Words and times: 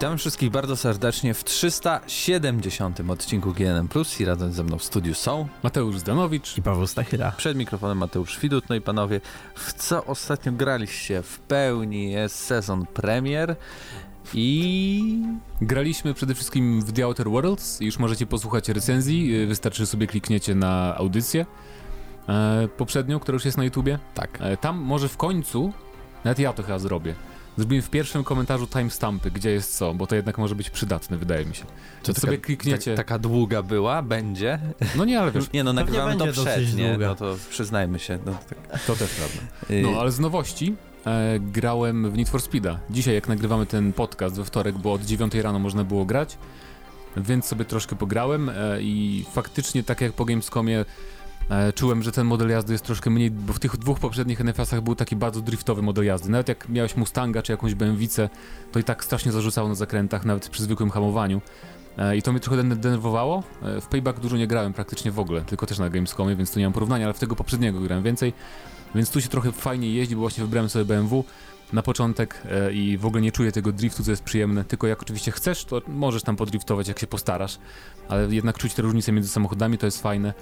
Witamy 0.00 0.18
wszystkich 0.18 0.50
bardzo 0.50 0.76
serdecznie 0.76 1.34
w 1.34 1.44
370 1.44 3.00
odcinku 3.08 3.52
GNM 3.52 3.88
Plus 3.88 4.20
i 4.20 4.24
razem 4.24 4.52
ze 4.52 4.64
mną 4.64 4.78
w 4.78 4.84
studiu 4.84 5.14
są 5.14 5.48
Mateusz 5.62 5.98
Zdanowicz 5.98 6.58
i 6.58 6.62
Paweł 6.62 6.86
Stachyra. 6.86 7.32
Przed 7.36 7.56
mikrofonem 7.56 7.98
Mateusz 7.98 8.40
Widut. 8.40 8.68
No 8.68 8.74
i 8.74 8.80
panowie, 8.80 9.20
w 9.54 9.72
co 9.72 10.04
ostatnio 10.04 10.52
graliście? 10.52 11.22
W 11.22 11.38
pełni 11.38 12.12
jest 12.12 12.36
sezon 12.36 12.86
premier 12.86 13.56
i... 14.34 15.22
Graliśmy 15.60 16.14
przede 16.14 16.34
wszystkim 16.34 16.82
w 16.82 16.92
The 16.92 17.04
Outer 17.04 17.30
Worlds. 17.30 17.80
Już 17.80 17.98
możecie 17.98 18.26
posłuchać 18.26 18.68
recenzji. 18.68 19.46
Wystarczy 19.46 19.86
sobie 19.86 20.06
klikniecie 20.06 20.54
na 20.54 20.96
audycję 20.96 21.46
e, 22.28 22.68
poprzednią, 22.76 23.18
która 23.20 23.36
już 23.36 23.44
jest 23.44 23.58
na 23.58 23.64
YouTubie. 23.64 23.98
Tak. 24.14 24.38
E, 24.40 24.56
tam 24.56 24.78
może 24.78 25.08
w 25.08 25.16
końcu, 25.16 25.72
nawet 26.24 26.38
ja 26.38 26.52
to 26.52 26.62
chyba 26.62 26.78
zrobię, 26.78 27.14
Zrobimy 27.58 27.82
w 27.82 27.90
pierwszym 27.90 28.24
komentarzu 28.24 28.66
timestampy, 28.66 29.30
gdzie 29.30 29.50
jest 29.50 29.76
co, 29.76 29.94
bo 29.94 30.06
to 30.06 30.16
jednak 30.16 30.38
może 30.38 30.54
być 30.54 30.70
przydatne, 30.70 31.16
wydaje 31.16 31.44
mi 31.44 31.54
się. 31.54 31.64
Czy 32.02 32.14
taka, 32.14 32.20
sobie 32.20 32.38
klikniecie. 32.38 32.96
Tak, 32.96 33.06
taka 33.06 33.18
długa 33.18 33.62
była? 33.62 34.02
Będzie? 34.02 34.58
No 34.96 35.04
nie, 35.04 35.20
ale 35.20 35.32
wiesz. 35.32 35.52
Nie, 35.52 35.64
no 35.64 35.72
nagrywamy 35.72 36.16
to 36.16 36.26
przed, 36.26 36.76
nie? 36.76 36.98
No 36.98 37.14
to 37.14 37.36
przyznajmy 37.50 37.98
się. 37.98 38.18
No, 38.26 38.32
tak. 38.48 38.84
To 38.84 38.96
też 38.96 39.10
prawda. 39.10 39.38
Y- 39.70 39.82
no, 39.82 40.00
ale 40.00 40.12
z 40.12 40.18
nowości 40.20 40.74
e, 41.06 41.38
grałem 41.40 42.10
w 42.10 42.16
Need 42.16 42.28
for 42.28 42.42
Speeda. 42.42 42.78
Dzisiaj, 42.90 43.14
jak 43.14 43.28
nagrywamy 43.28 43.66
ten 43.66 43.92
podcast 43.92 44.36
we 44.36 44.44
wtorek, 44.44 44.78
bo 44.78 44.92
od 44.92 45.02
9 45.02 45.34
rano 45.34 45.58
można 45.58 45.84
było 45.84 46.04
grać, 46.04 46.38
więc 47.16 47.44
sobie 47.44 47.64
troszkę 47.64 47.96
pograłem 47.96 48.48
e, 48.48 48.82
i 48.82 49.24
faktycznie, 49.32 49.82
tak 49.82 50.00
jak 50.00 50.12
po 50.12 50.24
Gamescomie, 50.24 50.84
czułem, 51.74 52.02
że 52.02 52.12
ten 52.12 52.26
model 52.26 52.50
jazdy 52.50 52.72
jest 52.72 52.84
troszkę 52.84 53.10
mniej, 53.10 53.30
bo 53.30 53.52
w 53.52 53.58
tych 53.58 53.76
dwóch 53.76 53.98
poprzednich 53.98 54.40
NFS-ach 54.40 54.80
był 54.80 54.94
taki 54.94 55.16
bardzo 55.16 55.40
driftowy 55.40 55.82
model 55.82 56.04
jazdy. 56.04 56.30
Nawet 56.30 56.48
jak 56.48 56.68
miałeś 56.68 56.96
Mustanga 56.96 57.42
czy 57.42 57.52
jakąś 57.52 57.74
BMW, 57.74 58.06
to 58.72 58.78
i 58.78 58.84
tak 58.84 59.04
strasznie 59.04 59.32
zarzucało 59.32 59.68
na 59.68 59.74
zakrętach, 59.74 60.24
nawet 60.24 60.48
przy 60.48 60.62
zwykłym 60.62 60.90
hamowaniu. 60.90 61.40
E, 61.98 62.16
I 62.16 62.22
to 62.22 62.32
mnie 62.32 62.40
trochę 62.40 62.64
denerwowało. 62.64 63.42
E, 63.62 63.80
w 63.80 63.86
Payback 63.86 64.20
dużo 64.20 64.36
nie 64.36 64.46
grałem 64.46 64.72
praktycznie 64.72 65.10
w 65.10 65.18
ogóle, 65.18 65.40
tylko 65.40 65.66
też 65.66 65.78
na 65.78 65.90
Gamescomie, 65.90 66.36
więc 66.36 66.52
tu 66.52 66.58
nie 66.58 66.66
mam 66.66 66.72
porównania, 66.72 67.04
ale 67.04 67.14
w 67.14 67.18
tego 67.18 67.36
poprzedniego 67.36 67.80
grałem 67.80 68.04
więcej. 68.04 68.32
Więc 68.94 69.10
tu 69.10 69.20
się 69.20 69.28
trochę 69.28 69.52
fajnie 69.52 69.90
jeździ, 69.90 70.14
bo 70.14 70.20
właśnie 70.20 70.44
wybrałem 70.44 70.70
sobie 70.70 70.84
BMW 70.84 71.24
na 71.72 71.82
początek 71.82 72.42
e, 72.50 72.72
i 72.72 72.98
w 72.98 73.06
ogóle 73.06 73.22
nie 73.22 73.32
czuję 73.32 73.52
tego 73.52 73.72
driftu, 73.72 74.04
co 74.04 74.10
jest 74.10 74.22
przyjemne. 74.22 74.64
Tylko 74.64 74.86
jak 74.86 75.02
oczywiście 75.02 75.32
chcesz, 75.32 75.64
to 75.64 75.82
możesz 75.88 76.22
tam 76.22 76.36
podriftować, 76.36 76.88
jak 76.88 76.98
się 76.98 77.06
postarasz, 77.06 77.58
ale 78.08 78.34
jednak 78.34 78.58
czuć 78.58 78.74
te 78.74 78.82
różnice 78.82 79.12
między 79.12 79.28
samochodami 79.28 79.78
to 79.78 79.86
jest 79.86 80.02
fajne. 80.02 80.34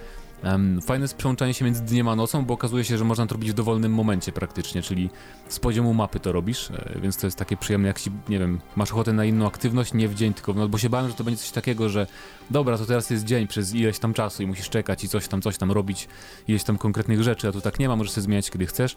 Um, 0.44 0.82
fajne 0.82 1.04
jest 1.04 1.16
przełączanie 1.16 1.54
się 1.54 1.64
między 1.64 1.82
dniem 1.82 2.08
a 2.08 2.16
nocą, 2.16 2.44
bo 2.44 2.54
okazuje 2.54 2.84
się, 2.84 2.98
że 2.98 3.04
można 3.04 3.26
to 3.26 3.34
robić 3.34 3.50
w 3.50 3.54
dowolnym 3.54 3.92
momencie 3.92 4.32
praktycznie, 4.32 4.82
czyli 4.82 5.10
z 5.48 5.58
poziomu 5.58 5.94
mapy 5.94 6.20
to 6.20 6.32
robisz, 6.32 6.70
e, 6.70 7.00
więc 7.02 7.16
to 7.16 7.26
jest 7.26 7.36
takie 7.36 7.56
przyjemne, 7.56 7.88
jak 7.88 8.00
ci, 8.00 8.10
nie 8.28 8.38
wiem, 8.38 8.60
masz 8.76 8.92
ochotę 8.92 9.12
na 9.12 9.24
inną 9.24 9.46
aktywność, 9.46 9.94
nie 9.94 10.08
w 10.08 10.14
dzień, 10.14 10.34
tylko 10.34 10.52
w 10.52 10.56
noc, 10.56 10.70
bo 10.70 10.78
się 10.78 10.90
bałem, 10.90 11.08
że 11.08 11.14
to 11.14 11.24
będzie 11.24 11.38
coś 11.38 11.50
takiego, 11.50 11.88
że 11.88 12.06
dobra, 12.50 12.78
to 12.78 12.86
teraz 12.86 13.10
jest 13.10 13.24
dzień 13.24 13.46
przez 13.46 13.74
ileś 13.74 13.98
tam 13.98 14.14
czasu 14.14 14.42
i 14.42 14.46
musisz 14.46 14.68
czekać 14.68 15.04
i 15.04 15.08
coś 15.08 15.28
tam, 15.28 15.42
coś 15.42 15.58
tam 15.58 15.72
robić, 15.72 16.08
ileś 16.48 16.64
tam 16.64 16.78
konkretnych 16.78 17.22
rzeczy, 17.22 17.48
a 17.48 17.52
tu 17.52 17.60
tak 17.60 17.78
nie 17.78 17.88
ma, 17.88 17.96
możesz 17.96 18.12
sobie 18.12 18.22
zmieniać 18.22 18.50
kiedy 18.50 18.66
chcesz, 18.66 18.96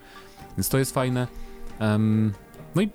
więc 0.58 0.70
to 0.70 0.78
jest 0.78 0.94
fajne. 0.94 1.28
Um, 1.80 2.34
no 2.76 2.82
i 2.82 2.90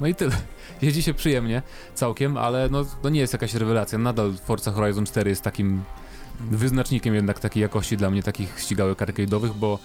no 0.00 0.06
i 0.06 0.14
tyle. 0.14 0.36
Jeździ 0.82 1.02
się 1.02 1.14
przyjemnie, 1.14 1.62
całkiem, 1.94 2.36
ale 2.36 2.68
no, 2.68 3.10
nie 3.10 3.20
jest 3.20 3.32
jakaś 3.32 3.54
rewelacja. 3.54 3.98
Nadal 3.98 4.34
Forza 4.44 4.72
Horizon 4.72 5.06
4 5.06 5.30
jest 5.30 5.42
takim 5.42 5.82
wyznacznikiem 6.50 7.14
jednak 7.14 7.40
takiej 7.40 7.60
jakości 7.60 7.96
dla 7.96 8.10
mnie 8.10 8.22
takich 8.22 8.60
ścigałek 8.60 8.98
arcade'owych, 8.98 9.52
bo 9.52 9.78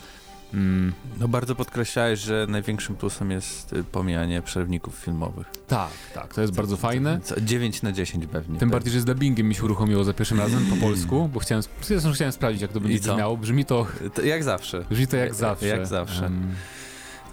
mm, 0.53 0.93
no 1.19 1.27
bardzo 1.27 1.55
podkreślałeś, 1.55 2.19
że 2.19 2.45
największym 2.49 2.95
plusem 2.95 3.31
jest 3.31 3.73
y, 3.73 3.83
pomijanie 3.83 4.41
przerwników 4.41 4.95
filmowych. 4.95 5.47
Tak, 5.67 5.91
tak, 6.13 6.33
to 6.33 6.41
jest 6.41 6.53
co, 6.53 6.57
bardzo 6.57 6.77
fajne. 6.77 7.19
Co, 7.23 7.41
9 7.41 7.81
na 7.81 7.91
10 7.91 8.25
pewnie. 8.25 8.47
Tym 8.47 8.59
pewnie. 8.59 8.71
bardziej, 8.71 8.93
że 8.93 9.01
z 9.01 9.05
dubbingiem 9.05 9.47
mi 9.47 9.55
się 9.55 9.63
uruchomiło 9.63 10.03
za 10.03 10.13
pierwszym 10.13 10.39
razem 10.39 10.65
po 10.65 10.75
polsku, 10.75 11.29
bo 11.33 11.39
chciałem, 11.39 11.63
chciałem 12.13 12.31
sprawdzić, 12.31 12.61
jak 12.61 12.71
to 12.71 12.79
będzie 12.79 12.99
brzmiało. 12.99 13.37
Brzmi 13.37 13.65
to... 13.65 13.87
to... 14.13 14.21
Jak 14.21 14.43
zawsze. 14.43 14.85
Brzmi 14.89 15.07
to 15.07 15.17
jak, 15.17 15.25
jak 15.25 15.35
zawsze. 15.35 15.67
Jak 15.67 15.87
zawsze. 15.87 16.23
Um, 16.23 16.55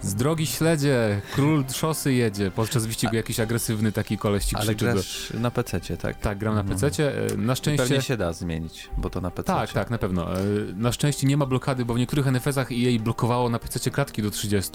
z 0.03 0.15
drogi 0.15 0.47
śledzie, 0.47 1.21
król 1.35 1.63
szosy 1.73 2.13
jedzie, 2.13 2.51
podczas 2.51 2.85
wyścigu 2.85 3.15
jakiś 3.15 3.39
agresywny 3.39 3.91
taki 3.91 4.17
koleś 4.17 4.45
ci 4.45 4.55
Ale 4.55 4.75
grasz 4.75 5.33
na 5.33 5.51
PC, 5.51 5.79
tak? 5.79 6.19
Tak, 6.19 6.37
gram 6.37 6.55
na 6.55 6.61
mhm. 6.61 6.79
PC. 6.79 7.07
E, 7.07 7.37
na 7.37 7.55
szczęście... 7.55 7.83
Pewnie 7.83 8.01
się 8.01 8.17
da 8.17 8.33
zmienić, 8.33 8.89
bo 8.97 9.09
to 9.09 9.21
na 9.21 9.31
PC. 9.31 9.47
Tak, 9.47 9.73
tak, 9.73 9.89
na 9.89 9.97
pewno. 9.97 10.39
E, 10.39 10.43
na 10.75 10.91
szczęście 10.91 11.27
nie 11.27 11.37
ma 11.37 11.45
blokady, 11.45 11.85
bo 11.85 11.93
w 11.93 11.97
niektórych 11.97 12.27
NFS-ach 12.27 12.71
jej 12.71 12.99
blokowało 12.99 13.49
na 13.49 13.59
PC 13.59 13.91
klatki 13.91 14.21
do 14.21 14.31
30, 14.31 14.71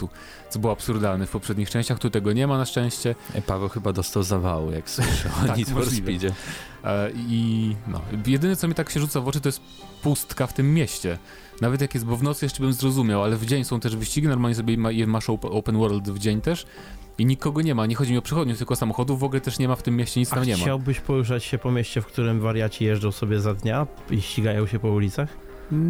co 0.50 0.58
było 0.58 0.72
absurdalne 0.72 1.26
w 1.26 1.30
poprzednich 1.30 1.70
częściach, 1.70 1.98
tu 1.98 2.10
tego 2.10 2.32
nie 2.32 2.46
ma 2.46 2.58
na 2.58 2.64
szczęście. 2.64 3.14
Paweł 3.46 3.68
chyba 3.68 3.92
dostał 3.92 4.22
zawału, 4.22 4.72
jak 4.72 4.90
słyszał 4.90 5.32
o 5.44 5.46
tak, 5.46 5.56
Need 5.56 5.68
for 5.68 5.90
Speedzie. 5.90 6.32
E, 6.84 7.10
I 7.16 7.76
no, 7.86 8.00
jedyne 8.26 8.56
co 8.56 8.68
mi 8.68 8.74
tak 8.74 8.90
się 8.90 9.00
rzuca 9.00 9.20
w 9.20 9.28
oczy 9.28 9.40
to 9.40 9.48
jest 9.48 9.60
pustka 10.02 10.46
w 10.46 10.52
tym 10.52 10.74
mieście. 10.74 11.18
Nawet 11.60 11.80
jak 11.80 11.94
jest, 11.94 12.06
bo 12.06 12.16
w 12.16 12.22
nocy 12.22 12.44
jeszcze 12.46 12.62
bym 12.62 12.72
zrozumiał, 12.72 13.22
ale 13.22 13.36
w 13.36 13.46
dzień 13.46 13.64
są 13.64 13.80
też 13.80 13.96
wyścigi, 13.96 14.28
normalnie 14.28 14.54
sobie 14.54 14.76
masz 15.06 15.30
open 15.30 15.78
world 15.78 16.10
w 16.10 16.18
dzień 16.18 16.40
też 16.40 16.66
i 17.18 17.26
nikogo 17.26 17.62
nie 17.62 17.74
ma, 17.74 17.86
nie 17.86 17.94
chodzi 17.94 18.12
mi 18.12 18.18
o 18.18 18.22
przychodniów, 18.22 18.58
tylko 18.58 18.76
samochodów, 18.76 19.20
w 19.20 19.24
ogóle 19.24 19.40
też 19.40 19.58
nie 19.58 19.68
ma 19.68 19.76
w 19.76 19.82
tym 19.82 19.96
mieście, 19.96 20.20
nic 20.20 20.32
A 20.32 20.36
tam 20.36 20.44
nie 20.44 20.56
ma. 20.56 20.62
chciałbyś 20.62 21.00
poruszać 21.00 21.44
się 21.44 21.58
po 21.58 21.70
mieście, 21.70 22.00
w 22.00 22.06
którym 22.06 22.40
wariaci 22.40 22.84
jeżdżą 22.84 23.12
sobie 23.12 23.40
za 23.40 23.54
dnia 23.54 23.86
i 24.10 24.20
ścigają 24.20 24.66
się 24.66 24.78
po 24.78 24.88
ulicach? 24.88 25.28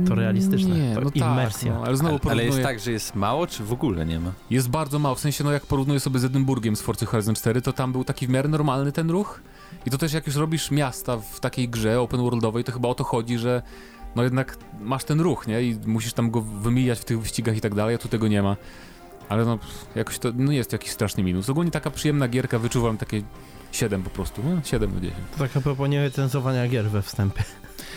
To 0.09 0.15
realistyczne, 0.15 0.79
nie, 0.79 0.95
to 0.95 1.01
no 1.01 1.11
immersja. 1.15 1.73
Tak, 1.73 1.81
no, 1.81 1.87
ale, 1.87 1.97
znowu 1.97 2.31
ale 2.31 2.45
jest 2.45 2.63
tak, 2.63 2.81
że 2.81 2.93
jest 2.93 3.15
mało, 3.15 3.47
czy 3.47 3.65
w 3.65 3.73
ogóle 3.73 4.07
nie 4.07 4.21
ma? 4.21 4.33
Jest 4.51 4.69
bardzo 4.69 4.99
mało, 4.99 5.15
w 5.15 5.21
sensie 5.21 5.45
no 5.45 5.53
jak 5.53 5.67
porównuję 5.67 6.01
sobie 6.01 6.19
z 6.19 6.25
Edynburgiem 6.25 6.77
z 6.77 6.81
Forza 6.81 7.07
Horizon 7.07 7.35
4, 7.35 7.63
to 7.63 7.73
tam 7.73 7.93
był 7.93 8.05
taki 8.05 8.27
w 8.27 8.31
miarę 8.31 8.49
normalny 8.49 8.93
ten 8.93 9.11
ruch 9.11 9.41
i 9.87 9.91
to 9.91 9.99
też 9.99 10.13
jak 10.13 10.27
już 10.27 10.37
robisz 10.37 10.71
miasta 10.71 11.17
w 11.17 11.41
takiej 11.41 11.69
grze 11.69 12.01
open 12.01 12.21
worldowej, 12.21 12.65
to 12.65 12.73
chyba 12.73 12.89
o 12.89 12.95
to 12.95 13.05
chodzi, 13.05 13.39
że 13.39 13.63
no 14.17 14.23
jednak 14.23 14.57
masz 14.81 15.05
ten 15.05 15.21
ruch, 15.21 15.47
nie? 15.47 15.63
I 15.63 15.79
musisz 15.87 16.13
tam 16.13 16.31
go 16.31 16.41
wymijać 16.41 16.99
w 16.99 17.05
tych 17.05 17.21
wyścigach 17.21 17.57
i 17.57 17.61
tak 17.61 17.75
dalej, 17.75 17.95
a 17.95 17.99
tu 17.99 18.09
tego 18.09 18.29
nie 18.29 18.43
ma. 18.43 18.57
Ale 19.29 19.45
no, 19.45 19.59
jakoś 19.95 20.19
to 20.19 20.29
no 20.35 20.53
jest 20.53 20.73
jakiś 20.73 20.91
straszny 20.91 21.23
minus. 21.23 21.51
Ogólnie 21.51 21.71
taka 21.71 21.91
przyjemna 21.91 22.29
gierka, 22.29 22.59
wyczuwam 22.59 22.97
takie 22.97 23.23
7 23.73 24.03
po 24.03 24.11
prostu, 24.11 24.43
no 24.45 24.61
7 24.65 24.95
na 24.95 25.01
10. 25.01 25.19
To 25.33 25.39
tak 25.39 25.57
a 25.57 25.61
propos 25.61 25.89
nierecenzowania 25.89 26.69
gier 26.69 26.91
we 26.91 27.03
wstępie. 27.03 27.45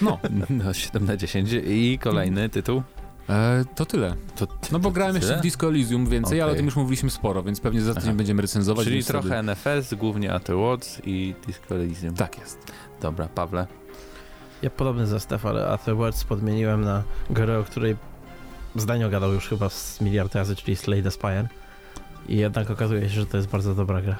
No. 0.01 0.19
no 0.49 0.73
7 0.73 1.05
na 1.05 1.17
10 1.17 1.49
i 1.65 1.99
kolejny 2.01 2.49
tytuł? 2.49 2.83
E, 3.29 3.65
to 3.75 3.85
tyle. 3.85 4.15
To 4.35 4.47
no 4.71 4.79
bo 4.79 4.91
grałem 4.91 5.15
jeszcze 5.15 5.37
w 5.37 5.41
Disco 5.41 5.67
Elysium 5.67 6.07
więcej, 6.07 6.37
okay. 6.37 6.43
ale 6.43 6.51
o 6.51 6.55
tym 6.55 6.65
już 6.65 6.75
mówiliśmy 6.75 7.09
sporo, 7.09 7.43
więc 7.43 7.59
pewnie 7.59 7.81
za 7.81 7.93
tydzień 7.93 8.13
będziemy 8.13 8.41
recenzować. 8.41 8.85
Czyli 8.85 9.03
trochę 9.03 9.27
wtedy... 9.27 9.43
NFS, 9.43 9.93
głównie 9.93 10.33
Afterwards 10.33 11.01
i 11.05 11.35
Disco 11.47 11.75
Elysium. 11.75 12.15
Tak 12.15 12.39
jest. 12.39 12.71
Dobra, 13.01 13.27
Pawle. 13.27 13.67
Ja 14.61 14.69
podobny 14.69 15.07
zestaw, 15.07 15.45
ale 15.45 15.67
Afterwards 15.67 16.23
podmieniłem 16.23 16.81
na 16.81 17.03
grę, 17.29 17.59
o 17.59 17.63
której 17.63 17.95
zdanie 18.75 19.09
gadał 19.09 19.33
już 19.33 19.47
chyba 19.47 19.69
z 19.69 20.01
miliard 20.01 20.35
razy, 20.35 20.55
czyli 20.55 20.75
Slay 20.75 21.03
the 21.03 21.11
Spire. 21.11 21.47
I 22.27 22.37
jednak 22.37 22.71
okazuje 22.71 23.09
się, 23.09 23.15
że 23.15 23.25
to 23.25 23.37
jest 23.37 23.49
bardzo 23.49 23.75
dobra 23.75 24.01
gra. 24.01 24.15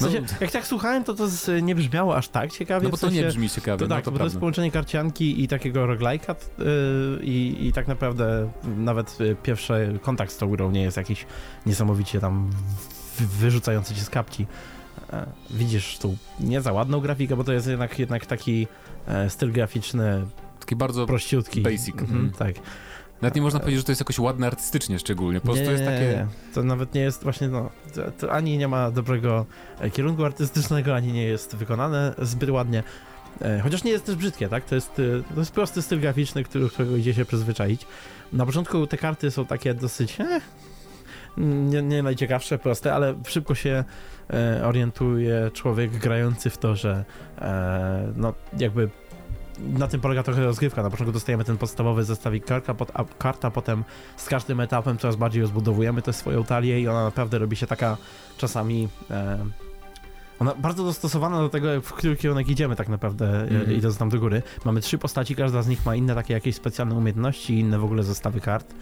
No, 0.00 0.08
jak 0.40 0.50
tak 0.50 0.66
słuchałem, 0.66 1.04
to 1.04 1.14
to 1.14 1.28
z, 1.28 1.62
nie 1.62 1.74
brzmiało 1.74 2.16
aż 2.16 2.28
tak 2.28 2.52
ciekawie. 2.52 2.84
No 2.84 2.90
bo 2.90 2.96
to 2.96 3.10
nie 3.10 3.24
brzmi 3.24 3.50
ciekawie. 3.50 3.78
To, 3.78 3.84
no, 3.84 3.94
tak, 3.94 4.04
to 4.04 4.10
bo 4.10 4.18
to 4.18 4.24
jest 4.24 4.38
połączenie 4.38 4.70
karcianki 4.70 5.42
i 5.42 5.48
takiego 5.48 5.86
roguelike'a 5.86 6.34
yy, 6.58 7.24
i, 7.24 7.66
i 7.66 7.72
tak 7.72 7.88
naprawdę 7.88 8.50
nawet 8.76 9.20
y, 9.20 9.36
pierwszy 9.42 9.98
kontakt 10.02 10.32
z 10.32 10.36
tą 10.36 10.50
grą 10.50 10.70
nie 10.70 10.82
jest 10.82 10.96
jakiś 10.96 11.26
niesamowicie 11.66 12.20
tam 12.20 12.50
wyrzucający 13.18 13.94
cię 13.94 14.00
z 14.00 14.10
kapci. 14.10 14.46
E, 15.12 15.26
widzisz 15.50 15.98
tu 15.98 16.16
nie 16.40 16.60
za 16.60 16.72
ładną 16.72 17.00
grafikę, 17.00 17.36
bo 17.36 17.44
to 17.44 17.52
jest 17.52 17.66
jednak, 17.66 17.98
jednak 17.98 18.26
taki 18.26 18.66
e, 19.06 19.30
styl 19.30 19.52
graficzny 19.52 20.26
taki 20.60 20.76
bardzo 20.76 21.06
prościutki. 21.06 21.60
Basic. 21.60 21.88
Mhm, 21.88 22.10
mhm. 22.10 22.32
Tak. 22.32 22.64
Nawet 23.22 23.34
nie 23.34 23.42
można 23.42 23.60
powiedzieć, 23.60 23.80
że 23.80 23.84
to 23.84 23.92
jest 23.92 24.00
jakoś 24.00 24.18
ładne 24.18 24.46
artystycznie 24.46 24.98
szczególnie. 24.98 25.40
Po 25.40 25.46
prostu 25.46 25.64
nie, 25.64 25.70
jest 25.70 25.84
takie. 25.84 26.00
Nie, 26.00 26.26
to 26.54 26.62
nawet 26.62 26.94
nie 26.94 27.00
jest 27.00 27.22
właśnie, 27.22 27.48
no, 27.48 27.70
to, 27.94 28.10
to, 28.10 28.32
ani 28.32 28.58
nie 28.58 28.68
ma 28.68 28.90
dobrego 28.90 29.46
e, 29.80 29.90
kierunku 29.90 30.24
artystycznego, 30.24 30.94
ani 30.94 31.12
nie 31.12 31.24
jest 31.24 31.56
wykonane 31.56 32.14
zbyt 32.18 32.50
ładnie. 32.50 32.82
Chociaż 33.62 33.84
nie 33.84 33.90
jest 33.90 34.06
też 34.06 34.16
brzydkie, 34.16 34.48
tak? 34.48 34.64
To 34.64 34.74
jest, 34.74 34.94
to 35.34 35.40
jest 35.40 35.52
prosty 35.52 35.82
styl 35.82 36.00
graficzny, 36.00 36.44
którego 36.44 36.96
idzie 36.96 37.14
się 37.14 37.24
przyzwyczaić. 37.24 37.86
Na 38.32 38.46
początku 38.46 38.86
te 38.86 38.96
karty 38.96 39.30
są 39.30 39.46
takie 39.46 39.74
dosyć. 39.74 40.20
Eh, 40.20 40.42
nie, 41.36 41.82
nie 41.82 42.02
najciekawsze, 42.02 42.58
proste, 42.58 42.94
ale 42.94 43.14
szybko 43.26 43.54
się 43.54 43.84
e, 44.30 44.66
orientuje 44.66 45.50
człowiek 45.54 45.90
grający 45.90 46.50
w 46.50 46.58
to, 46.58 46.76
że 46.76 47.04
e, 47.38 48.12
no 48.16 48.34
jakby 48.58 48.88
na 49.58 49.88
tym 49.88 50.00
polega 50.00 50.22
trochę 50.22 50.44
rozgrywka. 50.44 50.82
Na 50.82 50.90
początku 50.90 51.12
dostajemy 51.12 51.44
ten 51.44 51.58
podstawowy 51.58 52.04
zestawik 52.04 52.44
karta, 52.44 52.74
a, 52.94 53.04
karta, 53.18 53.50
potem 53.50 53.84
z 54.16 54.28
każdym 54.28 54.60
etapem 54.60 54.98
coraz 54.98 55.16
bardziej 55.16 55.42
rozbudowujemy 55.42 56.02
tę 56.02 56.12
swoją 56.12 56.44
talię 56.44 56.80
i 56.80 56.88
ona 56.88 57.04
naprawdę 57.04 57.38
robi 57.38 57.56
się 57.56 57.66
taka 57.66 57.96
czasami 58.38 58.88
e, 59.10 59.38
ona 60.44 60.54
bardzo 60.54 60.84
dostosowana 60.84 61.38
do 61.38 61.48
tego, 61.48 61.80
w 61.80 61.92
który 61.92 62.16
kierunek 62.16 62.48
idziemy 62.48 62.76
tak 62.76 62.88
naprawdę, 62.88 63.42
mm 63.42 63.72
idąc 63.72 63.98
tam 63.98 64.08
do 64.08 64.18
góry. 64.18 64.42
Mamy 64.64 64.80
trzy 64.80 64.98
postaci, 64.98 65.36
każda 65.36 65.62
z 65.62 65.68
nich 65.68 65.86
ma 65.86 65.96
inne 65.96 66.14
takie 66.14 66.34
jakieś 66.34 66.54
specjalne 66.54 66.94
umiejętności, 66.94 67.58
inne 67.58 67.78
w 67.78 67.84
ogóle 67.84 68.02
zestawy 68.02 68.40
kart. 68.40 68.74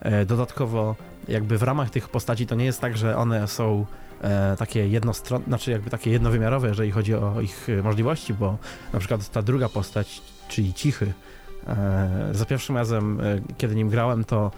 E, 0.00 0.24
dodatkowo 0.24 0.96
jakby 1.28 1.58
w 1.58 1.62
ramach 1.62 1.90
tych 1.90 2.08
postaci 2.08 2.46
to 2.46 2.54
nie 2.54 2.64
jest 2.64 2.80
tak, 2.80 2.96
że 2.96 3.16
one 3.16 3.48
są 3.48 3.86
e, 4.20 4.56
takie 4.56 4.88
jednostronne, 4.88 5.46
znaczy 5.46 5.70
jakby 5.70 5.90
takie 5.90 6.10
jednowymiarowe, 6.10 6.68
jeżeli 6.68 6.90
chodzi 6.90 7.14
o 7.14 7.40
ich 7.40 7.68
możliwości, 7.82 8.34
bo 8.34 8.58
na 8.92 8.98
przykład 8.98 9.30
ta 9.30 9.42
druga 9.42 9.68
postać, 9.68 10.22
czyli 10.48 10.74
Cichy, 10.74 11.12
za 12.32 12.44
pierwszym 12.44 12.76
razem, 12.76 13.20
kiedy 13.58 13.74
nim 13.74 13.88
grałem, 13.88 14.24
to 14.24 14.50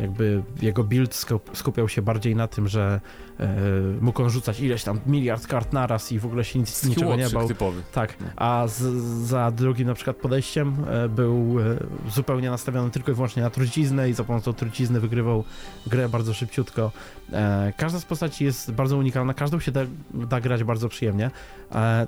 jakby 0.00 0.42
jego 0.62 0.84
build 0.84 1.26
skupiał 1.52 1.88
się 1.88 2.02
bardziej 2.02 2.36
na 2.36 2.48
tym, 2.48 2.68
że 2.68 3.00
e, 3.40 3.56
mógł 4.00 4.22
on 4.22 4.30
rzucać 4.30 4.60
ileś 4.60 4.84
tam 4.84 5.00
miliard 5.06 5.46
kart 5.46 5.72
naraz 5.72 6.12
i 6.12 6.18
w 6.18 6.26
ogóle 6.26 6.44
się 6.44 6.58
nic, 6.58 6.84
niczego 6.84 7.16
nie 7.16 7.28
bał. 7.28 7.48
typowy. 7.48 7.82
Tak, 7.92 8.16
a 8.36 8.66
z, 8.66 8.82
za 9.26 9.50
drugim 9.50 9.86
na 9.86 9.94
przykład 9.94 10.16
podejściem 10.16 10.76
e, 10.88 11.08
był 11.08 11.56
e, 11.60 12.10
zupełnie 12.10 12.50
nastawiony 12.50 12.90
tylko 12.90 13.12
i 13.12 13.14
wyłącznie 13.14 13.42
na 13.42 13.50
truciznę 13.50 14.10
i 14.10 14.12
za 14.12 14.24
pomocą 14.24 14.52
trucizny 14.52 15.00
wygrywał 15.00 15.44
grę 15.86 16.08
bardzo 16.08 16.34
szybciutko. 16.34 16.92
E, 17.32 17.72
każda 17.76 18.00
z 18.00 18.04
postaci 18.04 18.44
jest 18.44 18.72
bardzo 18.72 18.96
unikalna, 18.96 19.34
każdą 19.34 19.60
się 19.60 19.72
da, 19.72 19.80
da 20.14 20.40
grać 20.40 20.64
bardzo 20.64 20.88
przyjemnie. 20.88 21.30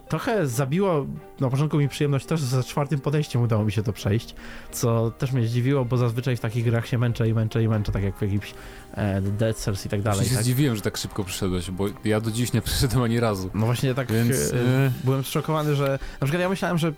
Trochę 0.08 0.46
zabiło 0.46 1.06
na 1.40 1.50
początku 1.50 1.78
mi 1.78 1.88
przyjemność 1.88 2.26
też, 2.26 2.40
że 2.40 2.46
za 2.46 2.62
czwartym 2.62 3.00
podejściem 3.00 3.42
udało 3.42 3.64
mi 3.64 3.72
się 3.72 3.82
to 3.82 3.92
przejść, 3.92 4.34
co 4.70 5.10
też 5.10 5.32
mnie 5.32 5.46
zdziwiło, 5.46 5.84
bo 5.84 5.96
zazwyczaj 5.96 6.36
w 6.36 6.40
takich 6.40 6.64
grach 6.64 6.86
się 6.86 6.98
męczę 6.98 7.28
i 7.28 7.34
męczę 7.34 7.45
i 7.54 7.68
męczę, 7.68 7.92
tak 7.92 8.02
jak 8.02 8.16
w 8.16 8.22
jakimś 8.22 8.54
Dead 9.22 9.56
Cells 9.56 9.86
i 9.86 9.88
tak 9.88 10.02
dalej. 10.02 10.20
Ja 10.20 10.28
się 10.28 10.34
tak? 10.34 10.44
zdziwiłem, 10.44 10.76
że 10.76 10.82
tak 10.82 10.96
szybko 10.96 11.24
przyszedłeś, 11.24 11.70
bo 11.70 11.84
ja 12.04 12.20
do 12.20 12.30
dziś 12.30 12.52
nie 12.52 12.62
przyszedłem 12.68 13.02
ani 13.02 13.20
razu. 13.20 13.50
No 13.54 13.66
właśnie 13.66 13.94
tak 13.94 14.12
Więc, 14.12 14.52
e, 14.52 14.92
byłem 15.04 15.24
zszokowany, 15.24 15.74
że 15.74 15.98
na 16.20 16.26
przykład 16.26 16.42
ja 16.42 16.48
myślałem, 16.48 16.78
że 16.78 16.92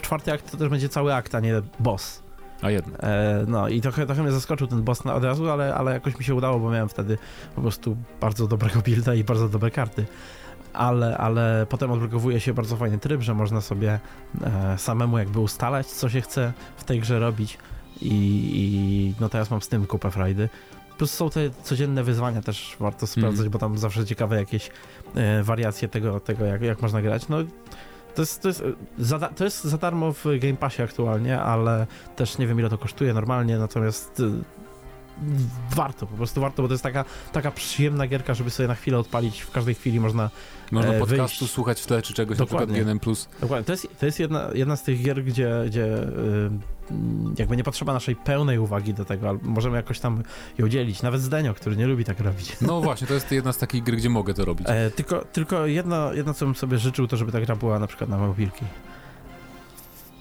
czwarty 0.00 0.32
akt 0.32 0.50
to 0.50 0.56
też 0.56 0.68
będzie 0.68 0.88
cały 0.88 1.14
akt, 1.14 1.34
a 1.34 1.40
nie 1.40 1.62
boss. 1.80 2.22
A 2.62 2.70
jednak. 2.70 3.04
E, 3.04 3.44
no 3.48 3.68
i 3.68 3.80
trochę, 3.80 4.06
trochę 4.06 4.22
mnie 4.22 4.32
zaskoczył 4.32 4.66
ten 4.66 4.82
boss 4.82 5.04
na, 5.04 5.14
od 5.14 5.24
razu, 5.24 5.50
ale, 5.50 5.74
ale 5.74 5.92
jakoś 5.92 6.18
mi 6.18 6.24
się 6.24 6.34
udało, 6.34 6.58
bo 6.58 6.70
miałem 6.70 6.88
wtedy 6.88 7.18
po 7.54 7.60
prostu 7.60 7.96
bardzo 8.20 8.46
dobrego 8.46 8.80
builda 8.86 9.14
i 9.14 9.24
bardzo 9.24 9.48
dobre 9.48 9.70
karty. 9.70 10.06
Ale, 10.72 11.18
ale 11.18 11.66
potem 11.68 11.90
odblokowuje 11.90 12.40
się 12.40 12.54
bardzo 12.54 12.76
fajny 12.76 12.98
tryb, 12.98 13.20
że 13.20 13.34
można 13.34 13.60
sobie 13.60 14.00
e, 14.42 14.78
samemu 14.78 15.18
jakby 15.18 15.40
ustalać, 15.40 15.86
co 15.86 16.08
się 16.08 16.20
chce 16.20 16.52
w 16.76 16.84
tej 16.84 17.00
grze 17.00 17.18
robić. 17.18 17.58
I, 18.04 18.14
i 18.54 19.14
no 19.20 19.28
teraz 19.28 19.50
mam 19.50 19.62
z 19.62 19.68
tym 19.68 19.86
kupę 19.86 20.10
frajdy. 20.10 20.48
Plus 20.98 21.14
są 21.14 21.30
te 21.30 21.40
codzienne 21.62 22.04
wyzwania 22.04 22.42
też 22.42 22.76
warto 22.80 23.06
sprawdzać, 23.06 23.40
mm. 23.40 23.50
bo 23.50 23.58
tam 23.58 23.78
zawsze 23.78 24.06
ciekawe 24.06 24.36
jakieś 24.36 24.70
e, 25.14 25.42
wariacje 25.42 25.88
tego, 25.88 26.20
tego 26.20 26.44
jak, 26.44 26.62
jak 26.62 26.82
można 26.82 27.02
grać. 27.02 27.28
No 27.28 27.38
to 28.14 28.22
jest, 28.22 28.42
to, 28.42 28.48
jest 28.48 28.62
za, 28.98 29.18
to 29.18 29.44
jest 29.44 29.64
za 29.64 29.78
darmo 29.78 30.12
w 30.12 30.24
Game 30.40 30.56
Passie 30.56 30.82
aktualnie, 30.82 31.40
ale 31.40 31.86
też 32.16 32.38
nie 32.38 32.46
wiem 32.46 32.60
ile 32.60 32.70
to 32.70 32.78
kosztuje 32.78 33.14
normalnie, 33.14 33.58
natomiast 33.58 34.20
y, 34.20 34.30
warto, 35.76 36.06
po 36.06 36.16
prostu 36.16 36.40
warto, 36.40 36.62
bo 36.62 36.68
to 36.68 36.74
jest 36.74 36.82
taka, 36.82 37.04
taka 37.32 37.50
przyjemna 37.50 38.06
gierka, 38.06 38.34
żeby 38.34 38.50
sobie 38.50 38.68
na 38.68 38.74
chwilę 38.74 38.98
odpalić, 38.98 39.40
w 39.40 39.50
każdej 39.50 39.74
chwili 39.74 40.00
można 40.00 40.30
Można 40.72 40.92
e, 40.92 40.98
podcastu 40.98 41.38
wyjść. 41.40 41.54
słuchać 41.54 41.80
w 41.80 41.86
tle, 41.86 42.02
czy 42.02 42.14
czegoś 42.14 42.38
Dokładnie. 42.38 42.84
na 42.84 42.94
przykład 42.94 43.16
GNM+. 43.16 43.40
Dokładnie, 43.40 43.64
to 43.64 43.72
jest, 43.72 43.88
to 44.00 44.06
jest 44.06 44.20
jedna, 44.20 44.48
jedna 44.54 44.76
z 44.76 44.82
tych 44.82 45.02
gier, 45.02 45.24
gdzie, 45.24 45.50
gdzie 45.66 45.84
y, 46.02 46.50
jakby 47.38 47.56
nie 47.56 47.64
potrzeba 47.64 47.92
naszej 47.92 48.16
pełnej 48.16 48.58
uwagi 48.58 48.94
do 48.94 49.04
tego, 49.04 49.28
ale 49.28 49.38
możemy 49.42 49.76
jakoś 49.76 50.00
tam 50.00 50.22
ją 50.58 50.68
dzielić, 50.68 51.02
nawet 51.02 51.20
Zdenio, 51.20 51.54
który 51.54 51.76
nie 51.76 51.86
lubi 51.86 52.04
tak 52.04 52.20
robić. 52.20 52.56
No 52.60 52.80
właśnie, 52.80 53.06
to 53.06 53.14
jest 53.14 53.32
jedna 53.32 53.52
z 53.52 53.58
takich 53.58 53.82
gier, 53.84 53.96
gdzie 53.96 54.08
mogę 54.10 54.34
to 54.34 54.44
robić. 54.44 54.66
E, 54.70 54.90
tylko, 54.90 55.24
tylko 55.32 55.66
jedno, 55.66 56.12
jedno, 56.12 56.34
co 56.34 56.44
bym 56.44 56.54
sobie 56.54 56.78
życzył, 56.78 57.06
to 57.06 57.16
żeby 57.16 57.32
ta 57.32 57.40
gra 57.40 57.56
była 57.56 57.78
na 57.78 57.86
przykład 57.86 58.10
na 58.10 58.18
mobilki 58.18 58.64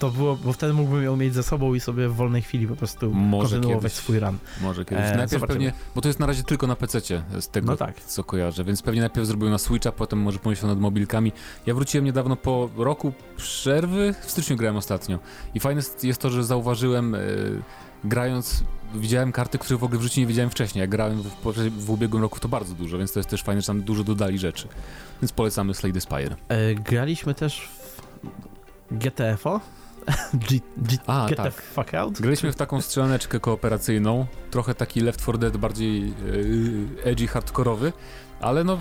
to 0.02 0.10
było, 0.10 0.36
bo 0.36 0.54
wtedy 0.54 0.74
mógłbym 0.74 1.04
ją 1.04 1.16
mieć 1.16 1.34
ze 1.34 1.44
sobą 1.44 1.74
i 1.74 1.80
sobie 1.80 2.10
w 2.10 2.16
wolnej 2.16 2.42
chwili 2.42 2.68
po 2.68 2.76
prostu 2.76 3.12
może 3.14 3.56
kontynuować 3.56 3.92
kiedyś, 3.92 3.94
swój 3.94 4.20
run. 4.20 4.38
Może 4.62 4.86
kiedyś. 4.86 5.06
E, 5.06 5.18
najpierw 5.18 5.44
pewnie, 5.48 5.74
bo 5.96 6.02
to 6.02 6.10
jest 6.10 6.20
na 6.20 6.26
razie 6.26 6.44
tylko 6.44 6.68
na 6.68 6.76
PC 6.76 7.02
z 7.40 7.48
tego, 7.48 7.68
no 7.68 7.78
tak. 7.78 8.02
co 8.02 8.24
kojarzę, 8.24 8.64
więc 8.64 8.82
pewnie 8.82 9.02
najpierw 9.02 9.28
zrobiłem 9.28 9.52
na 9.52 9.58
Switcha, 9.58 9.92
potem 9.92 10.20
może 10.20 10.40
pomyślał 10.40 10.70
nad 10.70 10.80
mobilkami. 10.80 11.32
Ja 11.66 11.74
wróciłem 11.74 12.06
niedawno 12.06 12.36
po 12.36 12.70
roku 12.78 13.14
przerwy, 13.38 14.16
w 14.22 14.32
styczniu 14.32 14.58
grałem 14.58 14.78
ostatnio 14.78 15.20
i 15.56 15.60
fajne 15.60 15.82
jest 16.04 16.22
to, 16.22 16.30
że 16.30 16.44
zauważyłem... 16.44 17.14
Yy, 17.14 17.62
grając, 18.04 18.64
widziałem 18.96 19.32
karty, 19.32 19.58
których 19.58 19.80
w 19.80 19.84
ogóle 19.84 20.00
w 20.00 20.04
życiu 20.04 20.20
nie 20.20 20.28
wiedziałem 20.28 20.50
wcześniej. 20.50 20.80
Jak 20.82 20.90
grałem 20.90 21.22
w, 21.22 21.86
w 21.86 21.90
ubiegłym 21.90 22.24
roku, 22.24 22.40
to 22.40 22.48
bardzo 22.48 22.74
dużo, 22.74 22.98
więc 22.98 23.12
to 23.14 23.20
jest 23.20 23.30
też 23.30 23.44
fajne, 23.44 23.62
że 23.62 23.68
tam 23.68 23.82
dużo 23.82 24.04
dodali 24.04 24.40
rzeczy. 24.40 24.68
Więc 25.22 25.32
polecamy 25.32 25.74
Slade 25.74 26.02
Spire. 26.02 26.36
E, 26.48 26.76
graliśmy 26.76 27.34
też 27.34 27.70
w 28.92 28.98
GTFO? 28.98 29.62
G, 30.50 30.60
G, 30.78 30.98
A, 31.08 31.28
get 31.30 31.38
tak. 31.38 31.54
the 31.54 31.62
fuck 31.62 31.94
out? 31.94 32.22
Graliśmy 32.22 32.52
w 32.52 32.56
taką 32.56 32.82
strzelaneczkę 32.82 33.40
kooperacyjną, 33.40 34.26
trochę 34.52 34.76
taki 34.76 35.02
Left 35.02 35.22
4 35.22 35.38
Dead 35.38 35.58
bardziej 35.58 36.02
yy, 36.02 37.04
edgy, 37.04 37.28
hardkorowy, 37.28 37.94
ale 38.42 38.64
no 38.64 38.80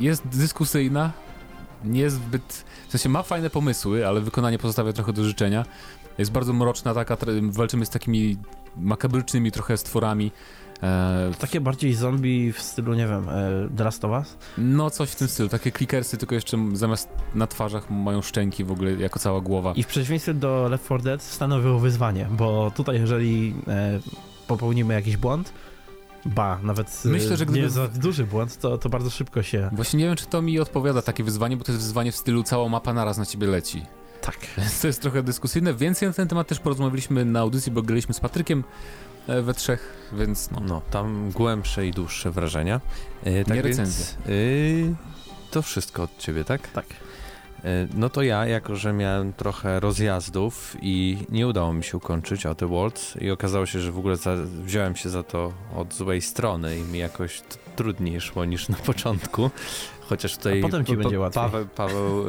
jest 0.00 0.28
dyskusyjna, 0.28 1.12
niezbyt, 1.84 2.64
w 2.88 2.90
sensie 2.90 3.08
ma 3.08 3.22
fajne 3.22 3.50
pomysły, 3.50 4.06
ale 4.06 4.20
wykonanie 4.20 4.58
pozostawia 4.58 4.92
trochę 4.92 5.12
do 5.12 5.24
życzenia. 5.24 5.64
Jest 6.18 6.32
bardzo 6.32 6.52
mroczna 6.52 6.94
taka, 6.94 7.16
walczymy 7.42 7.86
z 7.86 7.90
takimi 7.90 8.36
makabrycznymi 8.76 9.52
trochę 9.52 9.76
stworami, 9.76 10.32
E, 10.82 11.30
takie 11.38 11.60
bardziej 11.60 11.94
zombie 11.94 12.52
w 12.52 12.62
stylu, 12.62 12.94
nie 12.94 13.06
wiem, 13.06 13.28
e, 13.28 13.68
The 13.76 13.84
Last 13.84 14.04
of 14.04 14.10
Us? 14.10 14.36
No, 14.58 14.90
coś 14.90 15.10
w 15.10 15.16
tym 15.16 15.28
stylu. 15.28 15.48
Takie 15.48 15.72
klikersy, 15.72 16.16
tylko 16.16 16.34
jeszcze 16.34 16.58
zamiast 16.72 17.08
na 17.34 17.46
twarzach 17.46 17.90
mają 17.90 18.22
szczęki 18.22 18.64
w 18.64 18.72
ogóle, 18.72 18.92
jako 18.92 19.18
cała 19.18 19.40
głowa. 19.40 19.72
I 19.76 19.82
w 19.82 19.86
przeciwieństwie 19.86 20.34
do 20.34 20.68
Left 20.68 20.84
4 20.84 21.02
Dead 21.02 21.22
stanowią 21.22 21.78
wyzwanie, 21.78 22.26
bo 22.30 22.72
tutaj 22.76 23.00
jeżeli 23.00 23.54
e, 23.68 24.00
popełnimy 24.46 24.94
jakiś 24.94 25.16
błąd, 25.16 25.52
Ba, 26.24 26.58
nawet 26.62 27.02
Myślę, 27.04 27.36
że 27.36 27.46
gdyby... 27.46 27.60
nie 27.60 27.70
za 27.70 27.88
duży 27.88 28.24
błąd, 28.24 28.58
to, 28.58 28.78
to 28.78 28.88
bardzo 28.88 29.10
szybko 29.10 29.42
się... 29.42 29.70
Właśnie 29.72 29.98
nie 29.98 30.06
wiem, 30.06 30.16
czy 30.16 30.26
to 30.26 30.42
mi 30.42 30.60
odpowiada 30.60 31.02
takie 31.02 31.24
wyzwanie, 31.24 31.56
bo 31.56 31.64
to 31.64 31.72
jest 31.72 31.84
wyzwanie 31.84 32.12
w 32.12 32.16
stylu 32.16 32.42
cała 32.42 32.68
mapa 32.68 32.92
naraz 32.92 33.18
na 33.18 33.26
ciebie 33.26 33.46
leci. 33.46 33.86
Tak. 34.20 34.36
To 34.80 34.86
jest 34.86 35.02
trochę 35.02 35.22
dyskusyjne. 35.22 35.74
Więcej 35.74 36.08
na 36.08 36.14
ten 36.14 36.28
temat 36.28 36.48
też 36.48 36.60
porozmawialiśmy 36.60 37.24
na 37.24 37.40
audycji, 37.40 37.72
bo 37.72 37.82
graliśmy 37.82 38.14
z 38.14 38.20
Patrykiem 38.20 38.64
E, 38.64 39.09
we 39.26 39.54
trzech, 39.54 40.10
więc 40.12 40.50
no. 40.50 40.60
No, 40.60 40.82
tam 40.90 41.30
głębsze 41.30 41.86
i 41.86 41.90
dłuższe 41.90 42.30
wrażenia. 42.30 42.80
E, 43.24 43.44
tak 43.44 43.54
Nie 43.54 43.62
recenzja. 43.62 44.06
Więc, 44.26 44.96
to 45.50 45.62
wszystko 45.62 46.02
od 46.02 46.18
ciebie, 46.18 46.44
tak? 46.44 46.68
Tak. 46.68 46.86
E, 47.64 47.86
no 47.94 48.10
to 48.10 48.22
ja, 48.22 48.46
jako 48.46 48.76
że 48.76 48.92
miałem 48.92 49.32
trochę 49.32 49.80
rozjazdów 49.80 50.76
i 50.82 51.18
nie 51.28 51.48
udało 51.48 51.72
mi 51.72 51.84
się 51.84 51.96
ukończyć 51.96 52.46
o 52.46 52.54
The 52.54 52.66
Worlds 52.66 53.16
i 53.20 53.30
okazało 53.30 53.66
się, 53.66 53.80
że 53.80 53.92
w 53.92 53.98
ogóle 53.98 54.16
za, 54.16 54.36
wziąłem 54.64 54.96
się 54.96 55.08
za 55.08 55.22
to 55.22 55.52
od 55.76 55.94
złej 55.94 56.22
strony 56.22 56.78
i 56.78 56.82
mi 56.82 56.98
jakoś 56.98 57.42
trudniej 57.76 58.20
szło 58.20 58.44
niż 58.44 58.68
na 58.68 58.76
początku, 58.90 59.50
chociaż 60.10 60.36
tutaj 60.36 60.58
A 60.58 60.62
potem 60.62 60.84
ci 60.84 60.96
będzie 60.96 61.20
łatwiej. 61.20 61.42
Paweł, 61.42 61.66
Paweł 61.66 62.24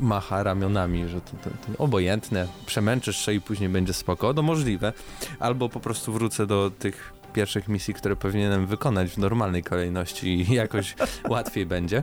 macha 0.00 0.42
ramionami, 0.42 1.08
że 1.08 1.20
to, 1.20 1.30
to, 1.30 1.50
to 1.50 1.82
obojętne, 1.84 2.48
przemęczysz 2.66 3.16
się 3.26 3.32
i 3.32 3.40
później 3.40 3.68
będzie 3.68 3.92
spoko, 3.92 4.32
no 4.32 4.42
możliwe. 4.42 4.92
Albo 5.38 5.68
po 5.68 5.80
prostu 5.80 6.12
wrócę 6.12 6.46
do 6.46 6.70
tych 6.78 7.12
pierwszych 7.32 7.68
misji, 7.68 7.94
które 7.94 8.16
powinienem 8.16 8.66
wykonać 8.66 9.10
w 9.10 9.18
normalnej 9.18 9.62
kolejności 9.62 10.28
i 10.28 10.54
jakoś 10.62 10.94
łatwiej 11.28 11.66
będzie. 11.66 12.02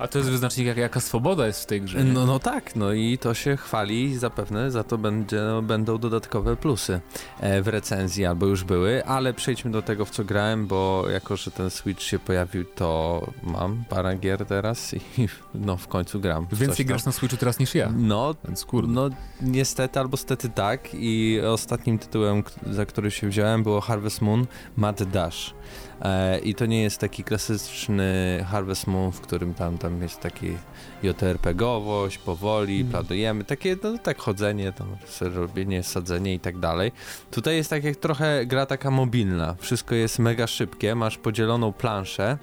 A 0.00 0.08
to 0.08 0.18
jest 0.18 0.30
wyznacznik, 0.30 0.66
jak, 0.66 0.76
jaka 0.76 1.00
swoboda 1.00 1.46
jest 1.46 1.62
w 1.62 1.66
tej 1.66 1.82
grze. 1.82 2.04
No, 2.04 2.26
no 2.26 2.38
tak, 2.38 2.76
no 2.76 2.92
i 2.92 3.18
to 3.18 3.34
się 3.34 3.56
chwali 3.56 4.04
i 4.04 4.18
zapewne 4.18 4.70
za 4.70 4.84
to 4.84 4.98
będzie, 4.98 5.40
no, 5.40 5.62
będą 5.62 5.98
dodatkowe 5.98 6.56
plusy 6.56 7.00
e, 7.40 7.62
w 7.62 7.68
recenzji, 7.68 8.26
albo 8.26 8.46
już 8.46 8.64
były, 8.64 9.04
ale 9.04 9.34
przejdźmy 9.34 9.70
do 9.70 9.82
tego, 9.82 10.04
w 10.04 10.10
co 10.10 10.24
grałem, 10.24 10.66
bo 10.66 11.04
jako, 11.12 11.36
że 11.36 11.50
ten 11.50 11.70
Switch 11.70 12.02
się 12.02 12.18
pojawił, 12.18 12.64
to 12.64 13.20
mam 13.42 13.84
parę 13.88 14.16
gier 14.16 14.46
teraz 14.46 14.94
i 14.94 15.00
no 15.54 15.76
w 15.76 15.88
końcu 15.88 16.20
gram. 16.20 16.46
Więcej 16.52 16.86
grasz 16.86 17.04
na 17.04 17.12
Switchu 17.12 17.36
teraz 17.36 17.58
niż 17.58 17.74
ja. 17.74 17.92
No, 17.96 18.34
Więc 18.44 18.64
kurde. 18.64 18.92
no 18.92 19.10
niestety 19.42 20.00
albo 20.00 20.16
stety 20.16 20.48
tak 20.48 20.88
i 20.94 21.40
ostatnim 21.40 21.98
tytułem, 21.98 22.42
za 22.70 22.86
który 22.86 23.10
się 23.10 23.28
wziąłem 23.28 23.62
było 23.62 23.80
Harvest 23.80 24.22
Moon 24.22 24.46
Mad 24.76 25.02
Dash. 25.02 25.54
E, 26.02 26.38
I 26.38 26.54
to 26.54 26.66
nie 26.66 26.82
jest 26.82 26.98
taki 26.98 27.24
klasyczny 27.24 28.44
Harvest 28.48 28.86
Moon, 28.86 29.12
w 29.12 29.20
którym 29.20 29.54
tam, 29.54 29.78
tam 29.78 30.02
jest 30.02 30.20
taki 30.20 30.56
JRPG-owość, 31.02 32.18
powoli, 32.18 32.80
mm. 32.80 32.90
planujemy, 32.90 33.44
takie 33.44 33.76
no, 33.82 33.98
tak 33.98 34.18
chodzenie, 34.18 34.72
tam 34.72 34.96
robienie, 35.34 35.82
sadzenie 35.82 36.34
i 36.34 36.40
tak 36.40 36.58
dalej. 36.58 36.92
Tutaj 37.30 37.56
jest 37.56 37.70
tak 37.70 37.84
jak 37.84 37.96
trochę 37.96 38.46
gra 38.46 38.66
taka 38.66 38.90
mobilna, 38.90 39.54
wszystko 39.58 39.94
jest 39.94 40.18
mega 40.18 40.46
szybkie, 40.46 40.94
masz 40.94 41.18
podzieloną 41.18 41.72
planszę, 41.72 42.38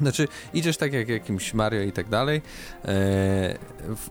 Znaczy, 0.00 0.28
idziesz 0.54 0.76
tak 0.76 0.92
jak 0.92 1.08
jakimś 1.08 1.54
Mario 1.54 1.82
i 1.82 1.92
tak 1.92 2.08
dalej, 2.08 2.42
e, 2.84 3.58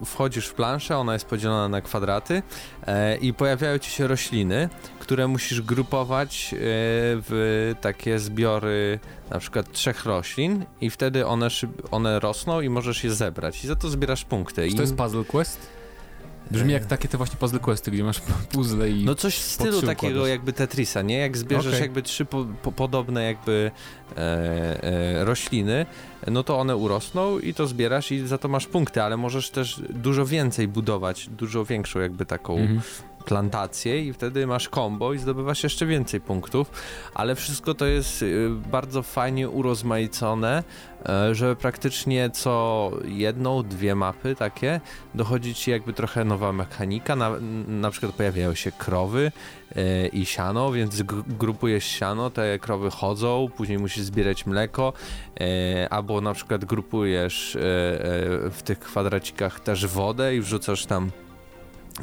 wchodzisz 0.06 0.48
w 0.48 0.54
planszę, 0.54 0.98
ona 0.98 1.14
jest 1.14 1.26
podzielona 1.26 1.70
na 1.70 1.82
kwadraty 1.82 2.42
e, 2.88 3.18
i 3.18 3.34
pojawiają 3.34 3.78
ci 3.78 3.92
się 3.92 4.08
rośliny, 4.08 4.70
które 5.00 5.28
musisz 5.28 5.62
grupować 5.62 6.54
e, 6.54 6.58
w 7.28 7.74
takie 7.82 8.20
zbiory 8.20 9.00
na 9.30 9.40
przykład 9.40 9.72
trzech 9.72 10.06
roślin 10.06 10.66
i 10.82 10.90
wtedy 10.90 11.26
one, 11.26 11.48
one 11.92 12.20
rosną 12.20 12.62
i 12.62 12.70
możesz 12.70 13.04
je 13.04 13.14
zebrać 13.14 13.64
i 13.64 13.68
za 13.68 13.76
to 13.76 13.90
zbierasz 13.90 14.26
punkty. 14.26 14.70
Czy 14.70 14.76
to 14.76 14.82
jest 14.82 14.96
puzzle 14.96 15.24
quest? 15.24 15.75
Brzmi 16.52 16.74
jak 16.74 16.86
takie 16.86 17.08
te 17.08 17.18
właśnie 17.18 17.38
puzzle 17.38 17.60
questy, 17.60 17.92
gdzie 17.92 18.04
masz 18.04 18.22
puzzle 18.54 18.90
i... 18.90 19.06
No 19.06 19.16
coś 19.16 19.36
w 19.36 19.42
stylu 19.42 19.82
takiego 19.82 20.14
układasz. 20.14 20.30
jakby 20.30 20.54
Tetrisa, 20.54 21.02
nie? 21.02 21.18
Jak 21.18 21.38
zbierzesz 21.38 21.74
okay. 21.74 21.80
jakby 21.80 22.02
trzy 22.02 22.26
po, 22.26 22.46
po, 22.64 22.72
podobne 22.72 23.24
jakby 23.24 23.72
e, 24.18 24.84
e, 24.84 25.26
rośliny, 25.26 25.86
no 26.28 26.44
to 26.44 26.60
one 26.60 26.76
urosną 26.76 27.40
i 27.40 27.54
to 27.54 27.68
zbierasz 27.68 28.12
i 28.12 28.28
za 28.28 28.38
to 28.38 28.48
masz 28.48 28.68
punkty, 28.68 29.02
ale 29.02 29.18
możesz 29.18 29.50
też 29.50 29.82
dużo 29.90 30.26
więcej 30.26 30.68
budować, 30.68 31.30
dużo 31.30 31.66
większą 31.66 32.00
jakby 32.00 32.26
taką 32.26 32.58
-hmm 32.58 32.80
plantację 33.26 34.02
i 34.02 34.14
wtedy 34.14 34.48
masz 34.48 34.70
combo 34.70 35.14
i 35.14 35.18
zdobywasz 35.18 35.64
jeszcze 35.64 35.86
więcej 35.86 36.22
punktów, 36.22 36.72
ale 37.14 37.36
wszystko 37.36 37.74
to 37.74 37.86
jest 37.86 38.22
y, 38.22 38.50
bardzo 38.72 39.04
fajnie 39.04 39.50
urozmaicone, 39.50 40.64
e, 41.10 41.36
że 41.36 41.56
praktycznie 41.56 42.30
co 42.30 42.92
jedną, 43.06 43.64
dwie 43.64 43.96
mapy 43.96 44.36
takie 44.36 44.82
dochodzi 45.16 45.56
ci 45.56 45.72
jakby 45.72 45.94
trochę 45.94 46.26
nowa 46.26 46.52
mechanika, 46.52 47.16
na, 47.16 47.32
na 47.68 47.92
przykład 47.92 48.12
pojawiają 48.12 48.54
się 48.54 48.72
krowy 48.72 49.32
e, 49.76 50.08
i 50.08 50.26
siano, 50.26 50.72
więc 50.72 51.02
grupujesz 51.28 51.86
siano, 51.86 52.30
te 52.30 52.60
krowy 52.60 52.90
chodzą, 52.90 53.48
później 53.58 53.78
musisz 53.78 54.04
zbierać 54.04 54.46
mleko, 54.46 54.94
e, 55.40 55.88
albo 55.90 56.22
na 56.22 56.34
przykład 56.34 56.66
grupujesz 56.66 57.58
w 58.52 58.60
tych 58.64 58.80
kwadracikach 58.80 59.60
też 59.60 59.88
wodę 59.88 60.36
i 60.36 60.42
wrzucasz 60.42 60.86
tam 60.86 61.12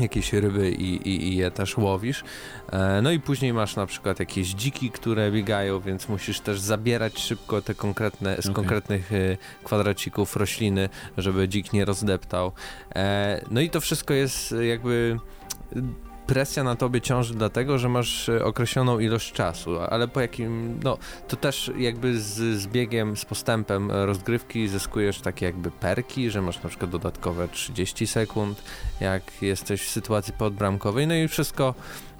jakieś 0.00 0.32
ryby 0.32 0.70
i, 0.70 1.08
i, 1.08 1.28
i, 1.28 1.37
je 1.37 1.50
też 1.50 1.78
łowisz. 1.78 2.25
E, 2.72 3.02
no 3.02 3.11
i 3.11 3.20
później 3.20 3.52
masz 3.52 3.76
na 3.76 3.87
przykład 3.87 4.20
jakieś 4.20 4.49
dziki, 4.49 4.90
które 4.90 5.30
biegają, 5.30 5.80
więc 5.80 6.08
musisz 6.08 6.40
też 6.40 6.61
zabierać 6.61 7.18
szybko 7.18 7.62
te 7.62 7.75
konkretne, 7.75 8.37
z 8.37 8.38
okay. 8.38 8.54
konkretnych 8.54 9.12
e, 9.12 9.37
kwadracików 9.64 10.37
rośliny, 10.37 10.88
żeby 11.18 11.49
dzik 11.49 11.72
nie 11.72 11.84
rozdeptał. 11.84 12.52
E, 12.94 13.44
no 13.50 13.61
i 13.61 13.70
to 13.70 13.80
wszystko 13.80 14.14
jest 14.14 14.54
jakby 14.68 15.18
presja 16.26 16.64
na 16.64 16.76
tobie 16.76 17.00
ciąży 17.00 17.35
dlatego, 17.35 17.79
że 17.79 17.88
masz 17.88 18.29
e, 18.29 18.45
określoną 18.45 18.99
ilość 18.99 19.33
czasu, 19.33 19.81
ale 19.81 20.09
po 20.09 20.21
jakim, 20.21 20.81
no 20.85 20.99
to 21.29 21.37
też 21.37 21.71
jakby 21.79 22.21
z, 22.21 22.61
z 22.61 22.67
biegiem, 22.67 23.17
z 23.17 23.25
postępem 23.25 23.91
rozgrywki 23.91 24.69
zyskujesz 24.69 25.21
takie 25.21 25.47
jakby 25.47 25.71
perki, 25.71 26.31
że 26.31 26.43
masz 26.43 26.62
na 26.62 26.69
przykład 26.69 26.91
dodatkowe 26.91 27.49
30 27.49 28.07
sekund, 28.07 28.62
jak 29.00 29.23
jesteś 29.43 29.83
w 29.83 29.91
sytuacji 29.91 30.33
podbramkowej, 30.33 31.07
no 31.07 31.14
i 31.14 31.29
wszystko 31.29 31.75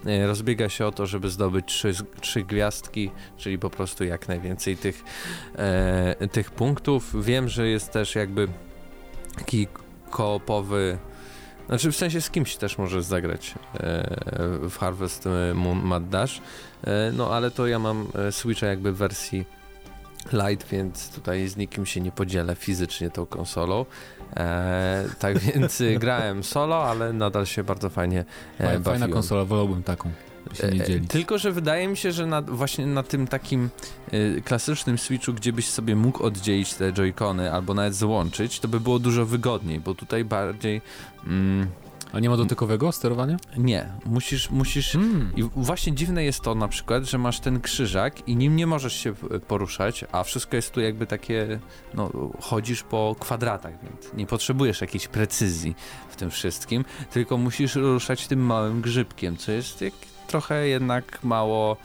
e, 0.05 0.27
rozbiega 0.27 0.69
się 0.69 0.85
o 0.85 0.91
to, 0.91 1.05
żeby 1.05 1.29
zdobyć 1.29 1.65
trzy, 1.65 1.93
trzy 2.21 2.43
gwiazdki, 2.43 3.11
czyli 3.37 3.59
po 3.59 3.69
prostu 3.69 4.03
jak 4.03 4.27
najwięcej 4.27 4.77
tych, 4.77 5.03
e, 5.55 6.27
tych 6.31 6.51
punktów. 6.51 7.25
Wiem, 7.25 7.49
że 7.49 7.67
jest 7.67 7.91
też 7.91 8.15
jakby 8.15 8.47
taki 9.35 9.67
koopowy 10.09 10.97
znaczy 11.73 11.91
w 11.91 11.95
sensie 11.95 12.21
z 12.21 12.29
kimś 12.29 12.55
też 12.55 12.77
możesz 12.77 13.03
zagrać 13.03 13.53
e, 13.73 14.07
w 14.69 14.77
Harvest 14.77 15.27
Moon 15.53 15.81
Mad 15.83 16.09
Dash, 16.09 16.41
e, 16.83 17.11
no 17.13 17.31
ale 17.33 17.51
to 17.51 17.67
ja 17.67 17.79
mam 17.79 18.07
e, 18.15 18.31
Switcha 18.31 18.67
jakby 18.67 18.91
w 18.91 18.97
wersji 18.97 19.45
Lite, 20.33 20.65
więc 20.71 21.09
tutaj 21.09 21.47
z 21.47 21.57
nikim 21.57 21.85
się 21.85 22.01
nie 22.01 22.11
podzielę 22.11 22.55
fizycznie 22.55 23.09
tą 23.09 23.25
konsolą. 23.25 23.85
E, 24.35 25.05
tak 25.19 25.39
więc 25.53 25.81
grałem 25.99 26.43
solo, 26.43 26.83
ale 26.83 27.13
nadal 27.13 27.45
się 27.45 27.63
bardzo 27.63 27.89
fajnie 27.89 28.25
e, 28.59 28.79
Fajna 28.79 29.07
konsola, 29.07 29.45
wolałbym 29.45 29.83
taką 29.83 30.11
e, 30.63 30.85
dzielić. 30.85 31.09
Tylko, 31.09 31.37
że 31.37 31.51
wydaje 31.51 31.87
mi 31.87 31.97
się, 31.97 32.11
że 32.11 32.25
na, 32.25 32.41
właśnie 32.41 32.85
na 32.85 33.03
tym 33.03 33.27
takim 33.27 33.69
y, 34.13 34.41
klasycznym 34.45 34.97
Switchu, 34.97 35.33
gdzie 35.33 35.53
byś 35.53 35.67
sobie 35.67 35.95
mógł 35.95 36.23
oddzielić 36.23 36.73
te 36.73 36.93
joycony 36.93 37.53
albo 37.53 37.73
nawet 37.73 37.95
złączyć, 37.95 38.59
to 38.59 38.67
by 38.67 38.79
było 38.79 38.99
dużo 38.99 39.25
wygodniej, 39.25 39.79
bo 39.79 39.95
tutaj 39.95 40.25
bardziej... 40.25 40.81
Mm, 41.27 41.67
a 42.13 42.19
nie 42.19 42.29
ma 42.29 42.37
dotykowego 42.37 42.91
sterowania? 42.91 43.37
Nie, 43.57 43.89
musisz, 44.05 44.49
musisz 44.49 44.91
hmm. 44.91 45.31
i 45.35 45.43
właśnie 45.55 45.93
dziwne 45.93 46.23
jest 46.23 46.41
to 46.41 46.55
na 46.55 46.67
przykład, 46.67 47.03
że 47.03 47.17
masz 47.17 47.39
ten 47.39 47.61
krzyżak 47.61 48.27
i 48.27 48.35
nim 48.35 48.55
nie 48.55 48.67
możesz 48.67 48.93
się 48.93 49.13
poruszać, 49.47 50.05
a 50.11 50.23
wszystko 50.23 50.55
jest 50.55 50.71
tu 50.71 50.81
jakby 50.81 51.07
takie, 51.07 51.59
no 51.93 52.11
chodzisz 52.41 52.83
po 52.83 53.15
kwadratach, 53.19 53.73
więc 53.83 54.13
nie 54.13 54.25
potrzebujesz 54.25 54.81
jakiejś 54.81 55.07
precyzji 55.07 55.75
w 56.09 56.15
tym 56.15 56.31
wszystkim, 56.31 56.85
tylko 57.11 57.37
musisz 57.37 57.75
ruszać 57.75 58.27
tym 58.27 58.45
małym 58.45 58.81
grzybkiem, 58.81 59.37
co 59.37 59.51
jest 59.51 59.81
jak 59.81 59.93
trochę 60.27 60.67
jednak 60.67 61.23
mało 61.23 61.77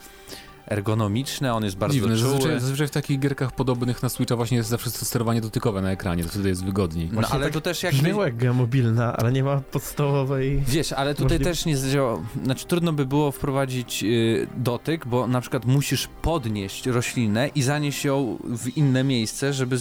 ergonomiczne, 0.67 1.53
on 1.53 1.63
jest 1.63 1.77
bardzo 1.77 1.93
Dziwne, 1.93 2.17
czuły. 2.17 2.31
Zazwyczaj, 2.31 2.59
zazwyczaj 2.59 2.87
w 2.87 2.91
takich 2.91 3.19
gierkach 3.19 3.51
podobnych 3.51 4.03
na 4.03 4.09
Switcha 4.09 4.35
właśnie 4.35 4.57
jest 4.57 4.69
zawsze 4.69 4.89
sterowanie 4.89 5.41
dotykowe 5.41 5.81
na 5.81 5.91
ekranie, 5.91 6.23
to 6.23 6.29
wtedy 6.29 6.49
jest 6.49 6.65
wygodniej. 6.65 7.09
No 7.11 7.27
ale 7.31 7.43
tak 7.43 7.53
to 7.53 7.61
też 7.61 7.83
jakby... 7.83 7.99
Brzmiało 7.99 8.25
jak 8.25 8.35
gra 8.35 8.53
mobilna, 8.53 9.17
ale 9.17 9.31
nie 9.31 9.43
ma 9.43 9.61
podstawowej... 9.71 10.63
Wiesz, 10.67 10.91
ale 10.93 11.13
tutaj 11.13 11.25
możliwe... 11.25 11.43
też 11.45 11.65
nie 11.65 11.77
zadziała... 11.77 12.19
Znaczy 12.43 12.65
trudno 12.65 12.93
by 12.93 13.05
było 13.05 13.31
wprowadzić 13.31 14.03
yy, 14.03 14.47
dotyk, 14.57 15.07
bo 15.07 15.27
na 15.27 15.41
przykład 15.41 15.65
musisz 15.65 16.07
podnieść 16.21 16.85
roślinę 16.85 17.47
i 17.47 17.61
zanieść 17.61 18.05
ją 18.05 18.37
w 18.43 18.77
inne 18.77 19.03
miejsce, 19.03 19.53
żeby 19.53 19.77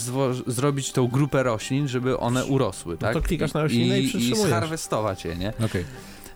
zrobić 0.47 0.93
tą 0.93 1.09
grupę 1.09 1.43
roślin, 1.43 1.89
żeby 1.89 2.19
one 2.19 2.45
urosły, 2.45 2.99
tak? 2.99 3.15
No 3.15 3.21
to 3.21 3.27
klikasz 3.27 3.53
na 3.53 3.63
roślinę 3.63 4.01
i, 4.01 4.05
i 4.05 4.09
przytrzymujesz. 4.09 4.47
I 4.47 4.51
scharwestować 4.51 5.25
je, 5.25 5.37
nie? 5.37 5.49
Okej. 5.49 5.67
Okay. 5.67 5.85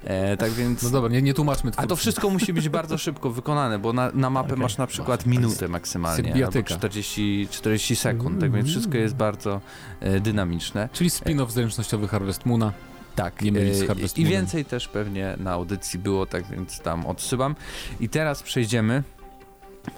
E, 0.04 0.36
tak 0.36 0.50
więc... 0.50 0.82
No 0.82 0.90
dobra, 0.90 1.10
nie, 1.10 1.22
nie 1.22 1.34
tłumaczmy. 1.34 1.70
A 1.76 1.86
to 1.86 1.96
wszystko 1.96 2.30
musi 2.30 2.52
być 2.52 2.68
bardzo 2.68 2.98
szybko 2.98 3.30
wykonane, 3.30 3.78
bo 3.78 3.92
na, 3.92 4.10
na 4.14 4.30
mapę 4.30 4.48
okay. 4.48 4.62
masz 4.62 4.76
na 4.76 4.86
przykład 4.86 5.26
minutę 5.26 5.68
maksymalnie, 5.68 6.46
albo 6.46 6.62
40, 6.62 7.48
40 7.50 7.96
sekund, 7.96 8.40
tak 8.40 8.52
więc 8.52 8.68
wszystko 8.68 8.98
jest 8.98 9.14
bardzo 9.14 9.60
e, 10.00 10.20
dynamiczne. 10.20 10.88
Czyli 10.92 11.10
spin-off 11.10 11.50
zręcznościowy 11.50 12.08
Harvest 12.08 12.46
Moona. 12.46 12.72
Tak, 13.14 13.42
nie 13.42 13.52
mylić 13.52 13.76
z 13.76 13.82
e, 13.82 13.86
Harvest 13.86 14.18
i 14.18 14.24
więcej 14.24 14.64
też 14.64 14.88
pewnie 14.88 15.36
na 15.38 15.52
audycji 15.52 15.98
było, 15.98 16.26
tak 16.26 16.46
więc 16.46 16.80
tam 16.80 17.06
odsyłam. 17.06 17.56
I 18.00 18.08
teraz 18.08 18.42
przejdziemy 18.42 19.02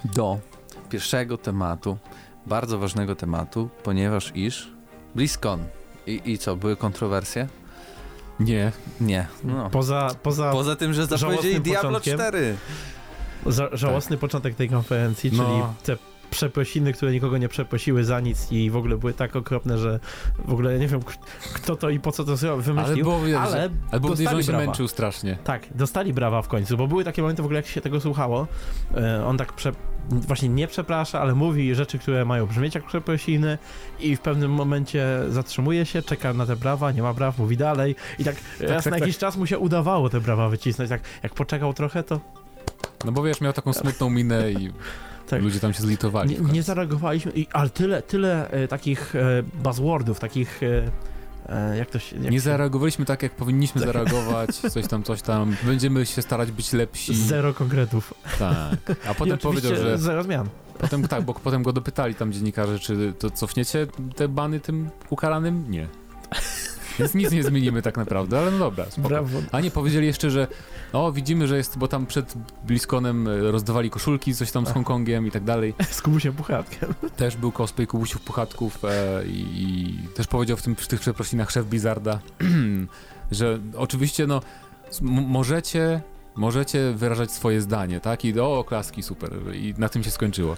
do 0.05 0.39
pierwszego 0.89 1.37
tematu, 1.37 1.97
bardzo 2.45 2.79
ważnego 2.79 3.15
tematu, 3.15 3.69
ponieważ 3.83 4.31
iż 4.35 4.71
BlizzCon. 5.15 5.63
I, 6.07 6.21
I 6.25 6.37
co, 6.37 6.55
były 6.55 6.75
kontrowersje? 6.75 7.47
Nie. 8.39 8.71
Nie. 9.01 9.27
No. 9.43 9.69
Poza, 9.69 10.15
poza, 10.23 10.51
poza 10.51 10.75
tym, 10.75 10.93
że 10.93 11.05
zapowiedzieli 11.05 11.61
Diablo 11.61 12.01
4. 12.01 12.57
Za, 13.45 13.69
żałosny 13.73 14.15
tak. 14.15 14.21
początek 14.21 14.55
tej 14.55 14.69
konferencji, 14.69 15.31
no. 15.33 15.43
czyli 15.43 15.61
te 15.83 16.14
przeprosiny, 16.35 16.93
które 16.93 17.11
nikogo 17.11 17.37
nie 17.37 17.49
przeprosiły 17.49 18.03
za 18.03 18.19
nic 18.19 18.51
i 18.51 18.69
w 18.69 18.75
ogóle 18.75 18.97
były 18.97 19.13
tak 19.13 19.35
okropne, 19.35 19.77
że 19.77 19.99
w 20.45 20.53
ogóle 20.53 20.73
ja 20.73 20.77
nie 20.77 20.87
wiem, 20.87 21.01
kto 21.53 21.75
to 21.75 21.89
i 21.89 21.99
po 21.99 22.11
co 22.11 22.23
to 22.23 22.35
wymyślił, 22.57 23.11
ale, 23.11 23.23
było, 23.23 23.39
ale, 23.39 23.69
ale 23.91 23.99
było 23.99 24.15
dostali 24.15 24.43
że 24.43 24.53
on 24.53 24.61
się 24.61 24.65
męczył 24.65 24.87
strasznie. 24.87 25.37
Tak, 25.43 25.67
dostali 25.75 26.13
brawa 26.13 26.41
w 26.41 26.47
końcu, 26.47 26.77
bo 26.77 26.87
były 26.87 27.03
takie 27.03 27.21
momenty 27.21 27.41
w 27.41 27.45
ogóle, 27.45 27.59
jak 27.59 27.67
się 27.67 27.81
tego 27.81 28.01
słuchało, 28.01 28.47
e, 28.97 29.25
on 29.25 29.37
tak 29.37 29.53
prze, 29.53 29.71
właśnie 30.09 30.49
nie 30.49 30.67
przeprasza, 30.67 31.21
ale 31.21 31.35
mówi 31.35 31.75
rzeczy, 31.75 31.99
które 31.99 32.25
mają 32.25 32.45
brzmieć 32.45 32.75
jak 32.75 32.85
przeprosiny 32.85 33.57
i 33.99 34.15
w 34.15 34.19
pewnym 34.19 34.51
momencie 34.51 35.07
zatrzymuje 35.29 35.85
się, 35.85 36.01
czeka 36.01 36.33
na 36.33 36.45
te 36.45 36.55
brawa, 36.55 36.91
nie 36.91 37.01
ma 37.01 37.13
braw, 37.13 37.37
mówi 37.37 37.57
dalej 37.57 37.95
i 38.19 38.23
tak, 38.23 38.35
tak 38.35 38.69
raz 38.69 38.83
tak, 38.83 38.91
na 38.91 38.97
tak. 38.97 39.01
jakiś 39.01 39.17
czas 39.17 39.37
mu 39.37 39.45
się 39.45 39.59
udawało 39.59 40.09
te 40.09 40.21
brawa 40.21 40.49
wycisnąć, 40.49 40.89
tak 40.89 41.01
jak 41.23 41.33
poczekał 41.33 41.73
trochę, 41.73 42.03
to... 42.03 42.19
No 43.05 43.11
bo 43.11 43.23
wiesz, 43.23 43.41
miał 43.41 43.53
taką 43.53 43.73
smutną 43.73 44.09
minę 44.09 44.51
i 44.51 44.71
tak. 45.29 45.41
ludzie 45.41 45.59
tam 45.59 45.73
się 45.73 45.81
zlitowali. 45.81 46.29
Nie, 46.29 46.53
nie 46.53 46.63
zareagowaliśmy, 46.63 47.31
i, 47.35 47.47
ale 47.53 47.69
tyle, 47.69 48.01
tyle 48.01 48.51
e, 48.51 48.67
takich 48.67 49.15
e, 49.15 49.43
buzzwordów, 49.63 50.19
takich... 50.19 50.63
E, 50.63 50.91
e 51.49 51.77
jak 51.77 51.89
to 51.89 51.99
się, 51.99 52.15
jak 52.15 52.31
nie 52.31 52.37
się... 52.37 52.43
zareagowaliśmy 52.43 53.05
tak, 53.05 53.23
jak 53.23 53.31
powinniśmy 53.31 53.81
tak. 53.81 53.87
zareagować, 53.87 54.55
coś 54.73 54.87
tam, 54.87 55.03
coś 55.03 55.21
tam. 55.21 55.55
Będziemy 55.63 56.05
się 56.05 56.21
starać 56.21 56.51
być 56.51 56.73
lepsi. 56.73 57.15
Zero 57.15 57.53
konkretów. 57.53 58.13
Tak. 58.39 58.97
A 59.07 59.13
potem 59.13 59.37
powiedział, 59.37 59.75
że. 59.75 59.97
Zero 59.97 60.23
zmian. 60.23 60.49
Potem 60.77 61.07
tak, 61.07 61.23
bo 61.23 61.33
potem 61.43 61.63
go 61.63 61.73
dopytali 61.73 62.15
tam 62.15 62.33
dziennikarze, 62.33 62.79
czy 62.79 63.13
to 63.19 63.29
cofniecie 63.29 63.87
te 64.15 64.27
bany 64.27 64.59
tym 64.59 64.89
ukaranym? 65.09 65.71
Nie. 65.71 65.87
Więc 66.99 67.13
nic 67.13 67.31
nie 67.31 67.43
zmienimy 67.43 67.81
tak 67.81 67.97
naprawdę, 67.97 68.39
ale 68.39 68.51
no 68.51 68.59
dobra, 68.59 68.85
spoko. 68.85 69.07
Brawo. 69.07 69.39
A 69.51 69.61
nie, 69.61 69.71
powiedzieli 69.71 70.07
jeszcze, 70.07 70.31
że 70.31 70.47
o, 70.93 71.11
widzimy, 71.11 71.47
że 71.47 71.57
jest, 71.57 71.77
bo 71.77 71.87
tam 71.87 72.05
przed 72.05 72.33
Bliskonem 72.67 73.27
e, 73.27 73.51
rozdawali 73.51 73.89
koszulki, 73.89 74.35
coś 74.35 74.51
tam 74.51 74.65
z 74.65 74.69
Hongkongiem 74.69 75.27
i 75.27 75.31
tak 75.31 75.43
dalej. 75.43 75.73
Z 75.91 76.01
Kubusiem 76.01 76.33
Puchatkiem. 76.33 76.93
Też 77.15 77.37
był 77.37 77.51
cosplay 77.51 77.87
Kubusiów 77.87 78.21
Puchatków 78.21 78.85
e, 78.85 79.25
i, 79.25 79.63
i, 79.63 80.07
też 80.07 80.27
powiedział 80.27 80.57
w, 80.57 80.61
tym, 80.61 80.75
w 80.75 80.87
tych 80.87 80.99
przeprosinach 80.99 81.51
szef 81.51 81.65
Blizzarda, 81.65 82.19
że 83.31 83.59
oczywiście 83.77 84.27
no 84.27 84.41
możecie, 85.01 86.01
możecie 86.35 86.93
wyrażać 86.93 87.31
swoje 87.31 87.61
zdanie, 87.61 87.99
tak? 87.99 88.25
I 88.25 88.39
o, 88.39 88.63
klaski, 88.67 89.03
super. 89.03 89.31
I 89.53 89.73
na 89.77 89.89
tym 89.89 90.03
się 90.03 90.11
skończyło. 90.11 90.57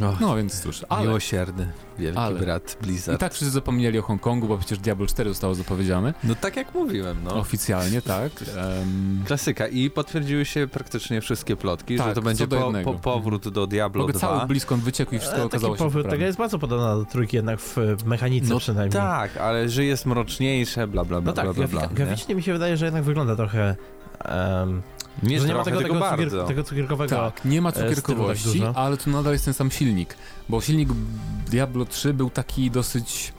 No, 0.00 0.16
no 0.20 0.36
więc 0.36 0.60
cóż, 0.60 0.84
ale... 0.88 1.06
Miłosierny, 1.06 1.72
wielki 1.98 2.18
ale. 2.18 2.40
brat 2.40 2.78
Blizzard. 2.82 3.18
I 3.18 3.20
tak 3.20 3.34
wszyscy 3.34 3.50
zapomnieli 3.50 3.98
o 3.98 4.02
Hongkongu, 4.02 4.48
bo 4.48 4.58
przecież 4.58 4.78
Diablo 4.78 5.06
4 5.06 5.30
zostało 5.30 5.54
zapowiedziane. 5.54 6.14
No 6.24 6.34
tak 6.34 6.56
jak 6.56 6.74
mówiłem, 6.74 7.16
no. 7.24 7.34
Oficjalnie, 7.34 8.02
tak. 8.02 8.32
Um... 8.80 9.22
Klasyka. 9.26 9.68
I 9.68 9.90
potwierdziły 9.90 10.44
się 10.44 10.68
praktycznie 10.68 11.20
wszystkie 11.20 11.56
plotki, 11.56 11.96
tak, 11.96 12.08
że 12.08 12.14
to 12.14 12.22
będzie 12.22 12.48
po, 12.48 12.72
po, 12.84 12.94
powrót 12.94 13.48
do 13.48 13.66
Diablo 13.66 14.02
Mogę 14.02 14.12
2. 14.12 14.20
cały 14.20 14.46
bliskąd 14.46 14.82
wyciekł 14.82 15.14
i 15.14 15.18
wszystko 15.18 15.38
e, 15.38 15.44
okazało 15.44 15.76
się 15.76 15.84
powrót, 15.84 16.10
Taka 16.10 16.24
jest 16.24 16.38
bardzo 16.38 16.58
podobna 16.58 16.96
do 16.96 17.04
trójki 17.04 17.36
jednak 17.36 17.60
w 17.60 18.04
mechanice 18.06 18.48
no 18.48 18.58
przynajmniej. 18.58 18.92
tak, 18.92 19.36
ale 19.36 19.68
że 19.68 19.84
jest 19.84 20.06
mroczniejsze, 20.06 20.86
bla 20.86 21.04
bla 21.04 21.20
bla, 21.20 21.30
no 21.30 21.32
tak, 21.32 21.44
bla, 21.44 21.54
bla, 21.54 21.66
bla, 21.68 21.88
graficznie 21.88 22.34
mi 22.34 22.42
się 22.42 22.52
wydaje, 22.52 22.76
że 22.76 22.84
jednak 22.84 23.04
wygląda 23.04 23.36
trochę... 23.36 23.76
Um, 24.60 24.82
nie, 25.22 25.40
nie 25.40 25.54
ma 25.54 25.64
tego, 25.64 25.82
tego, 25.82 26.10
cukier, 26.10 26.46
tego 26.46 26.64
cukierkowego. 26.64 27.16
Tak, 27.16 27.44
nie 27.44 27.62
ma 27.62 27.68
e, 27.68 27.72
cukierkowości, 27.72 28.60
tak 28.60 28.72
ale 28.74 28.96
tu 28.96 29.10
nadal 29.10 29.32
jest 29.32 29.44
ten 29.44 29.54
sam 29.54 29.70
silnik. 29.70 30.14
Bo 30.48 30.60
silnik 30.60 30.88
Diablo 31.46 31.84
3 31.84 32.14
był 32.14 32.30
taki 32.30 32.70
dosyć 32.70 33.32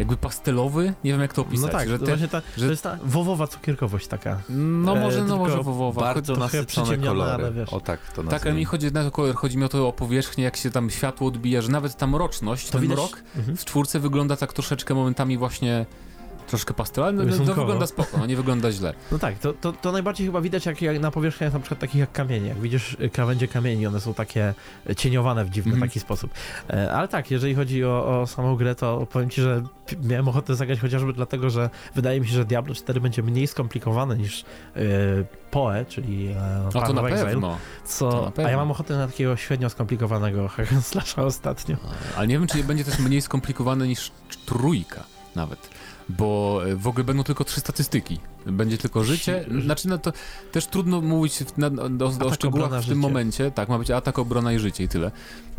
jakby 0.00 0.16
pastelowy, 0.16 0.94
nie 1.04 1.12
wiem 1.12 1.20
jak 1.20 1.34
to 1.34 1.42
opisać. 1.42 1.72
No 1.72 1.78
tak, 1.78 1.88
że 1.88 1.98
te, 1.98 2.04
właśnie 2.04 2.28
ta, 2.28 2.42
że... 2.56 2.64
to 2.64 2.70
jest 2.70 2.82
ta 2.82 2.98
wowowa 3.04 3.46
cukierkowość 3.46 4.06
taka. 4.06 4.40
No 4.48 4.94
może, 4.94 5.20
e, 5.20 5.24
no 5.24 5.36
może 5.36 5.62
wowowa. 5.62 6.00
Bardzo 6.00 6.36
nasycone 6.36 6.98
kolory. 6.98 7.30
Ale 7.30 7.52
wiesz. 7.52 7.72
O 7.72 7.80
tak 7.80 8.12
to 8.12 8.24
Tak, 8.24 8.46
ale 8.46 8.54
mi 8.54 8.64
chodzi 8.64 8.92
na 8.92 9.04
to 9.04 9.10
kolor, 9.10 9.34
chodzi 9.34 9.58
mi 9.58 9.64
o 9.64 9.68
to 9.68 9.88
o 9.88 9.92
powierzchnię, 9.92 10.44
jak 10.44 10.56
się 10.56 10.70
tam 10.70 10.90
światło 10.90 11.28
odbija, 11.28 11.62
że 11.62 11.68
nawet 11.68 11.96
ta 11.96 12.06
mroczność, 12.06 12.66
to 12.66 12.72
ten 12.72 12.80
widać... 12.80 12.98
mrok 12.98 13.22
mhm. 13.36 13.56
w 13.56 13.64
czwórce 13.64 14.00
wygląda 14.00 14.36
tak 14.36 14.52
troszeczkę 14.52 14.94
momentami 14.94 15.38
właśnie 15.38 15.86
troszkę 16.50 16.74
pastelowy, 16.74 17.12
no, 17.12 17.46
to 17.46 17.54
wygląda 17.54 17.86
spoko, 17.86 18.18
no 18.18 18.26
nie 18.26 18.36
wygląda 18.36 18.72
źle. 18.72 18.94
No 19.12 19.18
tak, 19.18 19.38
to, 19.38 19.52
to, 19.52 19.72
to 19.72 19.92
najbardziej 19.92 20.26
chyba 20.26 20.40
widać 20.40 20.66
jak, 20.66 20.82
jak 20.82 21.00
na 21.00 21.10
powierzchniach 21.10 21.52
na 21.52 21.60
przykład 21.60 21.80
takich 21.80 22.00
jak 22.00 22.12
kamienie, 22.12 22.48
jak 22.48 22.60
widzisz 22.60 22.96
y, 23.00 23.10
krawędzie 23.10 23.48
kamieni, 23.48 23.86
one 23.86 24.00
są 24.00 24.14
takie 24.14 24.54
cieniowane 24.96 25.44
w 25.44 25.50
dziwny 25.50 25.72
mm. 25.72 25.88
taki 25.88 26.00
sposób. 26.00 26.30
E, 26.70 26.92
ale 26.92 27.08
tak, 27.08 27.30
jeżeli 27.30 27.54
chodzi 27.54 27.84
o, 27.84 28.20
o 28.20 28.26
samą 28.26 28.56
grę, 28.56 28.74
to 28.74 29.06
powiem 29.06 29.30
ci, 29.30 29.40
że 29.40 29.62
miałem 30.02 30.28
ochotę 30.28 30.54
zagrać 30.54 30.80
chociażby 30.80 31.12
dlatego, 31.12 31.50
że 31.50 31.70
wydaje 31.94 32.20
mi 32.20 32.28
się, 32.28 32.34
że 32.34 32.44
Diablo 32.44 32.74
4 32.74 33.00
będzie 33.00 33.22
mniej 33.22 33.46
skomplikowane 33.46 34.16
niż 34.16 34.44
yy, 34.76 34.82
PoE, 35.50 35.84
czyli 35.84 36.34
A 36.68 36.70
to 36.70 36.92
na 36.92 37.02
pewno. 37.02 37.58
Co, 37.84 38.10
to 38.10 38.24
na 38.24 38.30
pewno. 38.30 38.48
A 38.48 38.50
ja 38.50 38.56
mam 38.56 38.70
ochotę 38.70 38.96
na 38.96 39.06
takiego 39.06 39.36
średnio 39.36 39.70
skomplikowanego 39.70 40.48
hack 40.54 40.70
ostatnio. 41.16 41.76
Ale 42.16 42.26
nie 42.26 42.34
wiem, 42.38 42.46
czy 42.46 42.64
będzie 42.64 42.84
też 42.84 42.98
mniej 42.98 43.22
skomplikowane 43.22 43.88
niż 43.88 44.12
trójka 44.46 45.04
nawet 45.36 45.70
bo 46.18 46.60
e, 46.66 46.76
w 46.76 46.86
ogóle 46.86 47.04
będą 47.04 47.24
tylko 47.24 47.44
trzy 47.44 47.60
statystyki. 47.60 48.18
Będzie 48.46 48.78
tylko 48.78 49.04
życie. 49.04 49.44
Znaczy, 49.64 49.88
no 49.88 49.98
to 49.98 50.12
też 50.52 50.66
trudno 50.66 51.00
mówić 51.00 51.38
na, 51.56 51.70
na, 51.70 51.82
o, 51.82 52.26
o 52.26 52.34
szczegółach 52.34 52.70
w 52.70 52.72
tym 52.72 52.82
życie. 52.82 52.94
momencie. 52.94 53.50
Tak, 53.50 53.68
ma 53.68 53.78
być 53.78 53.90
atak, 53.90 54.18
obrona 54.18 54.52
i 54.52 54.58
życie 54.58 54.84
i 54.84 54.88
tyle. 54.88 55.10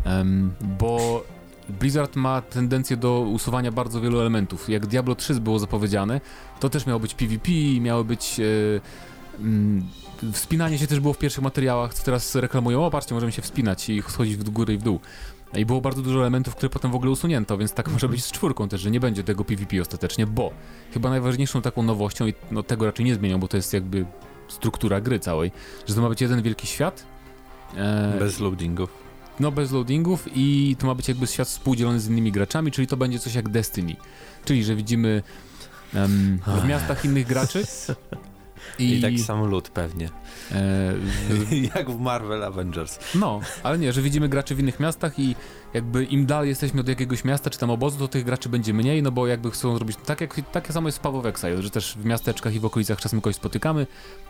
Um, 0.06 0.52
bo 0.78 1.24
Blizzard 1.68 2.16
ma 2.16 2.40
tendencję 2.40 2.96
do 2.96 3.20
usuwania 3.20 3.72
bardzo 3.72 4.00
wielu 4.00 4.20
elementów. 4.20 4.68
Jak 4.68 4.86
Diablo 4.86 5.14
3 5.14 5.34
było 5.34 5.58
zapowiedziane, 5.58 6.20
to 6.60 6.70
też 6.70 6.86
miało 6.86 7.00
być 7.00 7.14
PvP, 7.14 7.52
miało 7.80 8.04
być. 8.04 8.40
E, 8.40 8.44
mm, 9.40 9.82
wspinanie 10.32 10.78
się 10.78 10.86
też 10.86 11.00
było 11.00 11.14
w 11.14 11.18
pierwszych 11.18 11.44
materiałach, 11.44 11.94
co 11.94 12.04
teraz 12.04 12.34
reklamują. 12.34 12.86
O, 12.86 12.90
patrzcie, 12.90 13.14
możemy 13.14 13.32
się 13.32 13.42
wspinać 13.42 13.88
i 13.88 14.02
schodzić 14.02 14.36
w 14.36 14.50
górę 14.50 14.74
i 14.74 14.78
w 14.78 14.82
dół. 14.82 15.00
I 15.54 15.66
było 15.66 15.80
bardzo 15.80 16.02
dużo 16.02 16.20
elementów, 16.20 16.54
które 16.54 16.70
potem 16.70 16.90
w 16.90 16.94
ogóle 16.94 17.10
usunięto, 17.10 17.58
więc 17.58 17.72
tak 17.72 17.88
może 17.88 18.08
być 18.08 18.24
z 18.24 18.32
czwórką 18.32 18.68
też, 18.68 18.80
że 18.80 18.90
nie 18.90 19.00
będzie 19.00 19.24
tego 19.24 19.44
PvP 19.44 19.80
ostatecznie, 19.80 20.26
bo 20.26 20.52
chyba 20.92 21.10
najważniejszą 21.10 21.62
taką 21.62 21.82
nowością, 21.82 22.26
i 22.26 22.34
no, 22.50 22.62
tego 22.62 22.86
raczej 22.86 23.04
nie 23.04 23.14
zmienią, 23.14 23.40
bo 23.40 23.48
to 23.48 23.56
jest 23.56 23.72
jakby 23.72 24.06
struktura 24.48 25.00
gry 25.00 25.20
całej, 25.20 25.52
że 25.86 25.94
to 25.94 26.02
ma 26.02 26.08
być 26.08 26.20
jeden 26.20 26.42
wielki 26.42 26.66
świat. 26.66 27.06
E, 27.76 28.16
bez 28.18 28.40
loadingów. 28.40 28.90
No, 29.40 29.52
bez 29.52 29.72
loadingów 29.72 30.28
i 30.34 30.76
to 30.78 30.86
ma 30.86 30.94
być 30.94 31.08
jakby 31.08 31.26
świat 31.26 31.48
współdzielony 31.48 32.00
z 32.00 32.08
innymi 32.08 32.32
graczami, 32.32 32.70
czyli 32.70 32.86
to 32.86 32.96
będzie 32.96 33.18
coś 33.18 33.34
jak 33.34 33.48
Destiny. 33.48 33.96
Czyli, 34.44 34.64
że 34.64 34.76
widzimy 34.76 35.22
w 36.46 36.68
miastach 36.68 37.04
innych 37.04 37.26
graczy. 37.26 37.64
I, 38.78 38.98
I 38.98 39.00
taki 39.00 39.18
sam 39.18 39.44
lud 39.44 39.68
pewnie. 39.68 40.08
E, 40.52 40.94
Jak 41.76 41.90
w 41.90 42.00
Marvel 42.00 42.44
Avengers. 42.44 42.98
No, 43.14 43.40
ale 43.62 43.78
nie, 43.78 43.92
że 43.92 44.02
widzimy 44.02 44.28
graczy 44.28 44.54
w 44.54 44.60
innych 44.60 44.80
miastach 44.80 45.18
i 45.18 45.34
jakby 45.74 46.04
im 46.04 46.26
dalej 46.26 46.48
jesteśmy 46.48 46.80
od 46.80 46.88
jakiegoś 46.88 47.24
miasta 47.24 47.50
czy 47.50 47.58
tam 47.58 47.70
obozu, 47.70 47.98
to 47.98 48.08
tych 48.08 48.24
graczy 48.24 48.48
będzie 48.48 48.74
mniej, 48.74 49.02
no 49.02 49.12
bo 49.12 49.26
jakby 49.26 49.50
chcą 49.50 49.76
zrobić 49.76 49.96
tak 50.06 50.20
jak 50.20 50.40
takie 50.52 50.72
samo 50.72 50.88
jest 50.88 50.98
w 50.98 51.00
Paweł 51.00 51.26
Exile, 51.26 51.62
że 51.62 51.70
też 51.70 51.94
w 51.94 52.04
miasteczkach 52.04 52.54
i 52.54 52.60
w 52.60 52.64
okolicach 52.64 53.00
czasem 53.00 53.20
kogoś 53.20 53.36
spotykamy, 53.36 53.86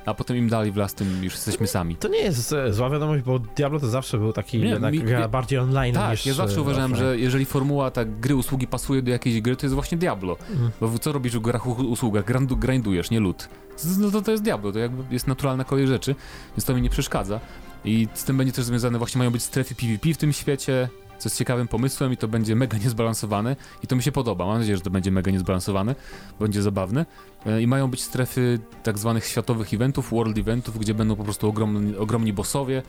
a 0.06 0.14
potem 0.14 0.36
im 0.36 0.48
dalej 0.48 0.72
w 0.72 0.76
las, 0.76 0.94
tym 0.94 1.24
już 1.24 1.32
jesteśmy 1.32 1.66
sami. 1.66 1.96
To 1.96 2.08
nie 2.08 2.18
jest 2.18 2.54
zła 2.70 2.90
wiadomość, 2.90 3.24
bo 3.24 3.38
Diablo 3.38 3.80
to 3.80 3.88
zawsze 3.88 4.18
był 4.18 4.32
taki 4.32 4.58
nie, 4.58 4.68
jednak 4.68 4.92
mi, 4.92 5.02
bardziej 5.30 5.58
online 5.58 5.94
tak, 5.94 6.10
niż... 6.10 6.26
ja 6.26 6.34
zawsze 6.34 6.56
e, 6.56 6.60
uważałem, 6.60 6.96
że 6.96 7.18
jeżeli 7.18 7.44
formuła 7.44 7.90
tak 7.90 8.20
gry, 8.20 8.36
usługi 8.36 8.66
pasuje 8.66 9.02
do 9.02 9.10
jakiejś 9.10 9.40
gry, 9.40 9.56
to 9.56 9.66
jest 9.66 9.74
właśnie 9.74 9.98
Diablo. 9.98 10.36
Mhm. 10.50 10.70
Bo 10.80 10.98
co 10.98 11.12
robisz 11.12 11.36
w 11.36 11.40
grach 11.40 11.66
usługach? 11.66 12.24
Grindujesz, 12.58 13.10
nie 13.10 13.20
lud. 13.20 13.48
No 13.98 14.10
to, 14.10 14.22
to 14.22 14.30
jest 14.30 14.42
Diablo, 14.42 14.72
to 14.72 14.78
jakby 14.78 15.14
jest 15.14 15.26
naturalna 15.26 15.64
kolej 15.64 15.86
rzeczy, 15.86 16.14
więc 16.56 16.64
to 16.64 16.74
mi 16.74 16.82
nie 16.82 16.90
przeszkadza. 16.90 17.40
I 17.84 18.08
z 18.14 18.24
tym 18.24 18.36
będzie 18.36 18.52
też 18.52 18.64
związane, 18.64 18.98
właśnie 18.98 19.18
mają 19.18 19.30
być 19.30 19.42
strefy 19.42 19.74
PvP 19.74 20.14
w 20.14 20.16
tym 20.16 20.32
świecie, 20.32 20.88
co 21.18 21.28
jest 21.28 21.38
ciekawym 21.38 21.68
pomysłem 21.68 22.12
i 22.12 22.16
to 22.16 22.28
będzie 22.28 22.56
mega 22.56 22.78
niezbalansowane 22.84 23.56
i 23.82 23.86
to 23.86 23.96
mi 23.96 24.02
się 24.02 24.12
podoba. 24.12 24.46
Mam 24.46 24.58
nadzieję, 24.58 24.76
że 24.76 24.82
to 24.82 24.90
będzie 24.90 25.10
mega 25.10 25.30
niezbalansowane, 25.30 25.94
będzie 26.40 26.62
zabawne. 26.62 27.06
E, 27.46 27.62
I 27.62 27.66
mają 27.66 27.90
być 27.90 28.02
strefy 28.02 28.58
tak 28.82 28.98
zwanych 28.98 29.24
światowych 29.24 29.74
eventów, 29.74 30.10
world 30.10 30.38
eventów, 30.38 30.78
gdzie 30.78 30.94
będą 30.94 31.16
po 31.16 31.24
prostu 31.24 31.48
ogromni, 31.48 31.96
ogromni 31.96 32.32
bossowie 32.32 32.82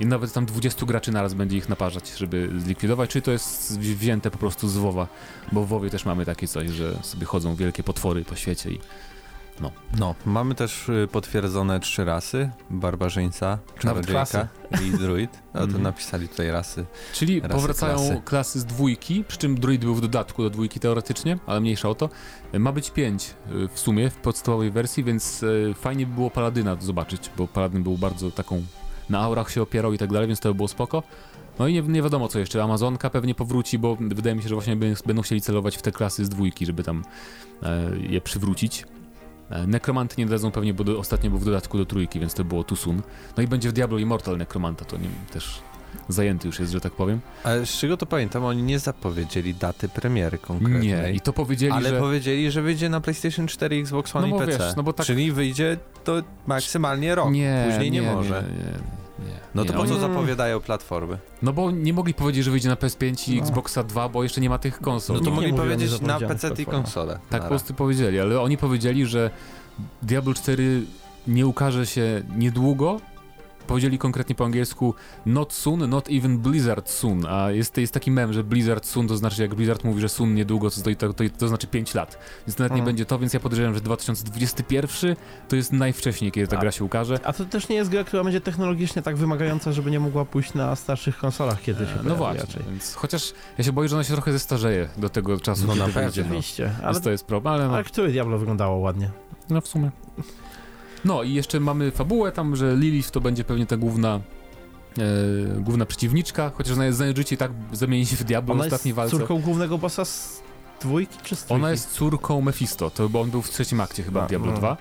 i 0.00 0.06
nawet 0.06 0.32
tam 0.32 0.46
20 0.46 0.86
graczy 0.86 1.12
naraz 1.12 1.34
będzie 1.34 1.56
ich 1.56 1.68
naparzać, 1.68 2.08
żeby 2.18 2.50
zlikwidować. 2.58 3.10
Czy 3.10 3.22
to 3.22 3.30
jest 3.30 3.78
wzięte 3.80 4.30
po 4.30 4.38
prostu 4.38 4.68
z 4.68 4.76
WoWa, 4.76 5.06
bo 5.52 5.64
w 5.64 5.68
WoWie 5.68 5.90
też 5.90 6.04
mamy 6.04 6.24
takie 6.24 6.48
coś, 6.48 6.70
że 6.70 6.98
sobie 7.02 7.26
chodzą 7.26 7.54
wielkie 7.54 7.82
potwory 7.82 8.24
po 8.24 8.36
świecie 8.36 8.70
i 8.70 8.80
no. 9.60 9.72
no, 9.98 10.14
mamy 10.26 10.54
też 10.54 10.88
y, 10.88 11.08
potwierdzone 11.12 11.80
trzy 11.80 12.04
rasy, 12.04 12.50
barbarzyńca, 12.70 13.58
czarodziejka 13.78 14.48
i 14.86 14.90
druid. 14.90 15.30
No 15.54 15.60
to 15.60 15.70
mm. 15.70 15.82
napisali 15.82 16.28
tutaj 16.28 16.50
rasy. 16.50 16.86
Czyli 17.12 17.40
rasy, 17.40 17.54
powracają 17.54 17.96
klasy. 17.96 18.22
klasy. 18.24 18.60
z 18.60 18.64
dwójki, 18.64 19.24
przy 19.28 19.38
czym 19.38 19.60
druid 19.60 19.84
był 19.84 19.94
w 19.94 20.00
dodatku 20.00 20.42
do 20.42 20.50
dwójki 20.50 20.80
teoretycznie, 20.80 21.38
ale 21.46 21.60
mniejsza 21.60 21.88
o 21.88 21.94
to. 21.94 22.08
Ma 22.58 22.72
być 22.72 22.90
pięć 22.90 23.34
y, 23.50 23.68
w 23.68 23.78
sumie 23.78 24.10
w 24.10 24.16
podstawowej 24.16 24.70
wersji, 24.70 25.04
więc 25.04 25.42
y, 25.42 25.74
fajnie 25.80 26.06
by 26.06 26.14
było 26.14 26.30
Paladyna 26.30 26.76
zobaczyć, 26.80 27.30
bo 27.36 27.48
Paladyn 27.48 27.82
był 27.82 27.98
bardzo 27.98 28.30
taką, 28.30 28.62
na 29.10 29.20
aurach 29.20 29.50
się 29.50 29.62
opierał 29.62 29.92
i 29.92 29.98
tak 29.98 30.12
dalej, 30.12 30.28
więc 30.28 30.40
to 30.40 30.48
by 30.48 30.54
było 30.54 30.68
spoko. 30.68 31.02
No 31.58 31.68
i 31.68 31.72
nie, 31.72 31.82
nie, 31.82 32.02
wiadomo 32.02 32.28
co 32.28 32.38
jeszcze. 32.38 32.62
Amazonka 32.62 33.10
pewnie 33.10 33.34
powróci, 33.34 33.78
bo 33.78 33.96
wydaje 34.00 34.36
mi 34.36 34.42
się, 34.42 34.48
że 34.48 34.54
właśnie 34.54 34.76
będą 35.06 35.22
chcieli 35.22 35.40
celować 35.40 35.76
w 35.76 35.82
te 35.82 35.92
klasy 35.92 36.24
z 36.24 36.28
dwójki, 36.28 36.66
żeby 36.66 36.82
tam 36.84 37.04
e, 37.62 37.90
je 38.08 38.20
przywrócić. 38.20 38.84
E, 39.50 39.66
nekromanty 39.66 40.14
nie 40.18 40.26
dadzą 40.26 40.50
pewnie, 40.50 40.74
bo 40.74 40.98
ostatnio 40.98 41.30
był 41.30 41.38
w 41.38 41.44
dodatku 41.44 41.78
do 41.78 41.86
trójki, 41.86 42.20
więc 42.20 42.34
to 42.34 42.44
było 42.44 42.64
Tusun. 42.64 43.02
No 43.36 43.42
i 43.42 43.46
będzie 43.46 43.68
w 43.68 43.72
Diablo 43.72 43.98
Immortal 43.98 44.38
Nekromanta, 44.38 44.84
to 44.84 44.96
nie, 44.96 45.08
też 45.32 45.62
zajęty 46.08 46.46
już 46.46 46.60
jest, 46.60 46.72
że 46.72 46.80
tak 46.80 46.92
powiem. 46.92 47.20
Ale 47.44 47.66
z 47.66 47.70
czego 47.70 47.96
to 47.96 48.06
pamiętam, 48.06 48.44
oni 48.44 48.62
nie 48.62 48.78
zapowiedzieli 48.78 49.54
daty 49.54 49.88
premiery 49.88 50.38
konkretnej. 50.38 50.88
Nie, 50.88 51.12
i 51.12 51.20
to 51.20 51.32
powiedzieli, 51.32 51.72
Ale 51.72 51.88
że... 51.88 51.98
powiedzieli, 51.98 52.50
że 52.50 52.62
wyjdzie 52.62 52.88
na 52.88 53.00
PlayStation 53.00 53.46
4, 53.46 53.76
Xbox 53.76 54.16
One 54.16 54.28
no 54.28 54.36
i 54.36 54.38
PC. 54.38 54.58
Wiesz, 54.58 54.76
no 54.76 54.82
bo 54.82 54.92
tak... 54.92 55.06
Czyli 55.06 55.32
wyjdzie 55.32 55.76
to 56.04 56.22
maksymalnie 56.46 57.14
rok, 57.14 57.32
nie, 57.32 57.66
później 57.70 57.90
nie, 57.90 58.00
nie 58.00 58.12
może. 58.12 58.44
Nie, 58.50 58.64
nie. 58.64 58.97
Nie, 59.54 59.60
no 59.60 59.64
to 59.64 59.72
nie, 59.72 59.78
po 59.78 59.86
co 59.86 60.00
zapowiadają 60.00 60.60
platformy? 60.60 61.18
No 61.42 61.52
bo 61.52 61.70
nie 61.70 61.92
mogli 61.92 62.14
powiedzieć, 62.14 62.44
że 62.44 62.50
wyjdzie 62.50 62.68
na 62.68 62.74
PS5 62.74 63.32
i 63.32 63.36
no. 63.36 63.42
Xboxa 63.42 63.82
2, 63.82 64.08
bo 64.08 64.22
jeszcze 64.22 64.40
nie 64.40 64.50
ma 64.50 64.58
tych 64.58 64.80
konsol. 64.80 65.16
No 65.16 65.22
to 65.22 65.30
mogli 65.30 65.54
powiedzieć 65.54 66.00
na 66.00 66.20
PC 66.20 66.50
i 66.58 66.66
konsole. 66.66 67.18
Tak 67.30 67.42
po 67.42 67.48
prostu 67.48 67.74
powiedzieli, 67.74 68.20
ale 68.20 68.40
oni 68.40 68.56
powiedzieli, 68.56 69.06
że 69.06 69.30
Diablo 70.02 70.34
4 70.34 70.82
nie 71.26 71.46
ukaże 71.46 71.86
się 71.86 72.22
niedługo, 72.36 73.00
powiedzieli 73.68 73.98
konkretnie 73.98 74.34
po 74.34 74.44
angielsku 74.44 74.94
not 75.26 75.52
soon, 75.52 75.90
not 75.90 76.08
even 76.10 76.38
Blizzard 76.38 76.90
soon, 76.90 77.26
a 77.26 77.50
jest, 77.50 77.76
jest 77.76 77.94
taki 77.94 78.10
mem, 78.10 78.32
że 78.32 78.44
Blizzard 78.44 78.86
soon 78.86 79.08
to 79.08 79.16
znaczy 79.16 79.42
jak 79.42 79.54
Blizzard 79.54 79.84
mówi, 79.84 80.00
że 80.00 80.08
soon 80.08 80.34
niedługo, 80.34 80.70
to, 80.70 80.76
to, 80.96 81.12
to, 81.12 81.24
to 81.38 81.48
znaczy 81.48 81.66
5 81.66 81.94
lat, 81.94 82.18
więc 82.46 82.58
nawet 82.58 82.70
nie 82.70 82.78
mhm. 82.78 82.84
będzie 82.84 83.04
to, 83.04 83.18
więc 83.18 83.32
ja 83.32 83.40
podejrzewam, 83.40 83.74
że 83.74 83.80
2021 83.80 85.16
to 85.48 85.56
jest 85.56 85.72
najwcześniej, 85.72 86.32
kiedy 86.32 86.46
ta 86.46 86.56
a, 86.56 86.60
gra 86.60 86.72
się 86.72 86.84
ukaże. 86.84 87.18
A 87.24 87.32
to 87.32 87.44
też 87.44 87.68
nie 87.68 87.76
jest 87.76 87.90
gra, 87.90 88.04
która 88.04 88.24
będzie 88.24 88.40
technologicznie 88.40 89.02
tak 89.02 89.16
wymagająca, 89.16 89.72
żeby 89.72 89.90
nie 89.90 90.00
mogła 90.00 90.24
pójść 90.24 90.54
na 90.54 90.76
starszych 90.76 91.18
konsolach 91.18 91.62
kiedyś. 91.62 91.88
E, 91.88 92.02
no 92.04 92.16
właśnie, 92.16 92.62
więc 92.70 92.94
chociaż 92.94 93.32
ja 93.58 93.64
się 93.64 93.72
boję, 93.72 93.88
że 93.88 93.96
ona 93.96 94.04
się 94.04 94.12
trochę 94.12 94.32
zestarzeje 94.32 94.88
do 94.96 95.08
tego 95.08 95.40
czasu, 95.40 95.66
no, 95.66 95.72
kiedy 95.72 95.86
na 95.86 95.92
wyjdzie. 95.92 96.20
No. 96.20 96.26
Oczywiście, 96.26 96.72
ale, 96.82 97.00
to 97.00 97.10
jest 97.10 97.26
problem. 97.26 97.54
Ale, 97.54 97.68
no. 97.68 97.74
ale 97.74 97.84
który 97.84 98.12
Diablo 98.12 98.38
wyglądało 98.38 98.76
ładnie? 98.76 99.10
No 99.50 99.60
w 99.60 99.68
sumie. 99.68 99.90
No 101.04 101.22
i 101.22 101.34
jeszcze 101.34 101.60
mamy 101.60 101.90
fabułę 101.90 102.32
tam, 102.32 102.56
że 102.56 102.76
Lilith 102.76 103.10
to 103.10 103.20
będzie 103.20 103.44
pewnie 103.44 103.66
ta 103.66 103.76
główna 103.76 104.20
e, 104.98 105.60
główna 105.60 105.86
przeciwniczka, 105.86 106.50
chociaż 106.54 106.72
ona 106.72 106.86
jest 106.86 106.96
znajdziecie 106.98 107.34
i 107.34 107.38
tak 107.38 107.52
zamieni 107.72 108.06
się 108.06 108.16
w 108.16 108.24
Diablo 108.24 108.54
w 108.54 108.60
ostatniej 108.60 108.94
walce. 108.94 109.16
Córką 109.16 109.40
głównego 109.40 109.78
bossa 109.78 110.04
z 110.04 110.42
dwójki 110.80 111.18
czy 111.22 111.36
z 111.36 111.44
trójki? 111.44 111.54
Ona 111.54 111.70
jest 111.70 111.90
córką 111.90 112.40
Mephisto, 112.40 112.90
to 112.90 113.08
bo 113.08 113.20
on 113.20 113.30
był 113.30 113.42
w 113.42 113.50
trzecim 113.50 113.80
akcie 113.80 114.02
chyba 114.02 114.26
w 114.26 114.28
Diablo 114.28 114.52
no. 114.52 114.58
2. 114.58 114.76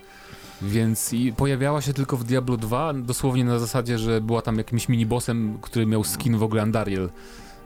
Więc 0.62 1.14
i 1.14 1.34
pojawiała 1.34 1.82
się 1.82 1.94
tylko 1.94 2.18
w 2.18 2.24
Diablo 2.24 2.58
2, 2.58 2.94
dosłownie 2.94 3.46
na 3.46 3.60
zasadzie, 3.60 3.98
że 3.98 4.22
była 4.22 4.42
tam 4.42 4.58
jakimś 4.58 4.90
minibossem, 4.90 5.58
który 5.62 5.86
miał 5.86 6.04
skin 6.04 6.38
w 6.38 6.44
ogóle 6.44 6.62
Andariel 6.62 7.10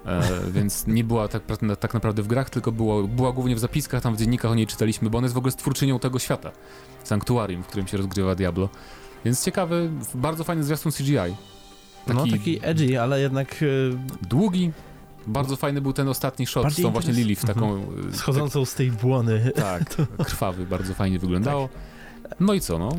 E, 0.06 0.22
więc 0.56 0.88
nie 0.88 1.04
była 1.04 1.28
tak, 1.28 1.44
tak, 1.80 1.94
naprawdę 1.94 2.24
w 2.24 2.28
grach, 2.28 2.50
tylko 2.50 2.72
było, 2.72 3.04
była 3.04 3.32
głównie 3.32 3.56
w 3.56 3.60
zapiskach, 3.60 4.04
tam 4.04 4.16
w 4.16 4.18
dziennikach 4.18 4.52
o 4.52 4.56
niej 4.56 4.68
czytaliśmy, 4.68 5.10
bo 5.10 5.18
ona 5.18 5.26
jest 5.26 5.36
w 5.36 5.38
ogóle 5.38 5.52
stwórczynią 5.52 6.00
tego 6.00 6.20
świata, 6.20 6.52
sanktuarium, 7.04 7.64
w 7.64 7.68
którym 7.68 7.88
się 7.88 7.98
rozgrywa 7.98 8.36
Diablo. 8.36 8.70
Więc 9.26 9.46
ciekawy, 9.46 9.90
bardzo 10.16 10.44
fajny 10.44 10.64
zwiastun 10.64 10.92
CGI. 10.92 11.16
Taki, 11.16 11.36
no 12.14 12.28
taki 12.28 12.60
edgy, 12.62 13.02
ale 13.02 13.22
jednak... 13.22 13.62
Yy... 13.62 13.98
Długi, 14.30 14.72
bardzo 15.28 15.56
fajny 15.56 15.82
był 15.82 15.94
ten 15.94 16.08
ostatni 16.08 16.48
shot 16.48 16.64
Bardziej 16.64 16.84
z 16.84 16.88
tą 16.88 16.92
właśnie 16.92 17.14
Lilith, 17.14 17.46
taką... 17.46 17.74
Mhm. 17.74 18.10
E, 18.10 18.18
Schodzącą 18.18 18.60
tak, 18.60 18.70
z 18.70 18.76
tej 18.76 18.92
błony. 18.92 19.52
Tak, 19.56 19.96
krwawy, 20.28 20.66
bardzo 20.66 20.94
fajnie 20.94 21.20
wyglądało. 21.20 21.70
No 22.40 22.54
i 22.54 22.62
co, 22.62 22.80
no? 22.80 22.90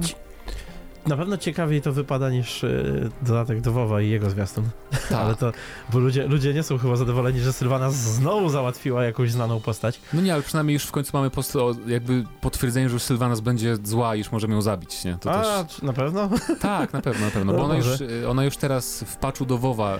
Na 1.06 1.16
pewno 1.16 1.36
ciekawiej 1.36 1.82
to 1.82 1.92
wypada 1.92 2.30
niż 2.30 2.64
y, 2.64 3.10
dodatek 3.22 3.60
do 3.60 3.72
WoWa 3.72 4.00
i 4.00 4.10
jego 4.10 4.30
zwiastun. 4.30 4.64
Tak. 4.90 5.12
Ale 5.22 5.34
to, 5.34 5.52
bo 5.92 5.98
ludzie, 5.98 6.26
ludzie 6.26 6.54
nie 6.54 6.62
są 6.62 6.78
chyba 6.78 6.96
zadowoleni, 6.96 7.40
że 7.40 7.52
Sylwana 7.52 7.90
znowu 7.90 8.48
załatwiła 8.48 9.04
jakąś 9.04 9.30
znaną 9.30 9.60
postać. 9.60 10.00
No 10.12 10.20
nie, 10.20 10.34
ale 10.34 10.42
przynajmniej 10.42 10.74
już 10.74 10.84
w 10.84 10.90
końcu 10.90 11.10
mamy 11.14 11.30
post, 11.30 11.58
jakby 11.86 12.24
potwierdzenie, 12.40 12.88
że 12.88 13.00
Sylwanas 13.00 13.40
będzie 13.40 13.76
zła 13.84 14.14
i 14.14 14.18
już 14.18 14.32
możemy 14.32 14.54
ją 14.54 14.62
zabić, 14.62 15.04
nie? 15.04 15.18
To 15.20 15.32
A, 15.32 15.64
też... 15.64 15.82
na 15.82 15.92
pewno? 15.92 16.30
Tak, 16.60 16.92
na 16.92 17.00
pewno, 17.00 17.26
na 17.26 17.30
pewno, 17.30 17.52
no 17.52 17.58
bo 17.58 17.64
ona 17.64 17.76
już, 17.76 18.00
y, 18.00 18.28
ona 18.28 18.44
już 18.44 18.56
teraz 18.56 19.04
w 19.06 19.16
patchu 19.16 19.46
do 19.46 19.58
WoWa 19.58 19.96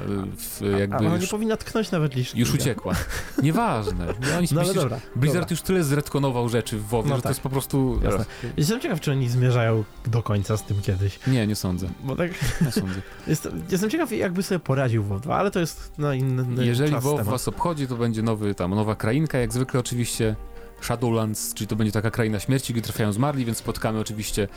y, 0.62 0.79
jakby... 0.79 0.97
A, 0.97 0.99
ona 0.99 1.15
już, 1.15 1.23
nie 1.23 1.29
powinna 1.29 1.57
tknąć 1.57 1.91
nawet 1.91 2.15
liczby. 2.15 2.41
Już 2.41 2.55
uciekła. 2.55 2.95
Nieważne. 3.43 4.07
No, 4.33 4.38
oni 4.38 4.49
no 4.53 4.61
ale 4.61 4.75
dobra. 4.75 5.01
Blizzard 5.17 5.45
dobra. 5.45 5.55
już 5.55 5.62
tyle 5.62 5.85
zretkonował 5.85 6.49
rzeczy 6.49 6.79
w 6.79 6.87
WoWie, 6.87 7.11
no 7.11 7.17
że 7.17 7.23
tak. 7.23 7.23
to 7.23 7.29
jest 7.29 7.41
po 7.41 7.51
prostu... 7.51 8.01
Jasne. 8.03 8.25
Jestem 8.57 8.81
ciekaw, 8.81 9.01
czy 9.01 9.11
oni 9.11 9.29
zmierzają 9.29 9.85
do 10.07 10.23
końca 10.23 10.57
z 10.57 10.62
tym 10.62 10.83
kiedyś. 10.92 11.18
Nie, 11.26 11.46
nie 11.46 11.57
sądzę. 11.57 11.88
Bo 12.05 12.16
tak... 12.16 12.31
Nie 12.61 12.72
sądzę. 12.72 13.02
Jest, 13.26 13.48
jestem 13.70 13.90
ciekaw, 13.90 14.12
jakby 14.12 14.42
sobie 14.42 14.59
poradził 14.59 15.05
WoW 15.05 15.20
2, 15.20 15.37
ale 15.37 15.50
to 15.50 15.61
jest 15.61 15.98
na 15.98 16.14
inny 16.14 16.66
Jeżeli 16.66 16.92
WoW 16.92 17.16
temat. 17.16 17.26
was 17.26 17.48
obchodzi, 17.48 17.87
to 17.87 17.96
będzie 17.96 18.22
nowy, 18.22 18.55
tam, 18.55 18.70
nowa 18.70 18.94
krainka, 18.94 19.38
jak 19.38 19.52
zwykle 19.52 19.81
oczywiście. 19.81 20.37
Shadowlands, 20.83 21.55
czyli 21.55 21.68
to 21.68 21.76
będzie 21.76 21.92
taka 21.92 22.11
kraina 22.11 22.40
śmierci, 22.40 22.72
gdzie 22.72 22.83
trafiają 22.83 23.12
zmarli, 23.12 23.44
więc 23.44 23.59
spotkamy 23.59 23.98
oczywiście 23.98 24.48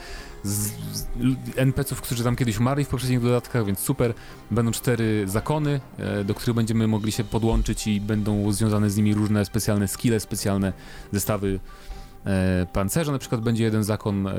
z, 0.43 0.57
z 0.93 1.05
NPC-ów, 1.55 2.01
którzy 2.01 2.23
tam 2.23 2.35
kiedyś 2.35 2.59
umarli 2.59 2.85
w 2.85 2.87
poprzednich 2.87 3.21
dodatkach, 3.21 3.65
więc 3.65 3.79
super. 3.79 4.13
Będą 4.51 4.71
cztery 4.71 5.23
zakony, 5.27 5.79
e, 5.97 6.23
do 6.23 6.33
których 6.33 6.55
będziemy 6.55 6.87
mogli 6.87 7.11
się 7.11 7.23
podłączyć 7.23 7.87
i 7.87 8.01
będą 8.01 8.51
związane 8.51 8.89
z 8.89 8.97
nimi 8.97 9.13
różne 9.13 9.45
specjalne 9.45 9.87
skille, 9.87 10.19
specjalne 10.19 10.73
zestawy 11.11 11.59
pancerza. 12.73 13.11
Na 13.11 13.19
przykład 13.19 13.41
będzie 13.41 13.63
jeden 13.63 13.83
zakon 13.83 14.27
e, 14.27 14.33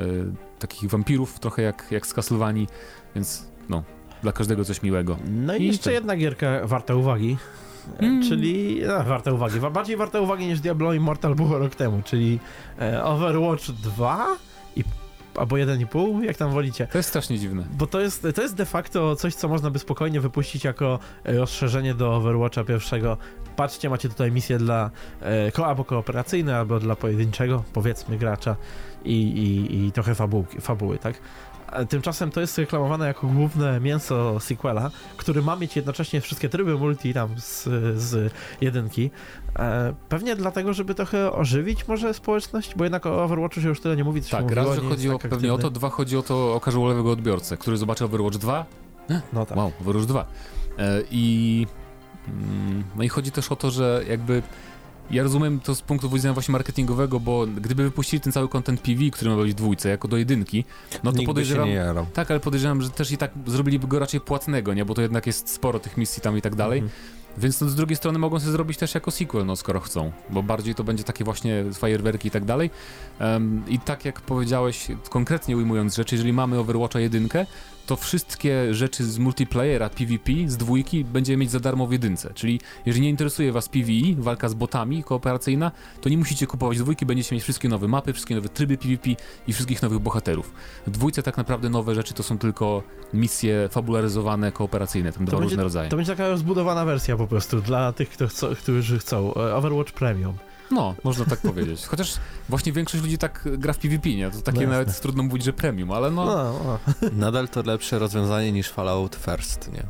takich 0.59 0.89
wampirów, 0.89 1.39
trochę 1.39 1.61
jak, 1.61 1.87
jak 1.91 2.07
z 2.07 2.13
więc 3.15 3.47
no, 3.69 3.83
dla 4.23 4.31
każdego 4.31 4.65
coś 4.65 4.83
miłego. 4.83 5.17
No 5.29 5.55
i, 5.55 5.63
I 5.63 5.67
jeszcze 5.67 5.83
to... 5.83 5.91
jedna 5.91 6.15
gierka 6.15 6.47
warta 6.63 6.95
uwagi. 6.95 7.37
Mm. 7.99 8.23
Czyli 8.23 8.81
no, 8.87 9.03
warta 9.03 9.31
uwagi. 9.33 9.59
Bardziej 9.59 9.97
warta 9.97 10.21
uwagi 10.21 10.45
niż 10.45 10.59
Diablo 10.59 10.93
Immortal 10.93 11.35
było 11.35 11.59
rok 11.59 11.75
temu, 11.75 12.01
czyli 12.05 12.39
e, 12.81 13.03
Overwatch 13.03 13.65
2 13.71 14.27
i 14.75 14.83
albo 15.37 15.55
1,5, 15.55 16.23
jak 16.23 16.37
tam 16.37 16.51
wolicie. 16.51 16.87
To 16.87 16.97
jest 16.97 17.09
strasznie 17.09 17.39
dziwne. 17.39 17.63
Bo 17.77 17.87
to 17.87 18.01
jest, 18.01 18.27
to 18.35 18.41
jest 18.41 18.55
de 18.55 18.65
facto 18.65 19.15
coś, 19.15 19.35
co 19.35 19.47
można 19.47 19.69
by 19.69 19.79
spokojnie 19.79 20.21
wypuścić 20.21 20.63
jako 20.63 20.99
e, 21.23 21.37
rozszerzenie 21.37 21.93
do 21.93 22.15
Overwatcha 22.15 22.63
pierwszego. 22.63 23.17
Patrzcie, 23.55 23.89
macie 23.89 24.09
tutaj 24.09 24.31
misję 24.31 24.57
dla 24.57 24.91
e, 25.21 25.65
albo 25.65 25.83
kooperacyjne, 25.83 26.57
albo 26.57 26.79
dla 26.79 26.95
pojedynczego, 26.95 27.63
powiedzmy, 27.73 28.17
gracza 28.17 28.55
i, 29.05 29.13
i, 29.13 29.85
i 29.87 29.91
trochę 29.91 30.15
fabułki, 30.15 30.61
fabuły, 30.61 30.97
tak? 30.97 31.21
Tymczasem 31.89 32.31
to 32.31 32.41
jest 32.41 32.57
reklamowane 32.57 33.07
jako 33.07 33.27
główne 33.27 33.79
mięso 33.79 34.39
sequela, 34.39 34.91
który 35.17 35.41
ma 35.41 35.55
mieć 35.55 35.75
jednocześnie 35.75 36.21
wszystkie 36.21 36.49
tryby 36.49 36.77
multi 36.77 37.13
tam 37.13 37.29
z, 37.37 37.63
z 38.01 38.33
jedynki. 38.61 39.11
E, 39.59 39.93
pewnie 40.09 40.35
dlatego, 40.35 40.73
żeby 40.73 40.95
trochę 40.95 41.31
ożywić 41.31 41.87
może 41.87 42.13
społeczność, 42.13 42.75
bo 42.75 42.83
jednak 42.83 43.05
o 43.05 43.23
Overwatchu 43.23 43.61
się 43.61 43.67
już 43.67 43.81
tyle 43.81 43.95
nie 43.95 44.03
mówi. 44.03 44.21
Tak, 44.21 44.51
raz, 44.51 44.75
że 44.75 44.81
chodzi 44.81 45.09
o, 45.09 45.17
tak 45.17 45.31
pewnie 45.31 45.53
o 45.53 45.57
to, 45.57 45.69
dwa 45.69 45.89
chodzi 45.89 46.17
o 46.17 46.23
to 46.23 46.55
o 46.55 46.59
casualowego 46.59 47.11
odbiorcę, 47.11 47.57
który 47.57 47.77
zobaczy 47.77 48.05
Overwatch 48.05 48.37
2. 48.37 48.65
No 49.33 49.45
tak. 49.45 49.57
Wow, 49.57 49.71
Overwatch 49.81 50.07
2. 50.07 50.25
E, 50.77 51.01
I 51.11 51.67
mm, 52.27 52.83
no 52.95 53.03
i 53.03 53.09
chodzi 53.09 53.31
też 53.31 53.51
o 53.51 53.55
to, 53.55 53.71
że 53.71 54.03
jakby 54.09 54.41
ja 55.11 55.23
rozumiem 55.23 55.59
to 55.59 55.75
z 55.75 55.81
punktu 55.81 56.09
widzenia 56.09 56.33
właśnie 56.33 56.51
marketingowego, 56.51 57.19
bo 57.19 57.47
gdyby 57.47 57.83
wypuścili 57.83 58.21
ten 58.21 58.33
cały 58.33 58.49
content 58.49 58.81
PV, 58.81 59.09
który 59.11 59.31
ma 59.31 59.37
być 59.37 59.51
w 59.51 59.55
dwójce, 59.55 59.89
jako 59.89 60.07
do 60.07 60.17
jedynki, 60.17 60.65
no 61.03 61.11
to 61.11 61.17
Nikt 61.17 61.27
podejrzewam... 61.27 61.69
Tak, 62.13 62.31
ale 62.31 62.39
podejrzewam, 62.39 62.81
że 62.81 62.89
też 62.89 63.11
i 63.11 63.17
tak 63.17 63.31
zrobiliby 63.45 63.87
go 63.87 63.99
raczej 63.99 64.21
płatnego, 64.21 64.73
nie? 64.73 64.85
Bo 64.85 64.93
to 64.93 65.01
jednak 65.01 65.27
jest 65.27 65.49
sporo 65.49 65.79
tych 65.79 65.97
misji 65.97 66.21
tam 66.21 66.37
i 66.37 66.41
tak 66.41 66.55
dalej. 66.55 66.79
Mhm. 66.79 66.99
Więc 67.37 67.61
no, 67.61 67.69
z 67.69 67.75
drugiej 67.75 67.95
strony 67.95 68.19
mogą 68.19 68.39
sobie 68.39 68.51
zrobić 68.51 68.77
też 68.77 68.95
jako 68.95 69.11
sequel, 69.11 69.45
no 69.45 69.55
skoro 69.55 69.79
chcą, 69.79 70.11
bo 70.29 70.43
bardziej 70.43 70.75
to 70.75 70.83
będzie 70.83 71.03
takie 71.03 71.23
właśnie 71.23 71.63
fajerwerki 71.73 72.27
i 72.27 72.31
tak 72.31 72.45
dalej. 72.45 72.69
Um, 73.19 73.63
I 73.67 73.79
tak 73.79 74.05
jak 74.05 74.21
powiedziałeś, 74.21 74.87
konkretnie 75.09 75.57
ujmując 75.57 75.95
rzeczy, 75.95 76.15
jeżeli 76.15 76.33
mamy 76.33 76.59
Overwatcha 76.59 76.99
jedynkę, 76.99 77.45
to 77.87 77.95
wszystkie 77.95 78.73
rzeczy 78.73 79.05
z 79.05 79.19
multiplayera 79.19 79.89
PvP, 79.89 80.31
z 80.47 80.57
dwójki 80.57 81.05
będziemy 81.05 81.37
mieć 81.37 81.51
za 81.51 81.59
darmo 81.59 81.87
w 81.87 81.91
jedynce. 81.91 82.33
Czyli 82.33 82.59
jeżeli 82.85 83.03
nie 83.03 83.09
interesuje 83.09 83.51
was 83.51 83.69
PvE, 83.69 84.15
walka 84.17 84.49
z 84.49 84.53
botami 84.53 85.03
kooperacyjna, 85.03 85.71
to 86.01 86.09
nie 86.09 86.17
musicie 86.17 86.47
kupować 86.47 86.77
dwójki, 86.77 87.05
będziecie 87.05 87.35
mieć 87.35 87.43
wszystkie 87.43 87.69
nowe 87.69 87.87
mapy, 87.87 88.13
wszystkie 88.13 88.35
nowe 88.35 88.49
tryby 88.49 88.77
PvP 88.77 89.09
i 89.47 89.53
wszystkich 89.53 89.81
nowych 89.81 89.99
bohaterów. 89.99 90.53
W 90.87 90.91
dwójce 90.91 91.23
tak 91.23 91.37
naprawdę 91.37 91.69
nowe 91.69 91.95
rzeczy 91.95 92.13
to 92.13 92.23
są 92.23 92.37
tylko 92.37 92.83
misje 93.13 93.69
fabularyzowane, 93.71 94.51
kooperacyjne, 94.51 95.11
tam 95.11 95.25
dwa 95.25 95.39
różne 95.39 95.63
rodzaje. 95.63 95.89
To 95.89 95.95
będzie 95.95 96.11
taka 96.11 96.27
rozbudowana 96.27 96.85
wersja 96.85 97.17
po 97.17 97.27
prostu 97.27 97.61
dla 97.61 97.93
tych, 97.93 98.09
kto 98.09 98.27
chcą, 98.27 98.55
którzy 98.55 98.99
chcą. 98.99 99.33
E, 99.33 99.55
Overwatch 99.55 99.91
Premium. 99.91 100.33
No, 100.71 100.95
można 101.03 101.25
tak 101.25 101.39
powiedzieć. 101.39 101.85
Chociaż 101.85 102.13
właśnie 102.49 102.71
większość 102.71 103.03
ludzi 103.03 103.17
tak 103.17 103.43
gra 103.57 103.73
w 103.73 103.77
PvP, 103.77 104.09
nie? 104.09 104.31
To 104.31 104.41
takie 104.41 104.61
no 104.61 104.71
nawet 104.71 105.01
trudno 105.01 105.23
mówić, 105.23 105.43
że 105.43 105.53
premium, 105.53 105.91
ale 105.91 106.11
no... 106.11 106.25
no, 106.25 106.59
no. 106.65 107.09
Nadal 107.11 107.49
to 107.49 107.61
lepsze 107.61 107.99
rozwiązanie 107.99 108.51
niż 108.51 108.69
Fallout 108.69 109.15
First, 109.15 109.71
nie? 109.73 109.83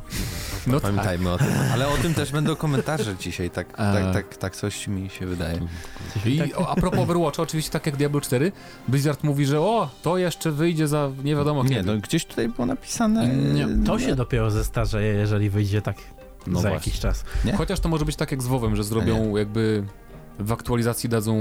No 0.66 0.80
Pamiętajmy 0.80 1.24
tak. 1.24 1.34
o 1.34 1.38
tym. 1.38 1.48
Ale 1.72 1.88
o 1.88 1.96
tym 1.96 2.14
też 2.14 2.32
będą 2.32 2.56
komentarze 2.56 3.16
dzisiaj, 3.16 3.50
tak, 3.50 3.76
tak, 3.76 4.12
tak, 4.14 4.36
tak 4.36 4.56
coś 4.56 4.88
mi 4.88 5.10
się 5.10 5.26
wydaje. 5.26 5.60
I 6.26 6.54
o, 6.54 6.68
a 6.68 6.74
propos 6.74 7.00
Overwatcha, 7.00 7.42
oczywiście 7.42 7.70
tak 7.70 7.86
jak 7.86 7.96
Diablo 7.96 8.20
4, 8.20 8.52
Blizzard 8.88 9.24
mówi, 9.24 9.46
że 9.46 9.60
o, 9.60 9.90
to 10.02 10.18
jeszcze 10.18 10.52
wyjdzie 10.52 10.88
za 10.88 11.10
nie 11.24 11.36
wiadomo 11.36 11.62
kiedy. 11.62 11.74
Nie, 11.74 11.82
no 11.82 11.96
gdzieś 11.98 12.24
tutaj 12.24 12.48
było 12.48 12.66
napisane... 12.66 13.28
Nie. 13.28 13.68
To 13.86 13.98
się 13.98 14.14
dopiero 14.14 14.50
zestarzeje, 14.50 15.12
jeżeli 15.14 15.50
wyjdzie 15.50 15.82
tak 15.82 15.96
no 16.46 16.60
za 16.60 16.68
właśnie. 16.68 16.74
jakiś 16.74 17.00
czas. 17.00 17.24
Nie? 17.44 17.52
Chociaż 17.52 17.80
to 17.80 17.88
może 17.88 18.04
być 18.04 18.16
tak 18.16 18.30
jak 18.30 18.42
z 18.42 18.46
WoWem, 18.46 18.76
że 18.76 18.84
zrobią 18.84 19.36
jakby 19.36 19.84
w 20.38 20.52
aktualizacji 20.52 21.08
dadzą 21.08 21.34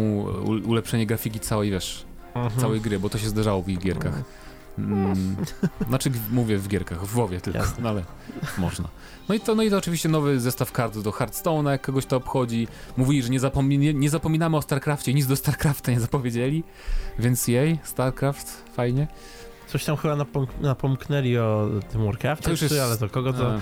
ulepszenie 0.65 1.05
grafiki 1.05 1.39
całej, 1.39 1.71
wiesz, 1.71 2.05
mhm. 2.35 2.61
całej 2.61 2.81
gry, 2.81 2.99
bo 2.99 3.09
to 3.09 3.17
się 3.17 3.29
zdarzało 3.29 3.61
w 3.61 3.69
ich 3.69 3.79
gierkach. 3.79 4.23
Mm, 4.79 5.35
znaczy, 5.89 6.11
mówię 6.31 6.57
w 6.57 6.67
gierkach, 6.67 7.05
w 7.05 7.13
WoWie 7.13 7.41
tylko, 7.41 7.59
no 7.79 7.89
ale 7.89 8.03
można. 8.57 8.87
No 9.29 9.35
i, 9.35 9.39
to, 9.39 9.55
no 9.55 9.63
i 9.63 9.69
to 9.69 9.77
oczywiście 9.77 10.09
nowy 10.09 10.39
zestaw 10.39 10.71
kart 10.71 10.97
do 10.97 11.11
Hearthstone'a, 11.11 11.69
jak 11.69 11.81
kogoś 11.81 12.05
to 12.05 12.17
obchodzi. 12.17 12.67
Mówili, 12.97 13.23
że 13.23 13.29
nie, 13.29 13.39
zapomni 13.39 13.77
nie, 13.77 13.93
nie 13.93 14.09
zapominamy 14.09 14.57
o 14.57 14.61
StarCraftie, 14.61 15.13
nic 15.13 15.27
do 15.27 15.35
StarCrafta 15.35 15.91
nie 15.91 15.99
zapowiedzieli, 15.99 16.63
więc 17.19 17.47
jej, 17.47 17.79
StarCraft, 17.83 18.63
fajnie. 18.73 19.07
Coś 19.67 19.85
tam 19.85 19.97
chyba 19.97 20.15
napom 20.15 20.47
napomknęli 20.61 21.37
o 21.37 21.69
tym 21.91 22.05
Warcraftie, 22.05 22.43
to 22.43 22.51
już 22.51 22.61
jest... 22.61 22.79
ale 22.79 22.97
to 22.97 23.09
kogo 23.09 23.33
to... 23.33 23.53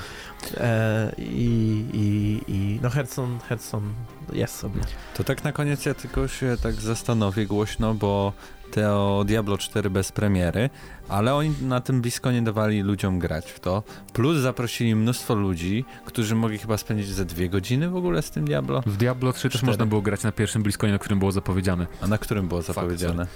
E, 0.58 1.12
i, 1.18 1.86
i, 1.94 2.42
I 2.48 2.80
no 2.84 2.90
Hearthstone, 2.90 3.40
Hearthstone 3.40 3.88
jest 4.34 4.56
sobie. 4.56 4.82
To 5.18 5.24
tak 5.24 5.44
na 5.44 5.52
koniec 5.52 5.86
ja 5.86 5.94
tylko 5.94 6.28
się 6.28 6.58
tak 6.64 6.74
zastanowię 6.74 7.46
głośno, 7.46 7.94
bo 7.94 8.34
te 8.72 8.94
o 8.94 9.24
Diablo 9.28 9.58
4 9.58 9.90
bez 9.90 10.12
premiery, 10.12 10.70
ale 11.10 11.36
oni 11.36 11.54
na 11.62 11.82
tym 11.82 12.02
blisko 12.02 12.32
nie 12.32 12.42
dawali 12.42 12.82
ludziom 12.82 13.20
grać 13.20 13.52
w 13.52 13.60
to. 13.60 13.84
Plus 14.14 14.38
zaprosili 14.38 14.96
mnóstwo 14.96 15.36
ludzi, 15.36 15.86
którzy 16.06 16.36
mogli 16.36 16.58
chyba 16.58 16.78
spędzić 16.78 17.08
ze 17.08 17.26
dwie 17.26 17.50
godziny 17.50 17.90
w 17.90 17.96
ogóle 17.96 18.22
z 18.22 18.32
tym 18.32 18.46
Diablo. 18.46 18.82
W 18.86 18.98
Diablo 18.98 19.34
3 19.34 19.50
też 19.50 19.64
można 19.64 19.86
było 19.86 20.02
grać 20.02 20.24
na 20.24 20.32
pierwszym 20.32 20.64
bliskonie, 20.64 20.94
na 20.94 21.00
którym 21.00 21.20
było 21.20 21.32
zapowiedziane. 21.32 21.88
A 22.02 22.08
na 22.08 22.18
którym 22.18 22.48
było 22.48 22.62
zapowiedziane? 22.62 23.28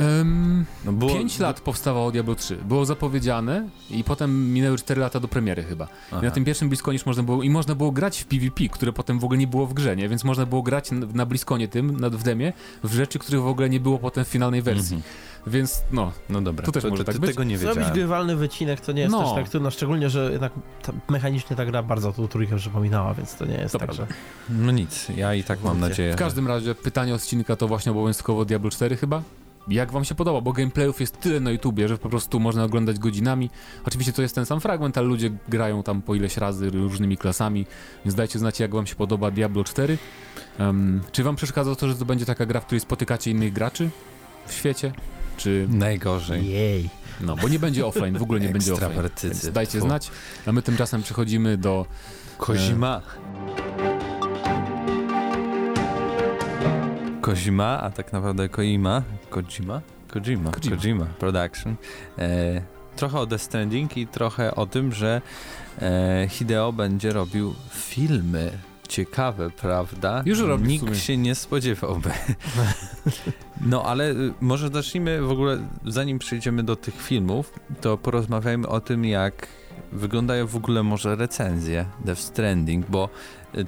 Um, 0.00 0.64
no 0.84 0.92
było, 0.92 1.14
5 1.14 1.38
lat 1.38 1.60
powstawało 1.60 2.12
Diablo 2.12 2.34
3. 2.34 2.56
Było 2.56 2.84
zapowiedziane 2.84 3.68
i 3.90 4.04
potem 4.04 4.52
minęły 4.52 4.78
4 4.78 5.00
lata 5.00 5.20
do 5.20 5.28
premiery 5.28 5.62
chyba. 5.62 5.88
I 6.22 6.24
na 6.24 6.30
tym 6.30 6.44
pierwszym 6.44 6.68
Bliskonie 6.68 6.98
można 7.06 7.22
było 7.22 7.42
i 7.42 7.50
można 7.50 7.74
było 7.74 7.92
grać 7.92 8.20
w 8.20 8.24
PvP, 8.24 8.68
które 8.68 8.92
potem 8.92 9.18
w 9.18 9.24
ogóle 9.24 9.38
nie 9.38 9.46
było 9.46 9.66
w 9.66 9.74
grze, 9.74 9.96
nie? 9.96 10.08
Więc 10.08 10.24
można 10.24 10.46
było 10.46 10.62
grać 10.62 10.90
na, 10.90 11.06
na 11.14 11.26
Bliskonie 11.26 11.68
tym, 11.68 12.00
na, 12.00 12.10
w 12.10 12.22
demie, 12.22 12.52
w 12.84 12.94
rzeczy, 12.94 13.18
których 13.18 13.42
w 13.42 13.46
ogóle 13.46 13.70
nie 13.70 13.80
było 13.80 13.98
potem 13.98 14.24
w 14.24 14.28
finalnej 14.28 14.62
wersji. 14.62 14.94
Mm 14.94 15.02
-hmm. 15.02 15.32
Więc 15.46 15.82
no, 15.92 16.12
no 16.28 16.40
dobra. 16.40 16.66
To 16.66 16.72
też 16.72 16.82
to, 16.82 16.90
może 16.90 17.04
to, 17.04 17.12
tak 17.12 17.20
być. 17.20 17.30
Tego 17.30 17.44
nie 17.44 17.54
wiedziałem. 17.54 17.74
Zrobić 17.74 17.92
grywalny 17.92 18.36
wycinek 18.36 18.80
to 18.80 18.92
nie 18.92 19.02
jest 19.02 19.12
no. 19.12 19.24
też 19.24 19.34
tak 19.34 19.48
trudno, 19.48 19.70
szczególnie, 19.70 20.10
że 20.10 20.32
jednak 20.32 20.52
ta, 20.82 20.92
mechanicznie 21.08 21.56
ta 21.56 21.66
gra 21.66 21.82
bardzo 21.82 22.12
tą 22.12 22.28
trójkę 22.28 22.56
przypominała, 22.56 23.14
więc 23.14 23.34
to 23.34 23.44
nie 23.44 23.54
jest 23.54 23.72
to 23.72 23.78
tak, 23.78 23.92
że... 23.92 24.06
No 24.48 24.72
nic, 24.72 25.08
ja 25.16 25.34
i 25.34 25.44
tak 25.44 25.62
mam 25.62 25.80
nadzieję. 25.80 26.12
W 26.12 26.16
każdym 26.16 26.46
razie 26.48 26.74
pytanie 26.74 27.14
odcinka 27.14 27.56
to 27.56 27.68
właśnie 27.68 27.92
obowiązkowo 27.92 28.44
Diablo 28.44 28.70
4 28.70 28.96
chyba? 28.96 29.22
Jak 29.68 29.92
wam 29.92 30.04
się 30.04 30.14
podoba, 30.14 30.40
bo 30.40 30.52
gameplayów 30.52 31.00
jest 31.00 31.20
tyle 31.20 31.40
na 31.40 31.50
YouTubie, 31.50 31.88
że 31.88 31.98
po 31.98 32.08
prostu 32.08 32.40
można 32.40 32.64
oglądać 32.64 32.98
godzinami. 32.98 33.50
Oczywiście 33.84 34.12
to 34.12 34.22
jest 34.22 34.34
ten 34.34 34.46
sam 34.46 34.60
fragment, 34.60 34.98
ale 34.98 35.06
ludzie 35.06 35.30
grają 35.48 35.82
tam 35.82 36.02
po 36.02 36.14
ileś 36.14 36.36
razy 36.36 36.70
różnymi 36.70 37.16
klasami, 37.16 37.66
więc 38.04 38.14
dajcie 38.14 38.38
znać, 38.38 38.60
jak 38.60 38.74
wam 38.74 38.86
się 38.86 38.94
podoba 38.94 39.30
Diablo 39.30 39.64
4. 39.64 39.98
Um, 40.58 41.00
czy 41.12 41.24
wam 41.24 41.36
przeszkadza 41.36 41.74
to, 41.74 41.88
że 41.88 41.94
to 41.94 42.04
będzie 42.04 42.26
taka 42.26 42.46
gra, 42.46 42.60
w 42.60 42.66
której 42.66 42.80
spotykacie 42.80 43.30
innych 43.30 43.52
graczy 43.52 43.90
w 44.46 44.52
świecie? 44.52 44.92
Czy... 45.36 45.66
Najgorzej. 45.70 46.50
Jej. 46.50 46.90
No, 47.20 47.36
bo 47.36 47.48
nie 47.48 47.58
będzie 47.58 47.86
offline, 47.86 48.18
w 48.18 48.22
ogóle 48.22 48.40
nie 48.40 48.48
będzie 48.48 48.74
offline. 48.74 49.10
Więc 49.22 49.50
dajcie 49.50 49.80
znać, 49.80 50.10
a 50.46 50.52
my 50.52 50.62
tymczasem 50.62 51.02
przechodzimy 51.02 51.56
do... 51.56 51.86
Kozima. 52.38 53.02
Kozima, 57.22 57.80
a 57.80 57.90
tak 57.90 58.12
naprawdę 58.12 58.48
Koima. 58.48 59.02
Kojima? 59.30 59.80
Kojima. 60.08 60.50
Kojima. 60.50 60.76
Kojima, 60.76 61.06
Production. 61.06 61.76
E, 62.18 62.62
trochę 62.96 63.18
o 63.18 63.26
Death 63.26 63.44
Stranding 63.44 63.96
i 63.96 64.06
trochę 64.06 64.54
o 64.54 64.66
tym, 64.66 64.92
że 64.92 65.22
e, 65.82 66.26
Hideo 66.28 66.72
będzie 66.72 67.12
robił 67.12 67.54
filmy. 67.70 68.50
Ciekawe, 68.88 69.50
prawda? 69.50 70.22
Już 70.26 70.40
robi 70.40 70.68
Nikt 70.68 70.96
się 70.96 71.16
nie 71.16 71.34
spodziewałby. 71.34 72.10
No 73.66 73.82
ale 73.84 74.10
y, 74.10 74.32
może 74.40 74.68
zacznijmy 74.68 75.22
w 75.22 75.30
ogóle, 75.30 75.58
zanim 75.86 76.18
przejdziemy 76.18 76.62
do 76.62 76.76
tych 76.76 77.02
filmów, 77.02 77.52
to 77.80 77.98
porozmawiajmy 77.98 78.68
o 78.68 78.80
tym, 78.80 79.04
jak 79.04 79.48
wyglądają 79.92 80.46
w 80.46 80.56
ogóle 80.56 80.82
może 80.82 81.16
recenzje 81.16 81.86
Death 82.04 82.20
Stranding, 82.20 82.86
bo 82.90 83.08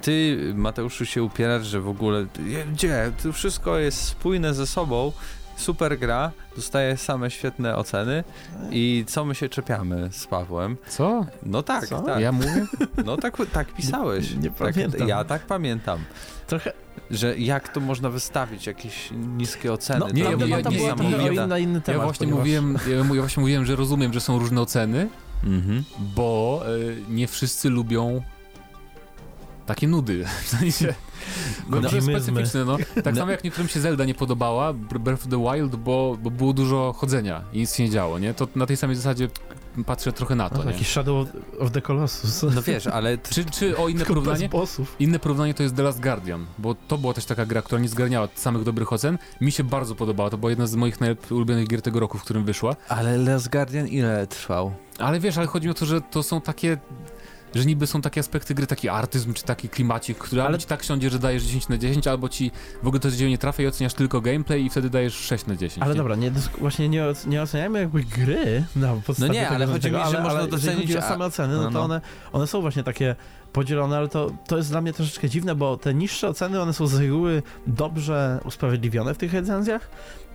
ty, 0.01 0.37
Mateuszu, 0.55 1.05
się 1.05 1.23
upierasz, 1.23 1.67
że 1.67 1.81
w 1.81 1.89
ogóle, 1.89 2.25
gdzie, 2.73 3.11
to 3.23 3.33
wszystko 3.33 3.77
jest 3.77 4.03
spójne 4.03 4.53
ze 4.53 4.67
sobą, 4.67 5.11
super 5.57 5.99
gra, 5.99 6.31
dostaje 6.55 6.97
same 6.97 7.31
świetne 7.31 7.75
oceny 7.75 8.23
i 8.71 9.03
co 9.07 9.25
my 9.25 9.35
się 9.35 9.49
czepiamy 9.49 10.09
z 10.11 10.27
Pawłem? 10.27 10.77
Co? 10.87 11.25
No 11.43 11.63
tak, 11.63 11.87
Co? 11.87 12.01
tak, 12.01 12.19
Ja 12.21 12.31
mówię? 12.31 12.65
no 13.05 13.17
tak, 13.17 13.37
tak 13.53 13.73
pisałeś. 13.73 14.31
Nie- 14.31 14.37
nie 14.37 14.49
tak, 14.51 14.73
pamiętam. 14.73 15.07
Ja 15.07 15.23
tak 15.23 15.41
pamiętam. 15.45 15.99
Trochę, 16.47 16.73
Że 17.11 17.37
jak 17.37 17.69
to 17.69 17.79
można 17.79 18.09
wystawić, 18.09 18.67
jakieś 18.67 19.09
niskie 19.37 19.73
oceny? 19.73 19.99
no, 19.99 20.09
nie, 20.09 20.23
ja- 20.23 20.29
nie, 20.29 20.35
mówiłem- 20.35 21.31
inny, 21.31 21.47
na 21.47 21.57
inny 21.59 21.81
temat. 21.81 21.99
ja, 21.99 22.03
właśnie 22.05 22.27
ponieważ- 22.27 22.39
mówiłem, 22.39 22.77
ja, 23.15 23.21
właśnie 23.21 23.41
mówiłem, 23.41 23.65
że 23.65 23.75
rozumiem, 23.75 24.13
że 24.13 24.21
są 24.21 24.39
różne 24.39 24.61
oceny, 24.61 25.07
Mhm. 25.43 25.83
bo 26.15 26.61
y, 26.77 26.97
nie 27.09 27.27
wszyscy 27.27 27.69
lubią 27.69 28.21
takie 29.65 29.87
nudy. 29.87 30.25
W 30.43 30.47
sensie, 30.47 30.93
no, 31.69 31.81
to 31.81 31.95
jest 31.95 32.07
specyficzne, 32.07 32.65
no. 32.65 32.77
Tak 33.03 33.13
No. 33.15 33.19
samo 33.21 33.31
jak 33.31 33.43
niektórym 33.43 33.67
się 33.69 33.79
Zelda 33.79 34.05
nie 34.05 34.15
podobała, 34.15 34.73
Breath 34.73 35.23
of 35.23 35.29
the 35.29 35.43
Wild, 35.43 35.75
bo, 35.75 36.17
bo 36.23 36.31
było 36.31 36.53
dużo 36.53 36.93
chodzenia 36.97 37.41
i 37.53 37.59
nic 37.59 37.75
się 37.75 37.83
nie 37.83 37.89
działo, 37.89 38.19
nie? 38.19 38.33
To 38.33 38.47
na 38.55 38.65
tej 38.65 38.77
samej 38.77 38.95
zasadzie 38.95 39.29
patrzę 39.85 40.11
trochę 40.13 40.35
na 40.35 40.49
to, 40.49 40.57
No, 40.57 40.63
nie? 40.63 40.71
taki 40.71 40.85
Shadow 40.85 41.27
of 41.59 41.71
the 41.71 41.81
Colossus. 41.81 42.43
No 42.55 42.61
wiesz, 42.61 42.87
ale 42.87 43.17
t- 43.17 43.31
Czy, 43.35 43.45
czy 43.45 43.77
o 43.77 43.87
inne 43.87 44.05
porównanie? 44.05 44.49
Inne 44.99 45.19
porównanie 45.19 45.53
to 45.53 45.63
jest 45.63 45.75
The 45.75 45.83
Last 45.83 46.01
Guardian, 46.01 46.45
bo 46.57 46.75
to 46.87 46.97
była 46.97 47.13
też 47.13 47.25
taka 47.25 47.45
gra, 47.45 47.61
która 47.61 47.81
nie 47.81 47.89
zgarniała 47.89 48.27
samych 48.35 48.63
dobrych 48.63 48.93
ocen. 48.93 49.17
Mi 49.41 49.51
się 49.51 49.63
bardzo 49.63 49.95
podobała, 49.95 50.29
to 50.29 50.37
była 50.37 50.49
jedna 50.49 50.67
z 50.67 50.75
moich 50.75 50.99
najlepiej 51.01 51.31
ulubionych 51.37 51.67
gier 51.67 51.81
tego 51.81 51.99
roku, 51.99 52.17
w 52.17 52.21
którym 52.23 52.43
wyszła. 52.45 52.75
Ale 52.89 53.17
Last 53.17 53.49
Guardian 53.51 53.87
ile 53.87 54.27
trwał? 54.27 54.71
Ale 54.99 55.19
wiesz, 55.19 55.37
ale 55.37 55.47
chodzi 55.47 55.67
mi 55.67 55.71
o 55.71 55.73
to, 55.73 55.85
że 55.85 56.01
to 56.01 56.23
są 56.23 56.41
takie. 56.41 56.77
Że 57.55 57.65
niby 57.65 57.87
są 57.87 58.01
takie 58.01 58.19
aspekty 58.19 58.55
gry, 58.55 58.67
taki 58.67 58.89
artyzm 58.89 59.33
czy 59.33 59.43
taki 59.43 59.69
klimacik, 59.69 60.17
który 60.17 60.41
Ale- 60.41 60.47
albo 60.47 60.57
ci 60.57 60.67
tak 60.67 60.83
siądzie, 60.83 61.09
że 61.09 61.19
dajesz 61.19 61.43
10 61.43 61.69
na 61.69 61.77
10, 61.77 62.07
albo 62.07 62.29
ci 62.29 62.51
w 62.83 62.87
ogóle 62.87 62.99
to 62.99 63.11
dzieło 63.11 63.29
nie 63.29 63.37
trafia 63.37 63.63
i 63.63 63.67
oceniasz 63.67 63.93
tylko 63.93 64.21
gameplay 64.21 64.65
i 64.65 64.69
wtedy 64.69 64.89
dajesz 64.89 65.15
6 65.15 65.45
na 65.45 65.55
10. 65.55 65.83
Ale 65.83 65.93
nie? 65.93 65.97
dobra, 65.97 66.15
nie, 66.15 66.31
właśnie 66.59 66.89
nie, 66.89 67.03
nie 67.27 67.41
oceniajmy 67.41 67.79
jakby 67.79 68.03
gry 68.03 68.63
na 68.75 68.93
podstawie 69.05 69.27
No 69.27 69.33
nie, 69.33 69.49
ale 69.49 69.65
chodzi 69.65 69.81
tego, 69.81 69.97
mi, 69.97 70.03
że 70.03 70.09
ale, 70.09 70.21
można 70.23 70.39
ale 70.39 70.49
jeżeli 70.51 70.65
docenić, 70.65 70.95
chodzi 70.95 70.97
o 70.97 71.09
same 71.09 71.25
oceny, 71.25 71.55
no, 71.55 71.61
no, 71.61 71.67
to 71.67 71.73
no. 71.73 71.83
One, 71.83 72.01
one 72.33 72.47
są 72.47 72.61
właśnie 72.61 72.83
takie 72.83 73.15
podzielone, 73.53 73.97
ale 73.97 74.07
to, 74.07 74.31
to 74.47 74.57
jest 74.57 74.69
dla 74.69 74.81
mnie 74.81 74.93
troszeczkę 74.93 75.29
dziwne, 75.29 75.55
bo 75.55 75.77
te 75.77 75.93
niższe 75.93 76.27
oceny, 76.27 76.61
one 76.61 76.73
są 76.73 76.87
z 76.87 76.95
reguły 76.95 77.43
dobrze 77.67 78.39
usprawiedliwione 78.45 79.13
w 79.13 79.17
tych 79.17 79.33
recenzjach, 79.33 79.89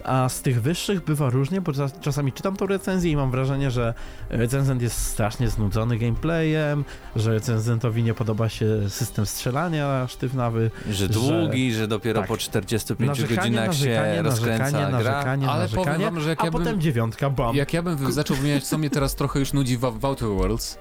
a 0.04 0.28
z 0.28 0.42
tych 0.42 0.62
wyższych 0.62 1.04
bywa 1.04 1.30
różnie, 1.30 1.60
bo 1.60 1.72
czas, 1.72 1.92
czasami 2.00 2.32
czytam 2.32 2.56
tą 2.56 2.66
recenzję 2.66 3.10
i 3.12 3.16
mam 3.16 3.30
wrażenie, 3.30 3.70
że 3.70 3.94
recenzent 4.30 4.82
jest 4.82 5.06
strasznie 5.06 5.48
znudzony 5.48 5.98
gameplayem, 5.98 6.84
że 7.16 7.30
recenzentowi 7.32 8.02
nie 8.02 8.14
podoba 8.14 8.48
się 8.48 8.90
system 8.90 9.26
strzelania 9.26 10.06
sztywnawy, 10.08 10.70
Że 10.90 11.08
długi, 11.08 11.72
że, 11.72 11.88
dopiero 11.88 12.20
tak. 12.20 12.28
po 12.28 12.36
45 12.36 13.08
narzekanie, 13.08 13.36
godzinach 13.36 13.66
narzekanie, 13.66 14.14
się 14.16 14.22
rozkręca 14.22 14.62
narzekanie, 14.64 14.88
gra. 14.88 15.12
narzekanie, 15.12 15.48
Ale 15.48 15.68
powiem 15.68 16.00
wam, 16.00 16.20
że 16.20 16.28
jak 16.28 16.40
a 16.42 16.44
ja 16.44 16.50
bym- 16.50 16.60
potem 16.62 16.80
dziewiątka, 16.80 17.30
bam. 17.30 17.56
Jak 17.56 17.72
ja 17.72 17.82
bym 17.82 18.12
zaczął 18.12 18.36
wymieniać, 18.36 18.64
co 18.64 18.78
mnie 18.78 18.90
teraz 18.90 19.14
trochę 19.14 19.38
już 19.38 19.52
nudzi 19.52 19.76
w, 19.76 19.80
w 19.80 20.04
Outer 20.04 20.28
Worlds, 20.28 20.78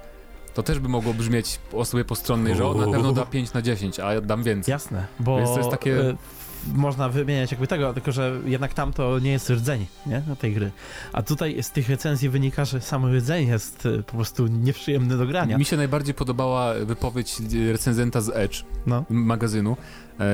to 0.54 0.62
też 0.62 0.78
by 0.78 0.88
mogło 0.88 1.14
brzmieć 1.14 1.58
osobie 1.72 2.04
postronnej, 2.04 2.54
że 2.54 2.66
on 2.66 2.78
na 2.80 2.86
pewno 2.92 3.12
da 3.12 3.26
5 3.26 3.52
na 3.52 3.62
10, 3.62 4.00
a 4.00 4.12
ja 4.14 4.20
dam 4.20 4.42
więcej. 4.42 4.72
Jasne, 4.72 5.06
bo 5.20 5.36
Więc 5.36 5.50
to 5.50 5.58
jest 5.58 5.70
takie- 5.70 6.00
e, 6.10 6.16
można 6.74 7.08
wymieniać 7.08 7.50
jakby 7.50 7.66
tego, 7.66 7.94
tylko 7.94 8.12
że 8.12 8.40
jednak 8.44 8.74
tam 8.74 8.92
to 8.92 9.18
nie 9.18 9.30
jest 9.32 9.50
rdzeń, 9.50 9.86
nie, 10.06 10.22
na 10.28 10.36
tej 10.36 10.52
gry. 10.54 10.70
A 11.12 11.22
tutaj 11.22 11.62
z 11.62 11.70
tych 11.70 11.88
recenzji 11.88 12.28
wynika, 12.28 12.64
że 12.64 12.80
sam 12.80 13.16
rdzeń 13.16 13.48
jest 13.48 13.86
e, 13.86 14.02
po 14.02 14.12
prostu 14.12 14.46
nieprzyjemny 14.46 15.16
do 15.16 15.26
grania. 15.26 15.58
Mi 15.58 15.64
się 15.64 15.76
najbardziej 15.76 16.14
podobała 16.14 16.74
wypowiedź 16.74 17.36
recenzenta 17.72 18.20
z 18.20 18.28
Edge 18.34 18.64
No. 18.86 19.04
magazynu. 19.10 19.76
E, 20.20 20.24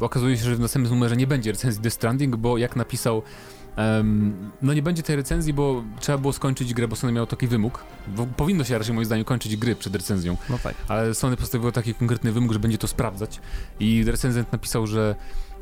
okazuje 0.00 0.36
się, 0.36 0.44
że 0.44 0.56
w 0.56 0.60
następnym 0.60 0.94
numerze 0.94 1.16
nie 1.16 1.26
będzie 1.26 1.52
recenzji 1.52 1.82
The 1.82 1.90
Stranding, 1.90 2.36
bo 2.36 2.58
jak 2.58 2.76
napisał 2.76 3.22
em, 3.80 4.50
no 4.62 4.74
nie 4.74 4.82
będzie 4.82 5.02
tej 5.02 5.16
recenzji, 5.16 5.52
bo 5.52 5.82
trzeba 6.00 6.18
było 6.18 6.32
skończyć 6.32 6.74
grę, 6.74 6.88
bo 6.88 6.96
Sony 6.96 7.12
miał 7.12 7.26
taki 7.26 7.46
wymóg. 7.46 7.84
Bo 8.08 8.26
powinno 8.26 8.64
się 8.64 8.78
raczej 8.78 8.94
moim 8.94 9.04
zdaniem 9.04 9.24
kończyć 9.24 9.56
gry 9.56 9.76
przed 9.76 9.94
recenzją. 9.94 10.36
No 10.50 10.58
tak. 10.58 10.74
ale 10.88 11.14
Sony 11.14 11.36
postawiło 11.36 11.72
taki 11.72 11.94
konkretny 11.94 12.32
wymóg, 12.32 12.52
że 12.52 12.58
będzie 12.58 12.78
to 12.78 12.88
sprawdzać 12.88 13.40
i 13.80 14.04
recenzent 14.04 14.52
napisał, 14.52 14.86
że 14.86 15.14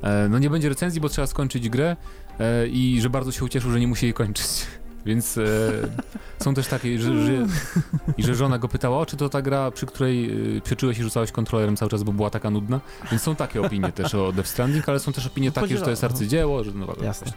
e, 0.02 0.28
no 0.30 0.38
nie 0.38 0.50
będzie 0.50 0.68
recenzji, 0.68 1.00
bo 1.00 1.08
trzeba 1.08 1.26
skończyć 1.26 1.68
grę 1.68 1.96
e, 2.40 2.66
i 2.66 3.00
że 3.00 3.10
bardzo 3.10 3.32
się 3.32 3.44
ucieszył, 3.44 3.70
że 3.70 3.80
nie 3.80 3.88
musi 3.88 4.06
jej 4.06 4.14
kończyć. 4.14 4.46
Więc 5.06 5.38
e, 5.38 5.44
są 6.38 6.54
też 6.54 6.66
takie, 6.66 6.98
że, 6.98 7.26
że, 7.26 7.46
i 8.18 8.22
że 8.22 8.34
żona 8.34 8.58
go 8.58 8.68
pytała, 8.68 8.98
o 8.98 9.06
czy 9.06 9.16
to 9.16 9.28
ta 9.28 9.42
gra, 9.42 9.70
przy 9.70 9.86
której 9.86 10.30
e, 10.56 10.60
pieczyłeś 10.60 10.98
i 10.98 11.02
rzucałeś 11.02 11.32
kontrolerem 11.32 11.76
cały 11.76 11.90
czas, 11.90 12.02
bo 12.02 12.12
była 12.12 12.30
taka 12.30 12.50
nudna. 12.50 12.80
Więc 13.10 13.22
są 13.22 13.36
takie 13.36 13.62
opinie 13.62 13.92
też 13.92 14.14
o 14.14 14.32
Death 14.32 14.48
Stranding, 14.48 14.88
ale 14.88 14.98
są 14.98 15.12
też 15.12 15.26
opinie 15.26 15.52
takie, 15.52 15.78
że 15.78 15.84
to 15.84 15.90
jest 15.90 16.04
arcydzieło, 16.04 16.64
że 16.64 16.70
no, 16.74 16.86
Jasne. 17.02 17.32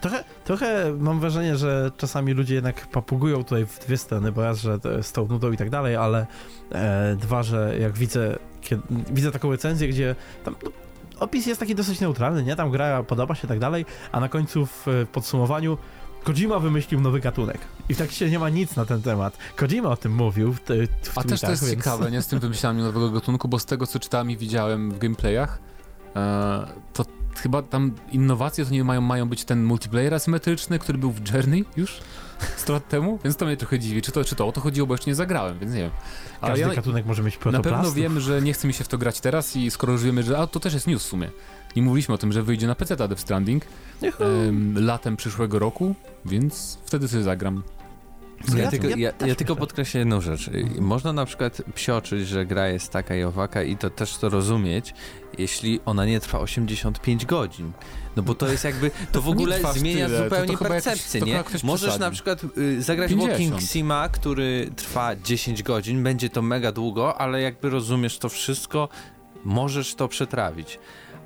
Trochę, 0.00 0.24
trochę 0.44 0.92
mam 0.98 1.20
wrażenie, 1.20 1.56
że 1.56 1.90
czasami 1.96 2.32
ludzie 2.32 2.54
jednak 2.54 2.86
papugują 2.86 3.44
tutaj 3.44 3.66
w 3.66 3.78
dwie 3.78 3.96
strony, 3.96 4.32
bo 4.32 4.42
raz, 4.42 4.60
że 4.60 4.80
to 4.80 5.02
z 5.02 5.12
tą 5.12 5.28
nudą 5.28 5.52
i 5.52 5.56
tak 5.56 5.70
dalej, 5.70 5.96
ale 5.96 6.26
e, 6.72 7.16
dwa, 7.16 7.42
że 7.42 7.78
jak 7.80 7.92
widzę, 7.92 8.38
kiedy, 8.60 8.82
widzę 9.10 9.32
taką 9.32 9.50
recenzję, 9.50 9.88
gdzie 9.88 10.14
tam 10.44 10.54
no, 10.64 10.70
opis 11.20 11.46
jest 11.46 11.60
taki 11.60 11.74
dosyć 11.74 12.00
neutralny, 12.00 12.42
nie? 12.42 12.56
Tam 12.56 12.70
gra 12.70 13.02
podoba 13.02 13.34
się 13.34 13.46
i 13.46 13.48
tak 13.48 13.58
dalej, 13.58 13.86
a 14.12 14.20
na 14.20 14.28
końcu 14.28 14.66
w 14.66 14.88
e, 14.88 15.06
podsumowaniu 15.06 15.78
Kojima 16.24 16.58
wymyślił 16.58 17.00
nowy 17.00 17.20
gatunek. 17.20 17.58
I 17.88 17.94
w 17.94 17.98
tekście 17.98 18.30
nie 18.30 18.38
ma 18.38 18.48
nic 18.48 18.76
na 18.76 18.84
ten 18.84 19.02
temat. 19.02 19.38
Kojima 19.56 19.88
o 19.88 19.96
tym 19.96 20.14
mówił 20.14 20.52
w, 20.52 20.60
w 21.02 21.18
A 21.18 21.24
też 21.24 21.40
to 21.40 21.50
jest 21.50 21.66
więc... 21.66 21.76
ciekawe, 21.76 22.10
nie? 22.10 22.22
Z 22.22 22.26
tym 22.26 22.38
wymyślaniem 22.38 22.82
nowego 22.82 23.10
gatunku, 23.10 23.48
bo 23.48 23.58
z 23.58 23.64
tego, 23.64 23.86
co 23.86 23.98
czytałem 23.98 24.30
i 24.30 24.36
widziałem 24.36 24.90
w 24.90 24.98
gameplayach, 24.98 25.58
e, 26.16 26.66
to 26.92 27.04
chyba 27.42 27.62
tam 27.62 27.92
innowacje 28.12 28.64
to 28.64 28.70
nie 28.70 28.84
mają, 28.84 29.00
mają 29.00 29.28
być 29.28 29.44
ten 29.44 29.64
multiplayer 29.64 30.14
asymetryczny, 30.14 30.78
który 30.78 30.98
był 30.98 31.10
w 31.12 31.32
Journey 31.34 31.64
już 31.76 32.00
100 32.56 32.72
lat 32.72 32.88
temu, 32.88 33.18
więc 33.24 33.36
to 33.36 33.46
mnie 33.46 33.56
trochę 33.56 33.78
dziwi. 33.78 34.02
Czy 34.02 34.12
to, 34.12 34.24
czy 34.24 34.34
to 34.34 34.46
o 34.46 34.52
to 34.52 34.60
chodziło, 34.60 34.86
bo 34.86 34.94
jeszcze 34.94 35.10
nie 35.10 35.14
zagrałem, 35.14 35.58
więc 35.58 35.72
nie 35.72 35.80
wiem. 35.80 35.90
Ale 36.40 36.50
Każdy 36.52 36.68
ja 36.68 36.74
gatunek 36.74 37.06
może 37.06 37.22
mieć 37.22 37.34
na 37.34 37.40
pewno 37.40 37.60
protoplastów. 37.62 37.94
wiem, 37.94 38.20
że 38.20 38.42
nie 38.42 38.52
chce 38.52 38.68
mi 38.68 38.74
się 38.74 38.84
w 38.84 38.88
to 38.88 38.98
grać 38.98 39.20
teraz 39.20 39.56
i 39.56 39.70
skoro 39.70 39.92
już 39.92 40.02
wiemy, 40.04 40.22
że 40.22 40.38
a 40.38 40.46
to 40.46 40.60
też 40.60 40.74
jest 40.74 40.86
news 40.86 41.02
w 41.04 41.06
sumie. 41.06 41.30
Nie 41.76 41.82
mówiliśmy 41.82 42.14
o 42.14 42.18
tym, 42.18 42.32
że 42.32 42.42
wyjdzie 42.42 42.66
na 42.66 42.74
PC 42.74 42.96
Death 42.96 43.20
Stranding 43.20 43.64
em, 44.02 44.86
latem 44.86 45.16
przyszłego 45.16 45.58
roku, 45.58 45.94
więc 46.24 46.78
wtedy 46.86 47.08
sobie 47.08 47.22
zagram. 47.22 47.62
Ja, 48.56 48.62
Ja- 48.64 48.70
tylko, 48.70 48.88
ja 48.88 48.96
ja, 48.96 49.26
ja 49.26 49.34
tylko 49.34 49.56
podkreślę 49.56 49.98
jedną 49.98 50.20
rzecz. 50.20 50.48
Y, 50.48 50.80
Można 50.80 51.12
na 51.12 51.24
przykład 51.24 51.62
psioczyć, 51.74 52.28
że 52.28 52.46
gra 52.46 52.68
jest 52.68 52.92
taka 52.92 53.14
i 53.16 53.22
owaka 53.22 53.62
i 53.62 53.76
to 53.76 53.90
też 53.90 54.16
to 54.16 54.28
rozumieć, 54.28 54.94
jeśli 55.38 55.80
ona 55.86 56.06
nie 56.06 56.20
trwa 56.20 56.38
85 56.40 57.26
godzin. 57.26 57.72
No 58.16 58.22
bo 58.22 58.34
to 58.34 58.48
jest 58.48 58.64
jakby, 58.64 58.90
to 59.12 59.22
w 59.22 59.28
ogóle 59.28 59.60
zmienia 59.74 60.06
tyle, 60.06 60.18
to- 60.18 60.24
to 60.24 60.30
zupełnie 60.30 60.56
chyba 60.56 60.74
jakiś- 60.74 60.84
percepcję, 60.84 61.20
to 61.20 61.26
nie? 61.26 61.44
Możesz 61.62 61.80
przesadził. 61.88 62.00
na 62.06 62.10
przykład 62.10 62.40
y, 62.58 62.82
zagrać 62.82 63.10
50. 63.10 63.30
Walking 63.30 63.70
Sima, 63.70 64.08
który 64.08 64.70
trwa 64.76 65.16
10 65.16 65.62
godzin, 65.62 66.02
będzie 66.02 66.30
to 66.30 66.42
mega 66.42 66.72
długo, 66.72 67.20
ale 67.20 67.42
jakby 67.42 67.70
rozumiesz 67.70 68.18
to 68.18 68.28
wszystko, 68.28 68.88
możesz 69.44 69.94
to 69.94 70.08
przetrawić. 70.08 70.78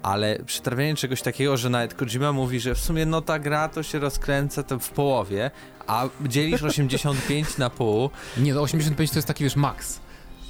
Ale 0.02 0.38
przetrawianie 0.46 0.94
czegoś 0.96 1.22
takiego, 1.22 1.56
że 1.56 1.70
nawet 1.70 1.94
Kojima 1.94 2.32
mówi, 2.32 2.60
że 2.60 2.74
w 2.74 2.78
sumie 2.80 3.06
no 3.06 3.20
ta 3.20 3.38
gra 3.38 3.68
to 3.68 3.82
się 3.82 3.98
rozkręca 3.98 4.62
to 4.62 4.78
w 4.78 4.90
połowie, 4.90 5.50
a 5.86 6.08
dzielisz 6.28 6.62
85 6.62 7.58
na 7.58 7.70
pół, 7.70 8.10
Nie, 8.36 8.54
no 8.54 8.60
85 8.62 9.10
to 9.10 9.18
jest 9.18 9.28
taki, 9.28 9.44
wiesz, 9.44 9.56
max. 9.56 10.00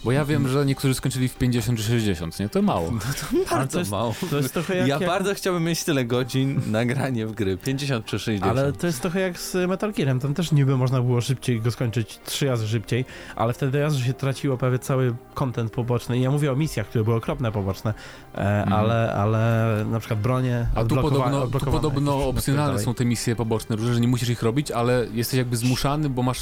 Bo 0.04 0.12
ja 0.12 0.24
wiem, 0.24 0.48
że 0.48 0.66
niektórzy 0.66 0.94
skończyli 0.94 1.28
w 1.28 1.34
50 1.34 1.78
czy 1.78 1.84
60, 1.84 2.40
nie? 2.40 2.48
To 2.48 2.62
mało. 2.62 2.90
No 2.90 3.00
to 3.00 3.54
bardzo 3.54 3.72
to 3.72 3.78
jest, 3.78 3.90
mało. 3.90 4.14
To 4.30 4.36
jest 4.36 4.54
trochę 4.54 4.76
jak, 4.76 4.88
ja 4.88 4.98
jak... 4.98 5.08
bardzo 5.08 5.34
chciałbym 5.34 5.64
mieć 5.64 5.84
tyle 5.84 6.04
godzin 6.04 6.60
na 6.66 6.84
granie 6.84 7.26
w 7.26 7.32
gry. 7.32 7.56
50 7.56 8.04
czy 8.04 8.18
60. 8.18 8.50
Ale 8.58 8.72
to 8.72 8.86
jest 8.86 9.00
trochę 9.00 9.20
jak 9.20 9.38
z 9.38 9.68
Metal 9.68 9.92
Gearem. 9.92 10.20
Tam 10.20 10.34
też 10.34 10.52
niby 10.52 10.76
można 10.76 11.00
było 11.02 11.20
szybciej 11.20 11.60
go 11.60 11.70
skończyć, 11.70 12.20
trzy 12.24 12.46
razy 12.46 12.68
szybciej, 12.68 13.04
ale 13.36 13.52
wtedy 13.52 13.80
raz, 13.80 13.94
że 13.94 14.04
się 14.04 14.14
traciło 14.14 14.56
prawie 14.56 14.78
cały 14.78 15.14
content 15.34 15.72
poboczny. 15.72 16.18
I 16.18 16.20
ja 16.20 16.30
mówię 16.30 16.52
o 16.52 16.56
misjach, 16.56 16.86
które 16.86 17.04
były 17.04 17.16
okropne 17.16 17.52
poboczne, 17.52 17.94
e, 18.34 18.62
Mhm. 18.62 18.72
ale, 18.72 19.14
ale 19.14 19.84
na 19.90 19.98
przykład 19.98 20.20
bronie 20.20 20.66
A 20.74 20.84
tu 20.84 20.96
podobno, 20.96 21.46
tu 21.46 21.58
podobno 21.70 22.28
opcjonalne 22.28 22.78
są 22.78 22.94
te 22.94 23.04
misje 23.04 23.36
poboczne 23.36 23.76
różne, 23.76 23.94
że 23.94 24.00
nie 24.00 24.08
musisz 24.08 24.28
ich 24.28 24.42
robić, 24.42 24.70
ale 24.70 25.06
jesteś 25.12 25.38
jakby 25.38 25.56
zmuszany, 25.56 26.08
bo 26.08 26.22
masz 26.22 26.40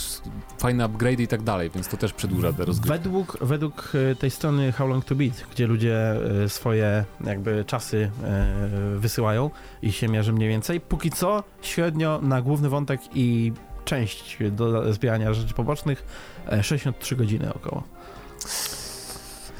fajne 0.59 0.85
upgrade 0.85 1.21
i 1.21 1.29
tak 1.29 1.43
dalej, 1.43 1.71
więc 1.75 1.89
to 1.89 1.97
też 1.97 2.13
przedłuża 2.13 2.53
te 2.53 2.65
rozgrywki. 2.65 2.99
Według, 3.03 3.39
według 3.51 3.93
e, 3.95 4.15
tej 4.15 4.31
strony 4.31 4.73
How 4.73 4.89
Long 4.89 5.05
To 5.05 5.15
Beat, 5.15 5.45
gdzie 5.53 5.67
ludzie 5.67 5.97
e, 6.45 6.49
swoje 6.49 7.05
jakby 7.25 7.65
czasy 7.65 8.11
e, 8.25 8.97
wysyłają 8.97 9.51
i 9.83 9.93
się 9.93 10.09
mierzy 10.09 10.33
mniej 10.33 10.49
więcej, 10.49 10.81
póki 10.81 11.11
co 11.11 11.45
średnio 11.63 12.21
na 12.23 12.43
główny 12.43 12.69
wątek 12.69 13.01
i 13.15 13.53
część 13.85 14.39
do 14.51 14.93
zbierania 14.93 15.35
rzeczy 15.35 15.55
pobocznych 15.55 16.05
e, 16.49 16.63
63 16.63 17.17
godziny 17.17 17.55
około. 17.55 17.83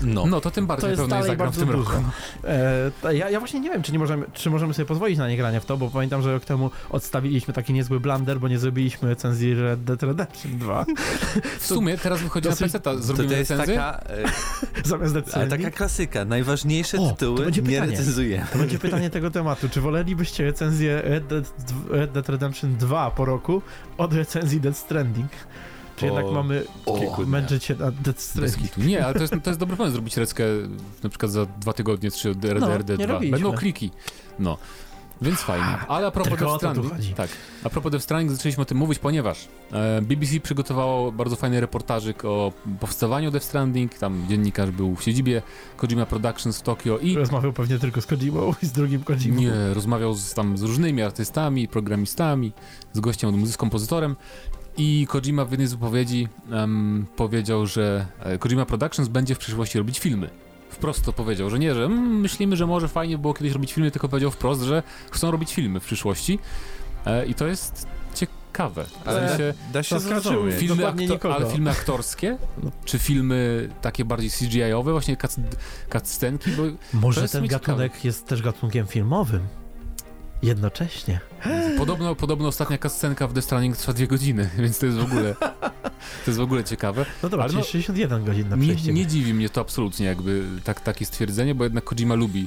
No. 0.03 0.27
No 0.27 0.41
to 0.41 0.51
tym 0.51 0.65
To 0.65 0.69
bardziej 0.69 0.91
jest 0.91 1.03
pewno 1.03 1.17
nie 1.17 1.23
dalej 1.23 1.31
zagram 1.37 1.53
w 1.53 1.57
bardzo 1.59 1.67
tym 1.73 1.77
dużo. 1.77 1.91
roku. 1.91 2.05
E, 2.45 2.91
to 3.03 3.13
ja, 3.13 3.31
ja 3.31 3.39
właśnie 3.39 3.61
nie 3.61 3.71
wiem, 3.71 3.83
czy, 3.83 3.93
nie 3.93 3.99
możemy, 3.99 4.27
czy 4.33 4.51
możemy 4.51 4.75
sobie 4.75 4.87
pozwolić 4.87 5.19
na 5.19 5.29
niegranie 5.29 5.61
w 5.61 5.65
to, 5.67 5.77
bo 5.77 5.91
pamiętam, 5.91 6.23
że 6.23 6.33
rok 6.33 6.45
temu 6.45 6.71
odstawiliśmy 6.91 7.55
taki 7.55 7.73
niezły 7.73 8.01
blunder, 8.01 8.41
bo 8.41 8.49
nie 8.49 8.59
zrobiliśmy 8.59 9.09
recenzji 9.09 9.55
Red 9.55 9.85
Dead 9.85 10.03
Redemption 10.03 10.59
2 10.59 10.85
W 11.59 11.67
sumie 11.67 11.99
teraz 11.99 12.21
wychodzi 12.23 12.49
na 12.49 12.55
dosyć- 12.55 12.73
PC, 12.73 12.81
To, 12.81 12.99
zrobimy 13.03 13.29
to 13.29 13.35
jest 13.35 13.51
recenzję. 13.51 13.77
taka, 13.77 14.01
e, 14.85 14.89
zamiast 14.89 15.15
ale 15.17 15.25
Stranding. 15.27 15.63
taka 15.63 15.77
klasyka. 15.77 16.25
Najważniejsze 16.25 16.99
O, 16.99 17.09
to 17.09 17.15
tytuły 17.17 17.45
będzie 17.45 17.63
nie 17.63 17.69
pytanie. 17.69 17.91
recenzujemy. 17.91 18.47
To 18.53 18.59
będzie 18.59 18.79
pytanie 18.79 19.11
tego 19.11 19.31
tematu. 19.31 19.69
Czy 19.69 19.81
wolelibyście 19.81 20.45
recenzję 20.45 21.03
Red 21.03 21.27
Dead, 21.27 21.55
Red 21.91 22.13
Dead 22.13 22.29
Redemption 22.29 22.77
2 22.77 23.11
po 23.11 23.25
roku 23.25 23.63
od 23.99 24.15
recenzji 24.15 24.61
Dead 24.61 24.77
Stranding? 24.77 25.31
Czy 26.01 26.07
jednak 26.07 26.27
mamy 26.33 26.65
kilku 26.99 27.27
męczyć 27.27 27.69
Dead 27.79 27.95
Bez 28.05 28.19
Stranding? 28.25 28.77
Nie, 28.77 29.05
ale 29.05 29.15
to 29.15 29.21
jest, 29.21 29.35
to 29.43 29.51
jest 29.51 29.61
dobry 29.61 29.77
pomysł 29.77 29.93
zrobić 29.93 30.17
reckę 30.17 30.45
na 31.03 31.09
przykład 31.09 31.33
za 31.33 31.47
dwa 31.47 31.73
tygodnie, 31.73 32.11
czy 32.11 32.31
od 32.31 32.45
RDRD 32.45 32.93
No, 32.93 32.99
nie 32.99 33.07
2. 33.07 33.15
robiliśmy. 33.15 33.39
Będą 33.39 33.59
kliki. 33.59 33.91
No. 34.39 34.59
Więc 35.23 35.41
fajnie. 35.41 35.67
Ale 35.89 36.07
a 36.07 36.11
propos 36.11 36.33
o 36.33 36.37
Death 36.37 36.57
Stranding, 36.57 37.17
tak, 37.17 37.31
a 37.65 37.71
propos 37.71 37.93
Death 37.93 38.05
Stranding 38.05 38.33
zaczęliśmy 38.37 38.63
o 38.63 38.65
tym 38.65 38.79
mówić, 38.79 38.99
ponieważ 38.99 39.49
e, 39.73 40.03
BBC 40.03 40.41
przygotowało 40.41 41.13
bardzo 41.13 41.37
fajny 41.37 41.61
reportażyk 41.61 42.25
o 42.25 42.53
powstawaniu 42.81 43.31
Death 43.31 43.47
Stranding, 43.47 43.95
tam 43.95 44.27
dziennikarz 44.29 44.71
był 44.71 44.97
w 44.97 45.03
siedzibie 45.03 45.43
Kojima 45.77 46.07
Productions 46.07 46.59
w 46.59 46.63
Tokio 46.63 46.99
i 46.99 47.15
Rozmawiał 47.17 47.53
pewnie 47.53 47.79
tylko 47.79 48.01
z 48.01 48.07
Kojimą 48.07 48.55
i 48.63 48.67
z 48.67 48.73
drugim 48.73 49.03
Kojimą. 49.05 49.41
nie, 49.41 49.75
rozmawiał 49.75 50.15
z, 50.15 50.35
tam 50.35 50.59
z 50.59 50.63
różnymi 50.63 51.03
artystami, 51.03 51.69
programistami, 51.69 52.53
z 52.93 53.01
gościem, 53.01 53.47
z 53.47 53.57
kompozytorem 53.57 54.17
i 54.77 55.07
Kojima 55.09 55.45
w 55.45 55.51
jednej 55.51 55.67
z 55.69 55.73
wypowiedzi 55.73 56.29
em, 56.53 57.07
powiedział, 57.17 57.67
że 57.67 58.07
e, 58.21 58.39
Kojima 58.39 58.67
Productions 58.67 59.09
będzie 59.09 59.35
w 59.35 59.39
przyszłości 59.39 59.79
robić 59.79 59.99
filmy. 60.01 60.31
Wprost 60.71 61.05
to 61.05 61.13
powiedział, 61.13 61.51
że 61.51 61.59
nie, 61.59 61.75
że 61.75 61.85
mm, 61.85 62.21
myślimy, 62.21 62.57
że 62.57 62.67
może 62.67 62.89
fajnie 62.89 63.19
było 63.19 63.35
kiedyś 63.35 63.53
robić 63.53 63.73
filmy, 63.73 63.91
tylko 63.91 64.09
powiedział 64.09 64.31
wprost, 64.31 64.63
że 64.63 64.83
chcą 65.11 65.31
robić 65.31 65.55
filmy 65.55 65.81
w 65.81 65.85
przyszłości 65.85 66.39
e, 67.07 67.27
i 67.27 67.35
to 67.35 67.47
jest 67.47 67.87
ciekawe. 68.15 68.85
W 68.85 69.09
Ale 69.09 69.29
sensie, 69.29 69.55
da 69.73 69.83
się 69.83 70.01
zrozumieć. 70.01 70.57
film. 70.57 70.69
filmy, 70.77 70.91
akto- 70.93 70.97
nikogo. 71.01 71.35
ale 71.35 71.47
filmy 71.51 71.71
aktorskie, 71.71 72.39
czy 72.85 72.99
filmy 72.99 73.69
takie 73.83 74.05
bardziej 74.05 74.31
CGI-owe, 74.31 74.93
właśnie 74.93 75.17
cut- 75.17 75.41
cutscenki, 75.93 76.51
bo 76.51 76.63
Może 76.99 77.29
ten 77.29 77.47
gatunek 77.47 78.05
jest 78.05 78.27
też 78.27 78.43
gatunkiem 78.43 78.87
filmowym. 78.87 79.41
Jednocześnie. 80.43 81.21
Podobno, 81.79 82.15
podobno 82.15 82.49
ostatnia 82.49 82.79
kascenka 82.79 83.27
w 83.27 83.33
The 83.33 83.43
Stranding 83.43 83.77
trwa 83.77 83.93
dwie 83.93 84.07
godziny, 84.07 84.51
więc 84.59 84.79
to 84.79 84.87
jest 84.87 84.99
w 84.99 85.05
ogóle 85.05 85.35
to 86.25 86.31
jest 86.31 86.39
w 86.39 86.43
ogóle 86.43 86.65
ciekawe. 86.65 87.07
No 87.23 87.29
dobra, 87.29 87.45
Ale 87.45 87.53
no- 87.53 87.63
61 87.63 88.25
godzin 88.25 88.49
na 88.49 88.57
Nie, 88.57 88.63
przejście. 88.63 88.93
nie 88.93 89.07
dziwi 89.07 89.35
mnie 89.35 89.49
to 89.49 89.61
absolutnie 89.61 90.07
jakby 90.07 90.45
tak, 90.65 90.81
takie 90.81 91.07
stwierdzenie, 91.07 91.55
bo 91.55 91.65
jednak 91.65 91.85
Kojima 91.85 92.15
lubi. 92.15 92.47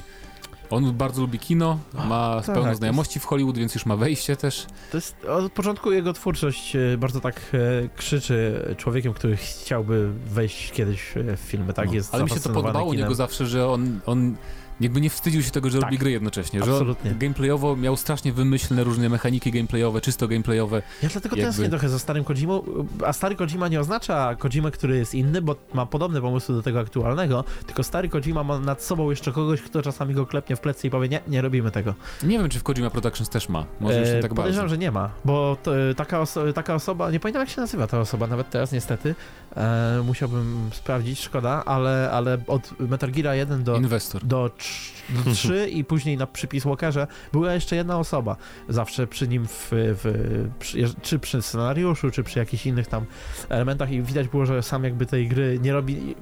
On 0.70 0.92
bardzo 0.92 1.20
lubi 1.22 1.38
kino, 1.38 1.78
ma 2.08 2.42
tak, 2.46 2.54
pełno 2.54 2.74
znajomości 2.74 3.20
w 3.20 3.24
Hollywood, 3.24 3.58
więc 3.58 3.74
już 3.74 3.86
ma 3.86 3.96
wejście 3.96 4.36
też. 4.36 4.66
To 4.90 4.96
jest 4.96 5.24
od 5.24 5.52
początku 5.52 5.92
jego 5.92 6.12
twórczość 6.12 6.76
e, 6.76 6.98
bardzo 6.98 7.20
tak 7.20 7.40
e, 7.52 7.88
krzyczy 7.96 8.64
człowiekiem, 8.76 9.12
który 9.12 9.36
chciałby 9.36 10.10
wejść 10.26 10.70
kiedyś 10.72 11.16
e, 11.16 11.36
w 11.36 11.40
filmy, 11.40 11.72
tak? 11.72 11.86
No. 11.88 11.94
Jest 11.94 12.14
Ale 12.14 12.24
mi 12.24 12.30
się 12.30 12.40
to 12.40 12.50
podobało 12.50 12.86
u 12.86 12.90
kinem. 12.90 13.04
niego 13.04 13.14
zawsze, 13.14 13.46
że 13.46 13.68
on, 13.68 14.00
on 14.06 14.36
jakby 14.80 15.00
nie 15.00 15.10
wstydził 15.10 15.42
się 15.42 15.50
tego, 15.50 15.70
że 15.70 15.78
Tak. 15.78 15.84
robi 15.84 15.98
gry 15.98 16.10
jednocześnie. 16.10 16.62
Że 16.64 16.70
Absolutnie. 16.70 17.10
on 17.10 17.18
gameplayowo 17.18 17.76
miał 17.76 17.96
strasznie 17.96 18.32
wymyślne 18.32 18.84
różne 18.84 19.08
mechaniki 19.08 19.50
gameplayowe, 19.52 20.00
czysto 20.00 20.28
gameplayowe. 20.28 20.82
Ja 21.02 21.08
dlatego 21.08 21.36
jakby- 21.36 21.46
tęsknię 21.46 21.68
trochę 21.68 21.88
za 21.88 21.98
starym 21.98 22.24
Kojimą, 22.24 22.62
a 23.06 23.12
stary 23.12 23.36
Kojima 23.36 23.68
nie 23.68 23.80
oznacza 23.80 24.34
Kojima, 24.34 24.70
który 24.70 24.96
jest 24.98 25.14
inny, 25.14 25.42
bo 25.42 25.56
ma 25.74 25.86
podobne 25.86 26.20
pomysły 26.20 26.54
do 26.54 26.62
tego 26.62 26.80
aktualnego, 26.80 27.44
tylko 27.66 27.82
stary 27.82 28.08
Kojima 28.08 28.44
ma 28.44 28.58
nad 28.60 28.82
sobą 28.82 29.10
jeszcze 29.10 29.32
kogoś, 29.32 29.62
kto 29.62 29.82
czasami 29.82 30.14
go 30.14 30.26
klepnie 30.26 30.56
w 30.56 30.60
plecy 30.60 30.86
i 30.86 30.90
powie, 30.90 31.08
nie, 31.08 31.20
nie 31.28 31.42
robimy 31.42 31.70
tego. 31.70 31.94
Nie 32.22 32.38
wiem, 32.38 32.48
czy 32.48 32.58
w 32.58 32.62
Kojima 32.62 32.90
Productions 32.90 33.28
też 33.28 33.48
ma. 33.48 33.64
Może 33.80 34.18
E, 34.18 34.20
tak 34.22 34.34
Podejrzewam, 34.34 34.68
że 34.68 34.78
nie 34.78 34.90
ma, 34.90 35.10
bo 35.24 35.56
to, 35.62 35.78
e, 35.90 35.94
taka, 35.94 36.20
oso 36.20 36.52
taka 36.52 36.74
osoba, 36.74 37.10
nie 37.10 37.20
pamiętam 37.20 37.40
jak 37.40 37.48
się 37.50 37.60
nazywa 37.60 37.86
ta 37.86 38.00
osoba, 38.00 38.26
nawet 38.26 38.50
teraz 38.50 38.72
niestety, 38.72 39.14
e, 39.56 40.02
musiałbym 40.06 40.70
sprawdzić, 40.72 41.20
szkoda, 41.20 41.64
ale, 41.64 42.10
ale 42.12 42.38
od 42.46 42.80
Metal 42.80 43.10
Gear 43.10 43.36
1 43.36 43.64
do, 43.64 43.76
Inwestor. 43.76 44.24
do, 44.24 44.50
trz- 44.64 44.94
do 45.24 45.34
3 45.34 45.68
i 45.70 45.84
później 45.84 46.16
na 46.16 46.26
przypis 46.26 46.64
Walkerze 46.64 47.06
była 47.32 47.52
jeszcze 47.54 47.76
jedna 47.76 47.98
osoba. 47.98 48.36
Zawsze 48.68 49.06
przy 49.06 49.28
nim, 49.28 49.46
w, 49.48 49.68
w, 49.70 50.48
przy, 50.58 50.78
czy 51.02 51.18
przy 51.18 51.42
scenariuszu, 51.42 52.10
czy 52.10 52.22
przy 52.22 52.38
jakichś 52.38 52.66
innych 52.66 52.86
tam 52.86 53.04
elementach 53.48 53.90
i 53.90 54.02
widać 54.02 54.28
było, 54.28 54.46
że 54.46 54.62
sam 54.62 54.84
jakby 54.84 55.06
tej 55.06 55.28
gry 55.28 55.58
nie 55.62 55.72
robi, 55.72 56.14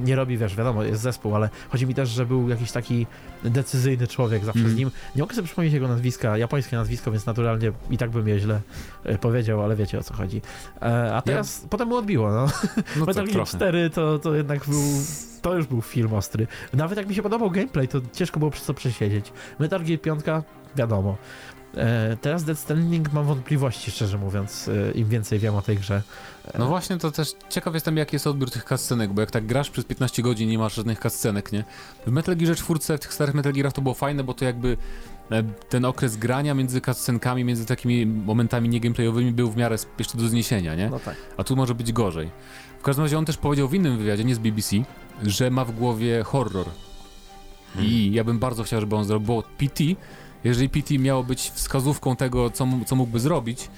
nie 0.00 0.16
robi, 0.16 0.38
wiesz, 0.38 0.56
wiadomo, 0.56 0.82
jest 0.82 1.02
zespół, 1.02 1.34
ale 1.34 1.48
chodzi 1.68 1.86
mi 1.86 1.94
też, 1.94 2.08
że 2.08 2.26
był 2.26 2.48
jakiś 2.48 2.72
taki 2.72 3.06
decyzyjny 3.44 4.06
człowiek 4.06 4.44
zawsze 4.44 4.58
Mhm. 4.60 4.74
z 4.76 4.78
nim. 4.78 4.90
Nie 5.16 5.22
mogę 5.22 5.34
sobie 5.34 5.46
przypomnieć 5.46 5.74
jego 5.74 5.88
nazwiska, 5.88 6.38
japońskie 6.38 6.76
nazwisko, 6.76 7.10
więc 7.10 7.26
naturalnie 7.26 7.72
i 7.90 7.98
tak 7.98 8.10
bym 8.10 8.28
je 8.28 8.38
źle 8.40 8.60
e, 9.04 9.18
powiedział, 9.18 9.62
ale 9.62 9.76
wiecie 9.76 9.98
o 9.98 10.02
co 10.02 10.14
chodzi. 10.14 10.42
E, 10.82 11.14
a 11.14 11.22
teraz, 11.22 11.66
potem 11.70 11.88
mu 11.88 11.96
odbiło, 11.96 12.30
no. 12.32 12.46
No 12.96 13.04
Metal 13.06 13.24
Gear 13.24 13.32
trochę. 13.36 13.56
4 13.56 13.90
to, 13.90 14.18
to 14.18 14.34
jednak 14.34 14.66
był. 14.68 14.82
To 15.42 15.54
już 15.54 15.66
był 15.66 15.82
film 15.82 16.14
ostry. 16.14 16.46
Nawet 16.72 16.98
jak 16.98 17.08
mi 17.08 17.14
się 17.14 17.22
podobał 17.22 17.50
gameplay, 17.50 17.88
to 17.88 18.00
ciężko 18.12 18.38
było 18.38 18.50
przez 18.50 18.66
to 18.66 18.74
przesiedzieć. 18.74 19.32
Metal 19.58 19.84
Gear 19.84 20.00
5, 20.00 20.20
wiadomo. 20.76 21.16
E, 21.76 22.16
teraz 22.20 22.44
Dead 22.44 22.58
Stranding 22.58 23.12
mam 23.12 23.24
wątpliwości, 23.26 23.90
szczerze 23.90 24.18
mówiąc, 24.18 24.68
e, 24.68 24.90
im 24.92 25.08
więcej 25.08 25.38
wiem 25.38 25.54
o 25.54 25.62
tej 25.62 25.76
grze. 25.76 26.02
E, 26.54 26.58
No 26.58 26.66
właśnie, 26.66 26.98
to 26.98 27.10
też 27.10 27.32
ciekaw 27.48 27.74
jestem, 27.74 27.96
jaki 27.96 28.16
jest 28.16 28.26
odbiór 28.26 28.50
tych 28.50 28.64
cutscenek, 28.64 29.12
bo 29.12 29.20
jak 29.20 29.30
tak 29.30 29.46
grasz 29.46 29.70
przez 29.70 29.84
15 29.84 30.22
godzin 30.22 30.48
nie 30.48 30.58
masz 30.58 30.74
żadnych 30.74 30.98
cutscenek, 30.98 31.52
nie? 31.52 31.64
W 32.06 32.10
Metal 32.10 32.36
Gearze 32.36 32.54
4, 32.54 32.98
w 32.98 33.00
tych 33.00 33.14
starych 33.14 33.34
Metal 33.34 33.52
Gearach 33.52 33.72
to 33.72 33.82
było 33.82 33.94
fajne, 33.94 34.24
bo 34.24 34.34
to 34.34 34.44
jakby 34.44 34.76
e, 35.30 35.42
ten 35.68 35.84
okres 35.84 36.16
grania 36.16 36.54
między 36.54 36.80
cutscenkami, 36.80 37.44
między 37.44 37.66
takimi 37.66 38.06
momentami 38.06 38.68
niegameplayowymi 38.68 39.32
był 39.32 39.50
w 39.50 39.56
miarę 39.56 39.76
jeszcze 39.98 40.18
do 40.18 40.28
zniesienia, 40.28 40.74
nie? 40.74 40.88
No 40.90 40.98
tak. 40.98 41.16
A 41.36 41.44
tu 41.44 41.56
może 41.56 41.74
być 41.74 41.92
gorzej. 41.92 42.30
W 42.88 42.90
każdym 42.90 43.04
razie 43.04 43.18
on 43.18 43.24
też 43.24 43.36
powiedział 43.36 43.68
w 43.68 43.74
innym 43.74 43.98
wywiadzie, 43.98 44.24
nie 44.24 44.34
z 44.34 44.38
BBC, 44.38 44.76
że 45.22 45.50
ma 45.50 45.64
w 45.64 45.72
głowie 45.72 46.22
horror. 46.24 46.66
I 47.78 48.12
ja 48.12 48.24
bym 48.24 48.38
bardzo 48.38 48.62
chciał, 48.62 48.80
żeby 48.80 48.96
on 48.96 49.04
zrobił, 49.04 49.26
bo 49.26 49.42
PT, 49.42 49.84
jeżeli 50.44 50.68
PT 50.68 50.98
miało 50.98 51.24
być 51.24 51.50
wskazówką 51.50 52.16
tego, 52.16 52.50
co, 52.50 52.66
co 52.86 52.96
mógłby 52.96 53.20
zrobić, 53.20 53.68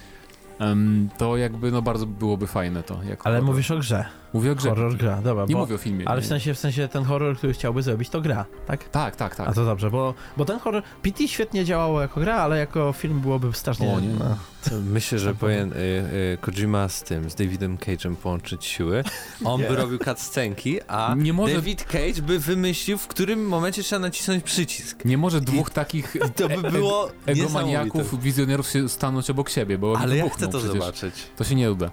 em, 0.58 1.08
to 1.18 1.36
jakby 1.36 1.70
no 1.70 1.82
bardzo 1.82 2.06
byłoby 2.06 2.46
fajne 2.46 2.82
to. 2.82 2.94
Ale 2.94 3.16
horror. 3.16 3.42
mówisz 3.42 3.70
o 3.70 3.78
grze. 3.78 4.04
Mówię 4.32 4.52
o 4.52 4.54
grze. 4.54 4.68
Horror 4.68 4.96
gra, 4.96 5.22
dobra. 5.22 5.44
Nie 5.48 5.54
bo, 5.54 5.60
mówię 5.60 5.74
o 5.74 5.78
filmie. 5.78 6.08
ale 6.08 6.20
w 6.22 6.26
sensie, 6.26 6.54
w 6.54 6.58
sensie 6.58 6.88
ten 6.88 7.04
horror, 7.04 7.36
który 7.36 7.52
chciałby 7.52 7.82
zrobić, 7.82 8.08
to 8.08 8.20
gra, 8.20 8.44
tak? 8.66 8.88
Tak, 8.88 9.16
tak, 9.16 9.36
tak. 9.36 9.48
A 9.48 9.52
to 9.52 9.64
dobrze, 9.64 9.90
bo, 9.90 10.14
bo 10.36 10.44
ten 10.44 10.58
horror. 10.58 10.82
PT 11.02 11.28
świetnie 11.28 11.64
działało 11.64 12.00
jako 12.00 12.20
gra, 12.20 12.34
ale 12.36 12.58
jako 12.58 12.92
film 12.92 13.20
byłoby 13.20 13.52
strasznie. 13.52 13.88
O, 13.88 14.00
nie. 14.00 14.08
no. 14.08 14.36
Myślę, 14.84 15.18
że 15.18 15.34
powinien 15.34 15.72
y, 15.72 15.76
y, 15.76 16.38
Kojima 16.40 16.88
z 16.88 17.02
tym, 17.02 17.30
z 17.30 17.34
Davidem 17.34 17.76
Cage'em 17.78 18.16
połączyć 18.16 18.64
siły. 18.64 19.04
On 19.44 19.60
by 19.60 19.68
Nie. 19.70 19.76
robił 19.76 19.98
cutscenki, 19.98 20.78
a 20.88 21.14
Nie 21.18 21.32
może- 21.32 21.54
David 21.54 21.84
Cage 21.84 22.22
by 22.22 22.38
wymyślił, 22.38 22.98
w 22.98 23.06
którym 23.06 23.46
momencie 23.48 23.82
trzeba 23.82 24.00
nacisnąć 24.00 24.44
przycisk. 24.44 25.04
Nie 25.04 25.18
może 25.18 25.40
dwóch 25.40 25.70
takich 25.70 26.16
I 26.16 26.30
to 26.42 26.48
by 26.48 26.70
było 26.70 27.10
egomaniaków, 27.26 27.94
niesamowite. 27.94 28.22
wizjonerów 28.24 28.68
się 28.68 28.88
stanąć 28.88 29.30
obok 29.30 29.50
siebie, 29.50 29.78
bo 29.78 29.92
oni 29.92 30.02
Ale 30.02 30.16
ja 30.16 30.28
chcę 30.28 30.48
to 30.48 30.58
przecież. 30.58 30.80
zobaczyć. 30.80 31.14
To 31.36 31.44
się 31.44 31.54
nie 31.54 31.72
uda. 31.72 31.90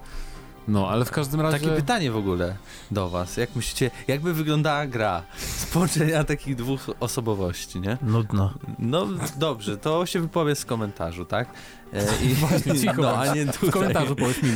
No, 0.68 0.90
ale 0.90 1.06
w 1.06 1.12
każdym 1.12 1.42
razie... 1.42 1.60
Takie 1.60 1.76
pytanie 1.76 2.12
w 2.12 2.18
ogóle 2.18 2.56
do 2.92 3.10
was. 3.10 3.38
Jak 3.38 3.56
myślicie, 3.56 3.92
jakby 4.08 4.34
wyglądała 4.34 4.88
gra 4.88 5.24
z 5.38 5.66
połączenia 5.66 6.24
takich 6.24 6.56
dwóch 6.56 6.90
osobowości, 7.00 7.80
nie? 7.80 7.98
Nudno. 8.02 8.54
No 8.80 9.08
dobrze, 9.38 9.78
to 9.78 10.06
się 10.06 10.20
wypowie 10.20 10.56
z 10.56 10.66
komentarzu, 10.66 11.26
tak? 11.26 11.48
E, 11.94 12.26
I 12.26 12.34
właśnie 12.46 12.80
cicho, 12.80 13.02
no, 13.02 13.18
a 13.18 13.36
nie 13.36 13.46
tutaj. 13.46 13.70
w 13.70 13.74
komentarzu 13.74 14.16
powiedz 14.16 14.44
mi. 14.44 14.50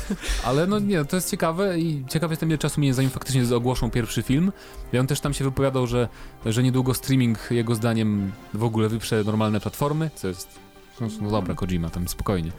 Ale 0.44 0.66
no 0.66 0.78
nie, 0.78 1.04
to 1.04 1.16
jest 1.16 1.30
ciekawe 1.30 1.78
i 1.78 2.04
ciekawe 2.08 2.32
jestem 2.32 2.48
ile 2.48 2.58
czasu 2.58 2.80
minie 2.80 2.94
zanim 2.94 3.10
faktycznie 3.10 3.56
ogłoszą 3.56 3.90
pierwszy 3.90 4.22
film. 4.22 4.52
I 4.92 4.98
on 4.98 5.06
też 5.06 5.20
tam 5.20 5.34
się 5.34 5.44
wypowiadał, 5.44 5.86
że, 5.86 6.08
że 6.46 6.62
niedługo 6.62 6.94
streaming 6.94 7.38
jego 7.50 7.74
zdaniem 7.74 8.32
w 8.54 8.64
ogóle 8.64 8.88
wyprze 8.88 9.24
normalne 9.24 9.60
platformy, 9.60 10.10
co 10.14 10.28
jest 10.28 10.60
no, 11.00 11.08
no 11.20 11.30
dobra, 11.30 11.54
Kojima, 11.54 11.90
tam 11.90 12.08
spokojnie. 12.08 12.52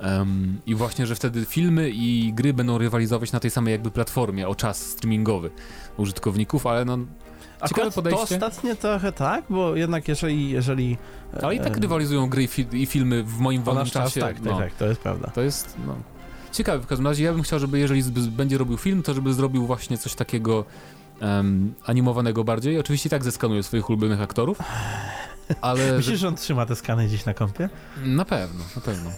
Um, 0.00 0.60
I 0.66 0.74
właśnie, 0.74 1.06
że 1.06 1.14
wtedy 1.14 1.44
filmy 1.44 1.90
i 1.90 2.32
gry 2.32 2.54
będą 2.54 2.78
rywalizować 2.78 3.32
na 3.32 3.40
tej 3.40 3.50
samej 3.50 3.72
jakby 3.72 3.90
platformie 3.90 4.48
o 4.48 4.54
czas 4.54 4.86
streamingowy 4.86 5.50
użytkowników, 5.96 6.66
ale 6.66 6.84
no 6.84 6.98
Ciekawe 7.68 7.90
podejście. 7.90 8.38
To 8.38 8.46
ostatnie 8.46 8.76
trochę 8.76 9.12
tak, 9.12 9.44
bo 9.50 9.76
jednak 9.76 10.08
jeżeli... 10.08 10.50
jeżeli 10.50 10.96
Ale 11.42 11.54
i 11.54 11.60
tak 11.60 11.76
rywalizują 11.76 12.28
gry 12.28 12.42
i, 12.42 12.46
fi 12.48 12.66
i 12.72 12.86
filmy 12.86 13.22
w 13.22 13.38
moim 13.38 13.62
wolnym 13.62 13.86
czasie. 13.86 14.20
Tak, 14.20 14.34
tak, 14.34 14.44
no, 14.44 14.58
tak, 14.58 14.74
to 14.74 14.86
jest 14.86 15.00
prawda. 15.00 15.30
To 15.30 15.40
jest, 15.40 15.76
no... 15.86 15.96
Ciekawe, 16.52 16.78
w 16.78 16.86
każdym 16.86 17.06
razie 17.06 17.24
ja 17.24 17.32
bym 17.32 17.42
chciał, 17.42 17.58
żeby 17.58 17.78
jeżeli 17.78 18.02
będzie 18.30 18.58
robił 18.58 18.76
film, 18.76 19.02
to 19.02 19.14
żeby 19.14 19.34
zrobił 19.34 19.66
właśnie 19.66 19.98
coś 19.98 20.14
takiego 20.14 20.64
um, 21.20 21.74
animowanego 21.86 22.44
bardziej. 22.44 22.78
Oczywiście 22.78 23.10
tak 23.10 23.24
zeskanuje 23.24 23.62
swoich 23.62 23.90
ulubionych 23.90 24.20
aktorów, 24.20 24.58
ale... 25.60 25.92
Myślisz, 25.96 26.20
że 26.20 26.28
on 26.28 26.36
trzyma 26.36 26.66
te 26.66 26.76
skany 26.76 27.06
gdzieś 27.06 27.24
na 27.24 27.34
kompie? 27.34 27.68
Na 28.04 28.24
pewno, 28.24 28.64
na 28.76 28.80
pewno. 28.80 29.10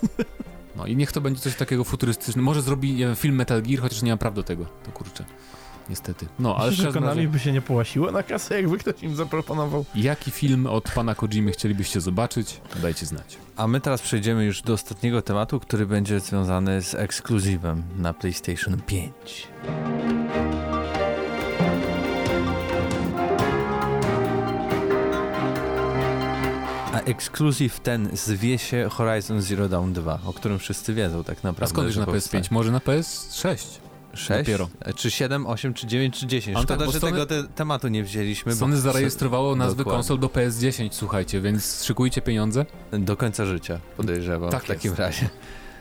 No 0.81 0.87
i 0.87 0.97
niech 0.97 1.13
to 1.13 1.21
będzie 1.21 1.41
coś 1.41 1.55
takiego 1.55 1.85
futurystycznego. 1.85 2.45
Może 2.45 2.63
zrobi 2.63 2.97
wiem, 2.97 3.17
film 3.17 3.35
Metal 3.35 3.63
Gear, 3.63 3.81
chociaż 3.81 4.03
nie 4.03 4.11
mam 4.13 4.19
praw 4.19 4.35
do 4.35 4.43
tego. 4.43 4.67
To 4.85 4.93
kurczę. 4.93 5.25
Niestety. 5.91 6.27
No, 6.39 6.57
ale 6.57 6.71
Myślisz, 6.71 6.87
że 6.87 6.93
Konami 6.93 7.17
razie... 7.17 7.29
by 7.29 7.39
się 7.39 7.53
nie 7.53 7.63
połasiło 7.63 8.13
na 8.13 8.23
kasę, 8.23 8.63
jakby 8.63 8.79
ktoś 8.79 9.03
im 9.03 9.17
zaproponował. 9.17 9.85
Jaki 9.95 10.31
film 10.31 10.67
od 10.67 10.85
pana 10.93 11.15
Kojimy 11.15 11.53
chcielibyście 11.53 12.01
zobaczyć? 12.01 12.61
Dajcie 12.83 13.07
znać. 13.07 13.39
A 13.57 13.67
my 13.67 13.81
teraz 13.81 14.03
przejdziemy 14.03 14.45
już 14.45 14.63
do 14.63 14.73
ostatniego 14.73 15.23
tematu, 15.23 15.61
który 15.61 15.87
będzie 15.87 16.21
związany 16.21 16.83
z 16.83 16.95
ekskluzywem 16.95 17.83
na 17.99 18.15
PlayStation 18.15 18.81
5. 18.87 19.49
A 27.01 27.03
ekskluzyw 27.03 27.81
ten 27.81 28.09
zwie 28.13 28.59
się 28.59 28.89
Horizon 28.91 29.43
Zero 29.43 29.69
Dawn 29.69 29.93
2, 29.93 30.19
o 30.27 30.33
którym 30.33 30.59
wszyscy 30.59 30.95
wiedzą 30.95 31.25
tak 31.25 31.45
naprawdę. 31.45 31.65
A 31.65 31.69
skąd 31.69 31.87
już 31.87 31.97
na 31.97 32.05
PS5? 32.05 32.49
Może 32.51 32.73
na 32.73 32.79
PS6? 32.79 33.79
6? 34.15 34.39
Dopiero. 34.39 34.69
E, 34.81 34.95
czy 34.95 35.11
7, 35.11 35.47
8, 35.47 35.75
czy 35.75 35.87
9, 35.87 36.19
czy 36.19 36.27
10. 36.27 36.59
Szkoda, 36.59 36.85
tak, 36.85 36.93
że 36.95 37.01
Sony, 37.01 37.13
tego 37.13 37.27
te, 37.27 37.45
tematu 37.45 37.89
nie 37.89 38.05
wzięliśmy. 38.05 38.55
Sony 38.55 38.75
bo... 38.75 38.81
zarejestrowało 38.81 39.57
nazwy 39.57 39.77
Dokładnie. 39.77 39.99
konsol 39.99 40.19
do 40.19 40.27
PS10, 40.27 40.89
słuchajcie, 40.93 41.41
więc 41.41 41.85
szykujcie 41.85 42.23
pieniądze. 42.23 42.67
Do 42.93 43.17
końca 43.17 43.47
życia, 43.47 43.81
podejrzewam 43.97 44.51
tak 44.51 44.65
w 44.65 44.67
takim 44.67 44.91
jest. 44.91 44.99
razie. 44.99 45.29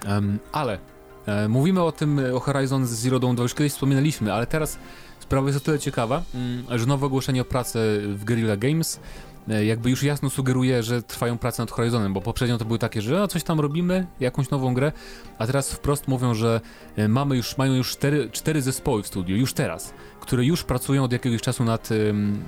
Um, 0.08 0.40
ale 0.52 0.80
e, 1.26 1.48
mówimy 1.48 1.84
o 1.84 1.92
tym, 1.92 2.22
o 2.36 2.40
Horizon 2.40 2.88
Zero 2.88 3.20
Dawn 3.20 3.36
2, 3.36 3.44
już 3.44 3.54
kiedyś 3.54 3.74
wspominaliśmy, 3.74 4.34
ale 4.34 4.48
teraz 4.48 4.78
sprawa 5.20 5.48
jest 5.48 5.60
o 5.60 5.66
tyle 5.66 5.80
ciekawa, 5.80 6.24
mm, 6.36 6.80
że 6.80 6.86
nowe 6.86 7.06
ogłoszenie 7.06 7.42
o 7.42 7.46
pracę 7.46 7.80
w 8.02 8.26
Guerrilla 8.26 8.58
Games 8.58 9.00
E, 9.00 9.29
jakby 9.48 9.90
już 9.90 10.04
jasno 10.04 10.30
sugeruje, 10.30 10.84
że 10.84 11.04
trwają 11.04 11.38
prace 11.38 11.64
nad 11.64 11.72
Horizonem, 11.72 12.14
bo 12.14 12.22
poprzednio 12.22 12.58
to 12.58 12.66
były 12.66 12.80
takie, 12.80 13.02
że 13.02 13.20
no, 13.20 13.28
coś 13.28 13.44
tam 13.44 13.60
robimy, 13.60 14.08
jakąś 14.20 14.50
nową 14.50 14.74
grę, 14.74 14.92
a 15.38 15.48
teraz 15.48 15.72
wprost 15.72 16.08
mówią, 16.08 16.34
że 16.34 16.62
e, 16.96 17.08
mamy 17.08 17.38
już, 17.38 17.58
mają 17.58 17.74
już 17.74 17.92
cztery, 17.92 18.30
cztery 18.32 18.62
zespoły 18.62 19.04
w 19.04 19.08
studiu, 19.08 19.38
już 19.38 19.54
teraz, 19.54 19.94
które 20.20 20.46
już 20.46 20.64
pracują 20.64 21.04
od 21.04 21.12
jakiegoś 21.12 21.42
czasu 21.42 21.64
nad 21.64 21.90
um, 21.92 22.44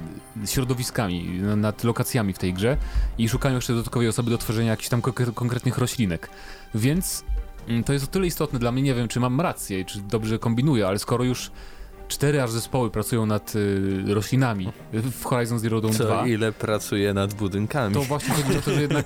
środowiskami, 0.45 1.41
nad 1.57 1.83
lokacjami 1.83 2.33
w 2.33 2.37
tej 2.37 2.53
grze 2.53 2.77
i 3.17 3.29
szukają 3.29 3.55
jeszcze 3.55 3.73
dodatkowej 3.73 4.07
osoby 4.07 4.31
do 4.31 4.37
tworzenia 4.37 4.71
jakichś 4.71 4.89
tam 4.89 5.01
konkretnych 5.35 5.77
roślinek. 5.77 6.29
Więc 6.75 7.23
mm, 7.67 7.83
to 7.83 7.93
jest 7.93 8.05
o 8.05 8.07
tyle 8.07 8.27
istotne 8.27 8.59
dla 8.59 8.71
mnie, 8.71 8.81
nie 8.81 8.95
wiem, 8.95 9.07
czy 9.07 9.19
mam 9.19 9.41
rację, 9.41 9.85
czy 9.85 10.01
dobrze 10.01 10.39
kombinuję, 10.39 10.87
ale 10.87 10.99
skoro 10.99 11.23
już 11.23 11.51
cztery 12.11 12.41
aż 12.41 12.51
zespoły 12.51 12.91
pracują 12.91 13.25
nad 13.25 13.55
y, 13.55 14.03
roślinami 14.13 14.71
w 14.93 15.23
Horizon 15.23 15.59
Zero 15.59 15.81
Dawn 15.81 15.93
Co 15.93 16.03
2. 16.03 16.27
ile 16.27 16.51
pracuje 16.51 17.13
nad 17.13 17.33
budynkami. 17.33 17.93
To 17.93 18.01
właśnie 18.01 18.33
chodzi 18.33 18.57
o 18.57 18.61
to, 18.61 18.73
że 18.73 18.81
jednak 18.81 19.05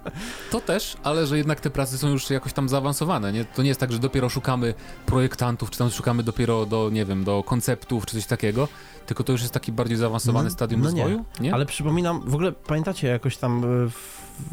to 0.52 0.60
też, 0.60 0.96
ale 1.02 1.26
że 1.26 1.38
jednak 1.38 1.60
te 1.60 1.70
prace 1.70 1.98
są 1.98 2.08
już 2.08 2.30
jakoś 2.30 2.52
tam 2.52 2.68
zaawansowane, 2.68 3.32
nie? 3.32 3.44
To 3.44 3.62
nie 3.62 3.68
jest 3.68 3.80
tak, 3.80 3.92
że 3.92 3.98
dopiero 3.98 4.28
szukamy 4.28 4.74
projektantów, 5.06 5.70
czy 5.70 5.78
tam 5.78 5.90
szukamy 5.90 6.22
dopiero 6.22 6.66
do, 6.66 6.90
nie 6.92 7.04
wiem, 7.04 7.24
do 7.24 7.42
konceptów, 7.42 8.06
czy 8.06 8.16
coś 8.16 8.26
takiego, 8.26 8.68
tylko 9.06 9.24
to 9.24 9.32
już 9.32 9.42
jest 9.42 9.54
taki 9.54 9.72
bardziej 9.72 9.96
zaawansowany 9.96 10.44
no, 10.44 10.50
stadium 10.50 10.80
no 10.80 10.86
rozwoju, 10.86 11.16
nie. 11.18 11.24
nie. 11.40 11.54
Ale 11.54 11.66
przypominam, 11.66 12.20
w 12.26 12.34
ogóle 12.34 12.52
pamiętacie 12.52 13.08
jakoś 13.08 13.36
tam 13.36 13.84
y, 13.86 13.90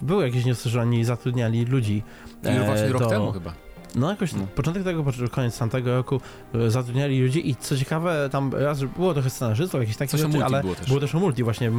były 0.01 0.25
jakieś 0.25 0.45
newsy, 0.45 0.69
że 0.69 0.81
oni 0.81 1.05
zatrudniali 1.05 1.65
ludzi. 1.65 2.03
E, 2.43 2.65
właśnie 2.65 2.87
rok 2.87 3.09
temu 3.09 3.31
chyba. 3.31 3.53
No 3.95 4.09
jakoś 4.09 4.33
no. 4.33 4.47
początek 4.55 4.83
tego, 4.83 5.03
koniec 5.31 5.57
tamtego 5.57 5.95
roku 5.95 6.21
e, 6.53 6.69
zatrudniali 6.71 7.21
ludzi 7.21 7.49
i 7.49 7.55
co 7.55 7.77
ciekawe, 7.77 8.29
tam 8.31 8.53
raz 8.53 8.83
było 8.83 9.13
trochę 9.13 9.29
scenarzystów, 9.29 9.79
jakieś 9.79 9.97
takie 9.97 10.11
Coś 10.11 10.21
rzeczy, 10.21 10.45
ale 10.45 10.61
było 10.61 10.75
też. 10.75 10.87
było 10.87 10.99
też 10.99 11.15
o 11.15 11.19
multi 11.19 11.43
właśnie, 11.43 11.71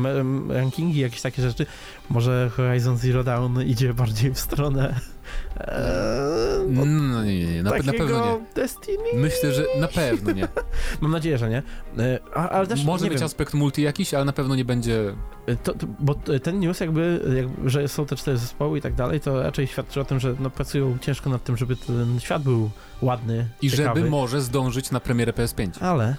rankingi, 0.48 1.00
jakieś 1.00 1.20
takie 1.22 1.42
rzeczy. 1.42 1.66
Może 2.10 2.50
Horizon 2.56 2.96
Zero 2.96 3.24
Dawn 3.24 3.60
idzie 3.60 3.94
bardziej 3.94 4.34
w 4.34 4.38
stronę 4.38 5.00
Eee, 5.61 5.74
no, 6.68 6.85
no 6.85 7.24
nie, 7.24 7.39
nie, 7.39 7.55
nie. 7.55 7.62
Na, 7.62 7.70
na 7.70 7.93
pewno 7.93 8.26
nie. 8.26 8.45
Destiny? 8.55 9.05
Myślę, 9.14 9.53
że 9.53 9.64
na 9.80 9.89
pewno 9.89 10.32
nie. 10.32 10.49
Mam 11.01 11.11
nadzieję, 11.11 11.39
że 11.39 11.51
nie. 11.51 11.62
Eee, 11.99 12.18
a, 12.35 12.49
ale 12.49 12.66
też, 12.66 12.85
Może 12.85 13.05
mieć 13.05 13.14
wiem. 13.14 13.24
aspekt 13.24 13.55
multi 13.55 13.82
jakiś, 13.82 14.14
ale 14.14 14.24
na 14.24 14.32
pewno 14.32 14.55
nie 14.55 14.64
będzie... 14.64 15.14
E, 15.47 15.57
to, 15.57 15.74
to, 15.74 15.87
bo 16.01 16.14
ten 16.14 16.61
news 16.61 16.80
jakby, 16.80 17.35
jakby, 17.37 17.70
że 17.70 17.89
są 17.89 18.07
te 18.07 18.16
cztery 18.16 18.37
zespoły 18.39 18.78
i 18.78 18.80
tak 18.80 18.95
dalej, 18.95 19.20
to 19.20 19.43
raczej 19.43 19.66
świadczy 19.66 20.01
o 20.01 20.05
tym, 20.05 20.20
że 20.20 20.35
no, 20.41 20.51
pracują 20.51 20.99
ciężko 21.01 21.30
nad 21.30 21.45
tym, 21.45 21.57
żeby 21.57 21.76
ten 21.76 22.20
świat 22.20 22.43
był 22.43 22.70
ładny, 23.03 23.49
I 23.62 23.70
ciekawy. 23.70 24.01
żeby 24.01 24.11
może 24.11 24.41
zdążyć 24.41 24.91
na 24.91 25.01
premierę 25.01 25.32
PS5. 25.32 25.68
Ale 25.80 26.16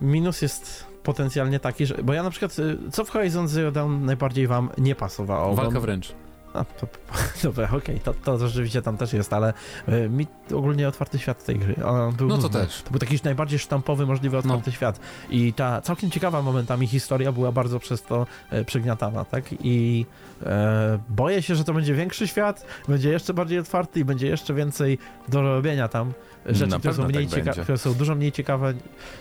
minus 0.00 0.42
jest 0.42 0.84
potencjalnie 1.02 1.60
taki, 1.60 1.86
że... 1.86 1.94
Bo 2.02 2.12
ja 2.12 2.22
na 2.22 2.30
przykład, 2.30 2.58
y, 2.58 2.78
co 2.92 3.04
w 3.04 3.10
Horizon 3.10 3.48
Zero 3.48 3.72
Dawn 3.72 4.04
najbardziej 4.04 4.46
wam 4.46 4.68
nie 4.78 4.94
pasowało? 4.94 5.54
Walka 5.54 5.80
wręcz. 5.80 6.14
No, 6.54 6.64
to, 6.80 6.86
dobra, 7.42 7.66
okej, 7.66 7.78
okay, 7.78 8.00
to, 8.00 8.14
to 8.14 8.48
rzeczywiście 8.48 8.82
tam 8.82 8.96
też 8.96 9.12
jest, 9.12 9.32
ale 9.32 9.52
y, 9.88 10.08
mi 10.08 10.26
ogólnie 10.54 10.88
otwarty 10.88 11.18
świat 11.18 11.44
tej 11.44 11.58
gry. 11.58 11.74
Był, 12.16 12.28
no 12.28 12.38
to 12.38 12.48
też. 12.48 12.82
To 12.82 12.90
był 12.90 13.00
taki 13.00 13.18
najbardziej 13.24 13.58
sztampowy 13.58 14.06
możliwy 14.06 14.38
otwarty 14.38 14.70
no. 14.70 14.72
świat. 14.72 15.00
I 15.30 15.52
ta 15.52 15.80
całkiem 15.80 16.10
ciekawa 16.10 16.42
momentami 16.42 16.86
historia 16.86 17.32
była 17.32 17.52
bardzo 17.52 17.78
przez 17.78 18.02
to 18.02 18.26
y, 18.52 18.64
przygniatana, 18.64 19.24
tak? 19.24 19.44
I 19.60 20.06
e, 20.42 20.98
boję 21.08 21.42
się, 21.42 21.54
że 21.54 21.64
to 21.64 21.74
będzie 21.74 21.94
większy 21.94 22.28
świat, 22.28 22.66
będzie 22.88 23.10
jeszcze 23.10 23.34
bardziej 23.34 23.58
otwarty 23.58 24.00
i 24.00 24.04
będzie 24.04 24.26
jeszcze 24.26 24.54
więcej 24.54 24.98
do 25.28 25.42
robienia 25.42 25.88
tam 25.88 26.12
rzeczy, 26.46 26.78
które 26.78 26.94
są, 26.94 27.08
mniej 27.08 27.26
tak 27.26 27.44
cieka- 27.44 27.62
które 27.62 27.78
są 27.78 27.94
dużo 27.94 28.14
mniej 28.14 28.32
ciekawe 28.32 28.74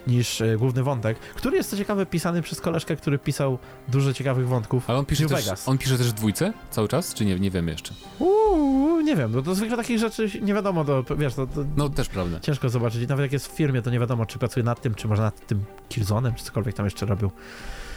niż 0.07 0.41
y, 0.41 0.55
główny 0.59 0.83
wątek, 0.83 1.19
który 1.19 1.57
jest 1.57 1.69
co 1.69 1.77
ciekawe 1.77 2.05
pisany 2.05 2.41
przez 2.41 2.61
koleżkę, 2.61 2.95
który 2.95 3.19
pisał 3.19 3.57
dużo 3.87 4.13
ciekawych 4.13 4.47
wątków. 4.47 4.89
Ale 4.89 4.99
on 4.99 5.05
pisze, 5.05 5.25
też, 5.27 5.45
on 5.65 5.77
pisze 5.77 5.97
też 5.97 6.09
w 6.09 6.13
dwójce 6.13 6.53
cały 6.71 6.87
czas, 6.87 7.13
czy 7.13 7.25
nie, 7.25 7.39
nie 7.39 7.51
wiem 7.51 7.67
jeszcze? 7.67 7.93
Uuu, 8.19 9.01
nie 9.01 9.15
wiem, 9.15 9.31
bo 9.31 9.41
to 9.41 9.55
zwykle 9.55 9.77
takich 9.77 9.99
rzeczy 9.99 10.29
nie 10.41 10.53
wiadomo, 10.53 10.85
to, 10.85 11.03
wiesz, 11.17 11.33
to, 11.33 11.47
to 11.47 11.65
No 11.77 11.89
też 11.89 12.09
prawda. 12.09 12.39
Ciężko 12.39 12.69
zobaczyć. 12.69 13.09
Nawet 13.09 13.23
jak 13.23 13.31
jest 13.33 13.47
w 13.47 13.51
firmie, 13.55 13.81
to 13.81 13.89
nie 13.89 13.99
wiadomo, 13.99 14.25
czy 14.25 14.39
pracuje 14.39 14.63
nad 14.63 14.81
tym, 14.81 14.95
czy 14.95 15.07
może 15.07 15.21
nad 15.21 15.47
tym 15.47 15.63
Killzone'em, 15.89 16.33
czy 16.35 16.43
cokolwiek 16.43 16.75
tam 16.75 16.85
jeszcze 16.85 17.05
robił. 17.05 17.31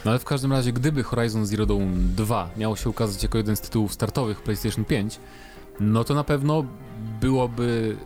No 0.05 0.11
ale 0.11 0.19
w 0.19 0.25
każdym 0.25 0.51
razie, 0.51 0.73
gdyby 0.73 1.03
Horizon 1.03 1.45
Zero 1.45 1.65
Dawn 1.65 1.93
2 2.15 2.49
miało 2.57 2.75
się 2.75 2.89
ukazać 2.89 3.23
jako 3.23 3.37
jeden 3.37 3.55
z 3.55 3.61
tytułów 3.61 3.93
startowych 3.93 4.41
PlayStation 4.41 4.85
5, 4.85 5.19
no 5.79 6.03
to 6.03 6.13
na 6.13 6.23
pewno 6.23 6.65
byłoby 7.21 7.97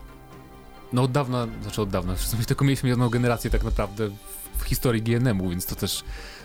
no 0.93 1.01
od 1.01 1.11
dawna, 1.11 1.47
znaczy 1.61 1.81
od 1.81 1.89
dawna, 1.89 2.15
w 2.15 2.45
tylko 2.45 2.65
mieliśmy 2.65 2.89
jedną 2.89 3.09
generację 3.09 3.49
tak 3.49 3.63
naprawdę 3.63 4.09
w 4.57 4.63
historii 4.63 5.01
GNM-u, 5.01 5.49
więc 5.49 5.65
to 5.65 5.75
też 5.75 6.03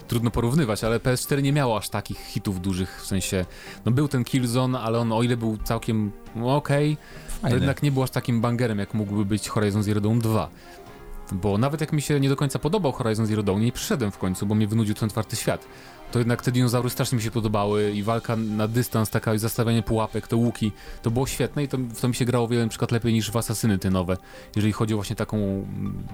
trudno 0.08 0.30
porównywać, 0.30 0.84
ale 0.84 0.98
PS4 0.98 1.42
nie 1.42 1.52
miało 1.52 1.78
aż 1.78 1.88
takich 1.88 2.18
hitów 2.18 2.60
dużych, 2.60 3.02
w 3.02 3.06
sensie, 3.06 3.44
no 3.84 3.92
był 3.92 4.08
ten 4.08 4.24
Killzone, 4.24 4.80
ale 4.80 4.98
on 4.98 5.12
o 5.12 5.22
ile 5.22 5.36
był 5.36 5.58
całkiem 5.64 6.12
no, 6.36 6.56
okej, 6.56 6.96
okay, 7.38 7.50
to 7.50 7.56
jednak 7.56 7.82
nie 7.82 7.92
był 7.92 8.02
aż 8.02 8.10
takim 8.10 8.40
bangerem, 8.40 8.78
jak 8.78 8.94
mógłby 8.94 9.24
być 9.24 9.48
Horizon 9.48 9.82
Zero 9.82 10.00
Dawn 10.00 10.18
2. 10.18 10.48
Bo 11.32 11.58
nawet 11.58 11.80
jak 11.80 11.92
mi 11.92 12.02
się 12.02 12.20
nie 12.20 12.28
do 12.28 12.36
końca 12.36 12.58
podobał 12.58 12.92
Horizon 12.92 13.26
Zero 13.26 13.42
Dawn, 13.42 13.60
nie 13.60 13.72
przyszedłem 13.72 14.10
w 14.10 14.18
końcu, 14.18 14.46
bo 14.46 14.54
mnie 14.54 14.66
wynudził 14.66 14.94
ten 14.94 15.06
otwarty 15.06 15.36
świat 15.36 15.66
to 16.12 16.18
jednak 16.18 16.42
te 16.42 16.52
dinozaury 16.52 16.90
strasznie 16.90 17.16
mi 17.16 17.22
się 17.22 17.30
podobały 17.30 17.92
i 17.92 18.02
walka 18.02 18.36
na 18.36 18.68
dystans, 18.68 19.10
taka 19.10 19.34
i 19.34 19.38
zastawianie 19.38 19.82
pułapek, 19.82 20.28
te 20.28 20.36
łuki, 20.36 20.72
to 21.02 21.10
było 21.10 21.26
świetne 21.26 21.64
i 21.64 21.68
to, 21.68 21.78
w 21.78 22.00
to 22.00 22.08
mi 22.08 22.14
się 22.14 22.24
grało 22.24 22.48
wiele 22.48 22.62
na 22.62 22.68
przykład 22.68 22.92
lepiej 22.92 23.12
niż 23.12 23.30
w 23.30 23.36
Asasyny 23.36 23.78
te 23.78 23.90
nowe, 23.90 24.16
jeżeli 24.56 24.72
chodzi 24.72 24.94
o 24.94 24.96
właśnie 24.96 25.16
taką 25.16 25.36
mm, 25.36 26.06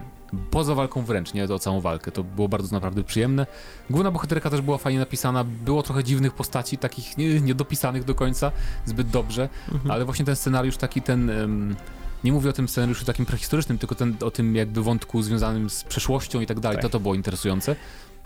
poza 0.51 0.75
walką 0.75 1.03
wręcz, 1.03 1.35
nie, 1.35 1.45
o 1.45 1.59
całą 1.59 1.81
walkę, 1.81 2.11
to 2.11 2.25
było 2.25 2.49
bardzo 2.49 2.75
naprawdę 2.77 3.05
przyjemne. 3.05 3.47
Główna 3.91 4.11
bohaterka 4.11 4.51
też 4.51 4.61
była 4.61 4.79
fajnie 4.79 4.99
napisana, 4.99 5.45
było 5.45 5.83
trochę 5.83 6.05
dziwnych 6.05 6.35
postaci, 6.35 6.79
takich 6.79 7.19
niedopisanych 7.19 8.03
nie 8.03 8.07
do 8.07 8.15
końca 8.15 8.53
zbyt 8.85 9.11
dobrze, 9.11 9.49
mhm. 9.73 9.91
ale 9.91 10.05
właśnie 10.05 10.25
ten 10.25 10.37
scenariusz 10.37 10.77
taki 10.77 11.03
ten... 11.03 11.31
Um, 11.31 11.77
Nie 12.25 12.33
mówię 12.33 12.51
o 12.51 12.53
tym 12.53 12.69
scenariuszu 12.69 13.05
takim 13.05 13.27
prehistorycznym, 13.27 13.79
tylko 13.79 13.95
ten, 13.95 14.17
o 14.25 14.31
tym 14.31 14.57
jakby 14.57 14.83
wątku 14.83 15.23
związanym 15.23 15.71
z 15.71 15.85
przeszłością 15.85 16.41
i 16.41 16.47
tak 16.47 16.61
dalej. 16.61 16.77
Tak. 16.77 16.83
To 16.83 16.89
to 16.89 17.01
było 17.01 17.15
interesujące. 17.15 17.77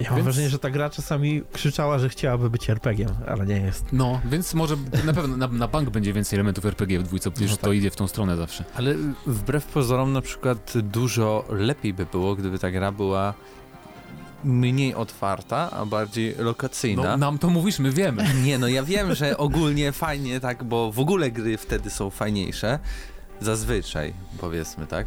Ja 0.00 0.06
mam 0.10 0.16
Więc- 0.16 0.24
wrażenie, 0.24 0.48
że 0.50 0.58
ta 0.58 0.70
gra 0.70 0.90
czasami 0.90 1.42
krzyczała, 1.52 1.98
że 1.98 2.08
chciałaby 2.08 2.50
być 2.50 2.70
RPG-iem, 2.70 3.08
ale 3.28 3.46
nie 3.46 3.56
jest. 3.60 3.84
No, 3.92 4.20
więc 4.24 4.54
może 4.54 4.76
na 5.04 5.12
pewno 5.12 5.36
na, 5.36 5.48
na 5.48 5.68
bank 5.68 5.90
będzie 5.90 6.12
więcej 6.12 6.36
elementów 6.36 6.66
RPG 6.66 6.98
w 6.98 7.02
dwójce, 7.02 7.30
przecież 7.30 7.50
No 7.50 7.56
to 7.56 7.66
tak. 7.66 7.76
idzie 7.76 7.90
w 7.90 7.96
tą 7.96 8.08
stronę 8.08 8.36
zawsze. 8.36 8.64
Ale 8.74 8.94
wbrew 9.26 9.64
pozorom 9.66 10.12
na 10.12 10.20
przykład 10.20 10.72
dużo 10.78 11.44
lepiej 11.48 11.94
by 11.94 12.06
było, 12.06 12.34
gdyby 12.34 12.58
ta 12.58 12.70
gra 12.70 12.92
była 12.92 13.34
mniej 14.44 14.94
otwarta, 14.94 15.70
a 15.70 15.86
bardziej 15.86 16.34
lokacyjna. 16.38 17.02
No, 17.02 17.16
nam 17.16 17.38
to 17.38 17.50
mówisz, 17.50 17.78
my 17.78 17.90
wiemy. 17.90 18.24
Nie, 18.44 18.58
no 18.58 18.68
ja 18.68 18.82
wiem, 18.82 19.14
że 19.14 19.36
ogólnie 19.38 19.92
fajnie 19.92 20.40
tak, 20.40 20.64
bo 20.64 20.92
w 20.92 20.98
ogóle 21.00 21.30
gry 21.30 21.56
wtedy 21.58 21.90
są 21.90 22.10
fajniejsze, 22.10 22.78
zazwyczaj 23.40 24.14
powiedzmy 24.40 24.86
tak, 24.86 25.06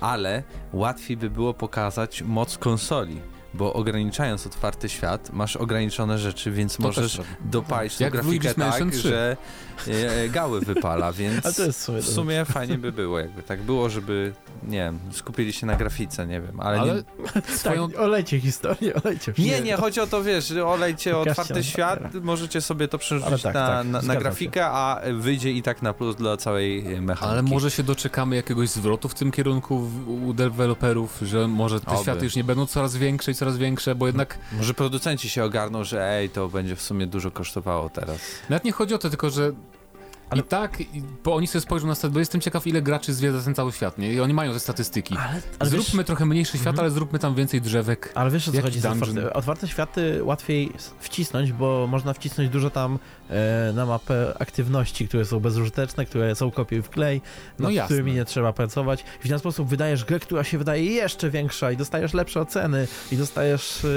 ale 0.00 0.42
łatwiej 0.72 1.16
by 1.16 1.30
było 1.30 1.54
pokazać 1.54 2.22
moc 2.22 2.58
konsoli, 2.58 3.20
bo 3.54 3.72
ograniczając 3.72 4.46
otwarty 4.46 4.88
świat, 4.88 5.32
masz 5.32 5.56
ograniczone 5.56 6.18
rzeczy, 6.18 6.50
więc 6.50 6.76
To 6.76 6.82
możesz 6.82 7.20
dopalić 7.40 7.96
tą 7.96 8.10
grafikę 8.10 8.54
tak, 8.54 8.90
3. 8.90 9.08
że 9.08 9.36
e, 9.88 10.28
gały 10.28 10.60
wypala, 10.60 11.12
więc 11.22 11.46
A 11.46 11.52
to 11.52 11.62
jest 11.62 11.80
w 11.80 11.82
sumie 11.82 12.02
w 12.02 12.08
sumie 12.08 12.44
fajnie 12.44 12.78
by 12.78 12.92
było, 12.92 13.18
jakby 13.18 13.42
tak 13.42 13.62
było, 13.62 13.88
żeby, 13.88 14.32
nie 14.62 14.78
wiem, 14.78 14.98
skupili 15.12 15.52
się 15.52 15.66
na 15.66 15.76
grafice, 15.76 16.26
nie 16.26 16.40
wiem, 16.40 16.60
ale, 16.60 16.80
Ale 16.80 16.94
nie, 16.94 17.42
swoją... 17.56 17.90
Tak, 17.90 18.00
olejcie 18.00 18.40
historię, 18.40 18.94
olejcie. 19.04 19.32
nie, 19.38 19.60
nie, 19.60 19.76
chodzi 19.76 20.00
o 20.00 20.06
to, 20.06 20.22
wiesz, 20.22 20.46
że 20.46 20.66
olejcie 20.66 21.18
otwarty 21.18 21.64
świat, 21.64 22.14
możecie 22.22 22.60
sobie 22.60 22.88
to 22.88 22.98
przerzucić 22.98 23.42
tak, 23.42 23.54
na, 23.54 23.66
tak, 23.68 23.86
na, 23.86 24.02
na 24.02 24.16
grafikę, 24.16 24.66
a 24.66 25.00
wyjdzie 25.18 25.52
i 25.52 25.62
tak 25.62 25.82
na 25.82 25.92
plus 25.92 26.16
dla 26.16 26.36
całej 26.36 26.82
mechaniki. 26.82 27.32
Ale 27.32 27.42
może 27.42 27.70
się 27.70 27.82
doczekamy 27.82 28.36
jakiegoś 28.36 28.68
zwrotu 28.68 29.08
w 29.08 29.14
tym 29.14 29.30
kierunku 29.30 29.78
w, 29.78 30.08
u 30.08 30.34
deweloperów, 30.34 31.18
że 31.22 31.48
może 31.48 31.80
te 31.80 31.90
Oby. 31.90 32.02
światy 32.02 32.24
już 32.24 32.36
nie 32.36 32.44
będą 32.44 32.66
coraz 32.66 32.96
większe 32.96 33.30
i 33.30 33.34
coraz 33.34 33.43
większe, 33.52 33.94
bo 33.94 34.06
jednak 34.06 34.38
Może 34.52 34.74
producenci 34.74 35.30
się 35.30 35.44
ogarną, 35.44 35.84
że 35.84 36.10
ej, 36.10 36.30
to 36.30 36.48
będzie 36.48 36.76
w 36.76 36.82
sumie 36.82 37.06
dużo 37.06 37.30
kosztowało 37.30 37.90
teraz. 37.90 38.18
nawet 38.48 38.64
nie 38.64 38.72
chodzi 38.72 38.94
o 38.94 38.98
to, 38.98 39.10
tylko 39.10 39.30
że 39.30 39.52
Ale- 40.30 40.40
i 40.40 40.44
tak, 40.44 40.78
bo 41.24 41.34
oni 41.34 41.46
sobie 41.46 41.60
spojrzą 41.62 41.86
na 41.86 41.94
stat, 41.94 42.12
bo 42.12 42.18
jestem 42.18 42.40
ciekaw, 42.40 42.66
ile 42.66 42.82
graczy 42.82 43.14
zwiedza 43.14 43.42
ten 43.42 43.54
cały 43.54 43.72
świat, 43.72 43.98
nie? 43.98 44.12
I 44.12 44.20
oni 44.20 44.34
mają 44.34 44.52
te 44.52 44.60
statystyki. 44.60 45.16
Ale, 45.16 45.40
ale 45.58 45.70
Zróbmy 45.70 45.98
wiesz, 45.98 46.06
trochę 46.06 46.26
mniejszy 46.26 46.52
świat, 46.58 46.66
Mhm. 46.66 46.80
ale 46.80 46.90
zróbmy 46.90 47.18
tam 47.18 47.34
więcej 47.34 47.60
drzewek. 47.60 48.12
ale 48.14 48.30
wiesz 48.30 48.48
o 48.48 48.52
co 48.52 48.62
chodzi? 48.62 48.78
Otwarte, 48.78 49.32
otwarte 49.32 49.68
światy 49.68 50.24
łatwiej 50.24 50.72
wcisnąć, 51.00 51.52
bo 51.52 51.86
można 51.86 52.12
wcisnąć 52.12 52.50
dużo 52.50 52.70
tam 52.70 52.98
e, 53.30 53.72
na 53.74 53.86
mapę 53.86 54.34
aktywności, 54.38 55.08
które 55.08 55.24
są 55.24 55.40
bezużyteczne, 55.40 56.04
które 56.06 56.34
są 56.34 56.50
kopiuj 56.50 56.82
w 56.82 56.90
klej, 56.90 57.20
No 57.58 57.62
nad 57.68 57.72
jasne. 57.74 57.86
którymi 57.96 58.12
nie 58.12 58.24
trzeba 58.24 58.52
pracować. 58.52 59.04
I 59.24 59.26
w 59.26 59.30
ten 59.30 59.38
sposób 59.38 59.68
wydajesz 59.68 60.04
grę, 60.04 60.20
która 60.20 60.44
się 60.44 60.58
wydaje 60.58 60.84
jeszcze 60.84 61.30
większa 61.30 61.72
i 61.72 61.76
dostajesz 61.76 62.14
lepsze 62.14 62.40
oceny 62.40 62.88
i 63.12 63.16
dostajesz 63.16 63.84
e, 63.84 63.88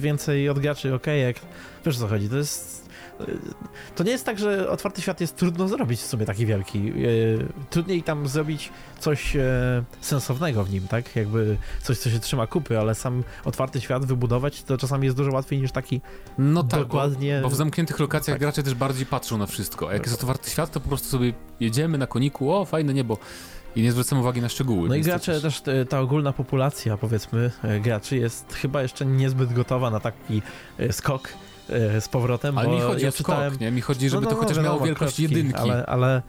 więcej 0.00 0.48
od 0.48 0.58
graczy 0.58 0.94
okejek. 0.94 1.40
Wiesz 1.86 1.96
o 1.96 2.00
co 2.00 2.08
chodzi? 2.08 2.28
To 2.28 2.36
jest... 2.36 2.79
e, 3.20 3.94
To 3.94 4.04
nie 4.04 4.10
jest 4.10 4.26
tak, 4.26 4.38
że 4.38 4.70
otwarty 4.70 5.02
świat 5.02 5.20
jest 5.20 5.36
trudno 5.36 5.68
zrobić 5.68 6.00
w 6.00 6.06
sumie 6.06 6.26
taki 6.26 6.46
wielki. 6.46 6.78
E, 6.88 6.92
Trudniej 7.70 8.02
tam 8.02 8.28
zrobić 8.28 8.70
coś 8.98 9.36
e, 9.36 9.40
sensownego 10.00 10.64
w 10.64 10.70
nim, 10.70 10.88
tak? 10.88 11.16
Jakby 11.16 11.56
coś, 11.82 11.98
co 11.98 12.10
się 12.10 12.18
trzyma 12.20 12.46
kupy, 12.46 12.78
ale 12.78 12.94
sam 12.94 13.22
otwarty 13.44 13.80
świat 13.80 14.04
wybudować 14.04 14.62
to 14.62 14.78
czasami 14.78 15.04
jest 15.04 15.16
dużo 15.16 15.32
łatwiej 15.32 15.60
niż 15.60 15.72
taki 15.72 16.00
No 16.38 16.62
tak, 16.62 16.80
dokładnie... 16.80 17.38
Bo, 17.42 17.48
bo 17.48 17.54
w 17.54 17.56
zamkniętych 17.56 17.98
lokacjach 18.00 18.34
Tak. 18.34 18.40
gracze 18.40 18.62
też 18.62 18.74
bardziej 18.74 19.06
patrzą 19.06 19.38
na 19.38 19.46
wszystko. 19.46 19.88
A 19.90 19.92
jak 19.92 20.02
jest 20.06 20.14
otwarty 20.14 20.50
świat, 20.50 20.70
to 20.72 20.80
po 20.80 20.88
prostu 20.88 21.08
sobie 21.08 21.32
jedziemy 21.60 21.98
na 21.98 22.06
koniku, 22.06 22.52
o 22.52 22.64
fajne 22.64 22.94
niebo. 22.94 23.18
I 23.76 23.82
nie 23.82 23.92
zwracamy 23.92 24.20
uwagi 24.20 24.40
na 24.40 24.48
szczegóły. 24.48 24.88
No 24.88 24.94
i 24.94 25.02
gracze 25.02 25.40
też, 25.40 25.60
te- 25.60 25.84
ta 25.86 26.00
ogólna 26.00 26.32
populacja, 26.32 26.96
powiedzmy, 26.96 27.50
e, 27.64 27.80
graczy 27.80 28.16
jest 28.16 28.54
chyba 28.54 28.82
jeszcze 28.82 29.06
niezbyt 29.06 29.52
gotowa 29.52 29.90
na 29.90 30.00
taki 30.00 30.42
e, 30.78 30.92
skok 30.92 31.28
e, 31.28 31.49
z 32.00 32.08
powrotem, 32.08 32.58
Ale 32.58 32.68
bo 32.68 32.74
mi 32.74 32.80
chodzi 32.80 33.02
ja 33.02 33.08
o 33.08 33.12
czytałem... 33.12 33.50
skok, 33.50 33.60
nie? 33.60 33.70
Mi 33.70 33.80
chodzi, 33.80 34.08
żeby 34.08 34.24
No, 34.24 34.30
no, 34.30 34.36
to 34.36 34.42
chociaż 34.42 34.56
no, 34.56 34.62
miało 34.62 34.74
wiadomo, 34.74 34.86
wielkość 34.86 35.16
klocki, 35.16 35.22
jedynki. 35.22 35.58
Ale, 35.58 35.86
ale, 35.86 36.22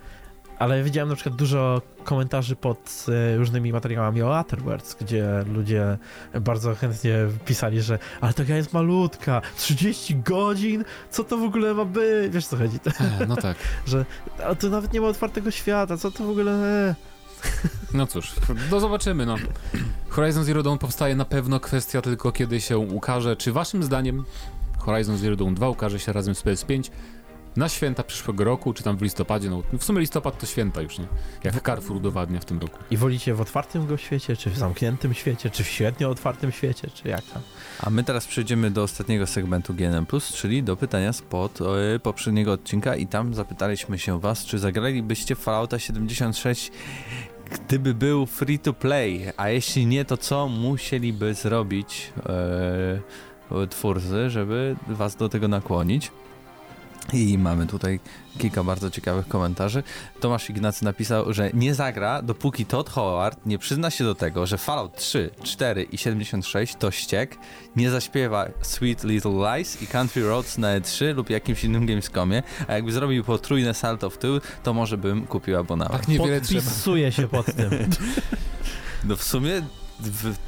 ale 0.60 0.84
widziałem 0.84 1.10
na 1.10 1.16
przykład 1.16 1.36
dużo 1.36 1.82
komentarzy 2.04 2.56
pod 2.56 3.06
e, 3.34 3.38
różnymi 3.38 3.74
materiałami 3.74 4.22
o 4.22 4.40
Otherworlds, 4.40 4.96
gdzie 5.02 5.28
ludzie 5.54 5.98
bardzo 6.42 6.76
chętnie 6.76 7.16
pisali, 7.46 7.82
że 7.82 8.00
ale 8.22 8.34
ta 8.34 8.44
gra 8.44 8.56
jest 8.56 8.74
malutka, 8.74 9.42
30 9.58 10.16
godzin, 10.16 10.84
co 11.10 11.24
to 11.24 11.38
w 11.38 11.44
ogóle 11.44 11.74
ma 11.74 11.86
być? 11.86 12.32
Wiesz 12.34 12.48
co 12.48 12.58
chodzi? 12.58 12.80
E, 13.22 13.26
No 13.28 13.36
tak. 13.36 13.58
A 14.50 14.56
to 14.56 14.70
nawet 14.70 14.94
nie 14.94 15.02
ma 15.02 15.08
otwartego 15.08 15.52
świata, 15.52 15.98
co 15.98 16.12
to 16.12 16.24
w 16.24 16.30
ogóle... 16.30 16.52
E? 16.52 16.96
No 17.94 18.08
cóż, 18.08 18.32
no 18.72 18.80
zobaczymy, 18.80 19.26
no. 19.26 19.36
Horizon 20.10 20.44
Zero 20.44 20.64
Dawn 20.64 20.78
powstaje 20.78 21.16
na 21.16 21.26
pewno, 21.26 21.60
kwestia 21.60 22.02
tylko 22.02 22.32
kiedy 22.32 22.62
się 22.62 22.78
ukaże. 22.78 23.36
Czy 23.36 23.52
waszym 23.52 23.84
zdaniem 23.84 24.24
Horizon 24.82 25.18
Zero 25.18 25.36
Dawn 25.36 25.54
2 25.54 25.70
ukaże 25.70 26.00
się 26.00 26.14
razem 26.14 26.36
z 26.36 26.44
PS5 26.44 26.90
na 27.56 27.70
święta 27.70 28.04
przyszłego 28.04 28.44
roku, 28.44 28.74
czy 28.74 28.84
tam 28.84 28.98
w 28.98 29.02
listopadzie? 29.02 29.50
No 29.50 29.64
w 29.80 29.84
sumie 29.84 30.00
listopad 30.00 30.38
to 30.38 30.46
święta 30.46 30.82
już, 30.82 31.00
nie? 31.00 31.08
Jak 31.44 31.66
Carrefour 31.66 31.98
udowadnia 31.98 32.40
w 32.40 32.46
tym 32.46 32.60
roku. 32.60 32.78
I 32.92 32.98
wolicie 32.98 33.34
w 33.34 33.42
otwartym 33.42 33.88
go 33.88 33.98
świecie, 33.98 34.36
czy 34.36 34.50
w 34.50 34.58
zamkniętym 34.58 35.14
świecie, 35.14 35.50
czy 35.50 35.64
w 35.64 35.68
średnio 35.68 36.10
otwartym 36.10 36.52
świecie, 36.52 36.88
czy 36.94 37.08
jak 37.08 37.22
tam? 37.22 37.42
A 37.80 37.90
my 37.90 38.04
teraz 38.04 38.28
przejdziemy 38.28 38.72
do 38.72 38.84
ostatniego 38.84 39.28
segmentu 39.28 39.74
GNM+, 39.74 40.06
czyli 40.34 40.64
do 40.64 40.78
pytania 40.78 41.14
spod 41.14 41.60
e, 41.62 42.00
poprzedniego 42.00 42.52
odcinka 42.52 42.96
i 42.96 43.08
tam 43.08 43.34
zapytaliśmy 43.34 44.00
się 44.00 44.20
was, 44.20 44.46
czy 44.46 44.60
zagralibyście 44.60 45.36
w 45.36 45.40
Fallouta 45.40 45.80
76 45.80 46.72
gdyby 47.52 47.94
był 47.94 48.26
free 48.26 48.60
to 48.60 48.74
play, 48.74 49.32
a 49.38 49.50
jeśli 49.50 49.86
nie, 49.86 50.06
to 50.06 50.18
co 50.18 50.48
musieliby 50.48 51.34
zrobić 51.34 52.14
e, 52.26 53.02
twórcy, 53.70 54.30
żeby 54.30 54.76
was 54.88 55.16
do 55.16 55.30
tego 55.30 55.48
nakłonić? 55.48 56.12
I 57.14 57.38
mamy 57.38 57.68
tutaj 57.68 58.00
kilka 58.38 58.64
bardzo 58.64 58.90
ciekawych 58.92 59.28
komentarzy. 59.28 59.84
Tomasz 60.20 60.50
Ignacy 60.50 60.86
napisał, 60.86 61.34
że 61.34 61.52
nie 61.54 61.76
zagra, 61.76 62.22
dopóki 62.22 62.66
Todd 62.66 62.90
Howard 62.90 63.46
nie 63.46 63.58
przyzna 63.58 63.90
się 63.90 64.04
do 64.04 64.16
tego, 64.16 64.46
że 64.46 64.58
Fallout 64.58 64.96
3, 64.96 65.30
4 65.44 65.84
i 65.84 65.98
76 65.98 66.76
to 66.76 66.92
ściek, 66.92 67.38
nie 67.76 67.90
zaśpiewa 67.90 68.48
Sweet 68.62 69.04
Little 69.04 69.32
Lies 69.58 69.82
i 69.82 69.88
Country 69.88 70.24
Roads 70.28 70.58
na 70.58 70.80
E3 70.80 71.16
lub 71.16 71.30
jakimś 71.30 71.64
innym 71.64 71.86
Gamescomie, 71.86 72.44
a 72.68 72.74
jakby 72.74 72.92
zrobił 72.92 73.24
potrójne 73.24 73.74
salto 73.74 74.10
w 74.10 74.18
tył, 74.18 74.40
to 74.64 74.74
może 74.74 74.98
bym 74.98 75.28
kupił 75.28 75.58
abonament. 75.58 76.02
Tak 76.02 76.08
niewiele 76.08 76.42
trzeba. 76.42 76.62
Podpisuję 76.62 77.12
się 77.12 77.28
pod 77.28 77.46
tym. 77.46 77.70
No 79.04 79.16
w 79.16 79.24
sumie 79.24 79.62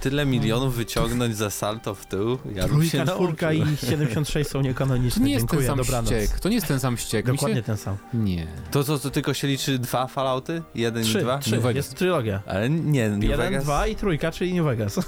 tyle 0.02 0.26
milionów 0.26 0.76
wyciągnąć 0.76 1.36
za 1.36 1.50
salto 1.50 1.96
w 1.96 2.06
tył, 2.06 2.38
ja 2.56 2.68
Trójka, 2.68 3.06
czwórka 3.06 3.54
i 3.54 3.78
76 3.78 4.50
są 4.50 4.60
To 4.60 4.62
niekanoniczne. 4.68 5.26
nie 5.26 5.32
jest 5.32 5.42
Dziękuję, 5.42 5.62
ten 5.62 5.68
sam 5.68 5.78
dobranoc. 5.78 6.08
ściek. 6.10 6.40
To 6.40 6.50
nie 6.50 6.56
jest 6.56 6.68
ten 6.68 6.80
sam 6.80 6.98
ściek. 6.98 7.26
Dokładnie 7.26 7.56
Się... 7.58 7.64
ten 7.64 7.78
sam. 7.78 7.98
Nie. 8.14 8.48
To, 8.72 8.84
to, 8.84 9.00
to 9.00 9.10
tylko 9.10 9.34
się 9.34 9.48
liczy 9.48 9.80
dwa 9.80 10.08
Fallouty? 10.08 10.62
Jeden 10.76 11.04
Trzy, 11.04 11.20
i 11.20 11.22
dwa? 11.22 11.38
trzy. 11.40 11.62
Jest 11.74 11.96
trylogia. 11.96 12.42
Ale 12.46 12.70
nie, 12.70 13.10
New 13.10 13.24
Jeden, 13.24 13.38
Vegas... 13.38 13.64
dwa 13.64 13.88
i 13.88 13.96
trójka, 13.96 14.32
czyli 14.32 14.54
New 14.54 14.66
Vegas. 14.66 15.00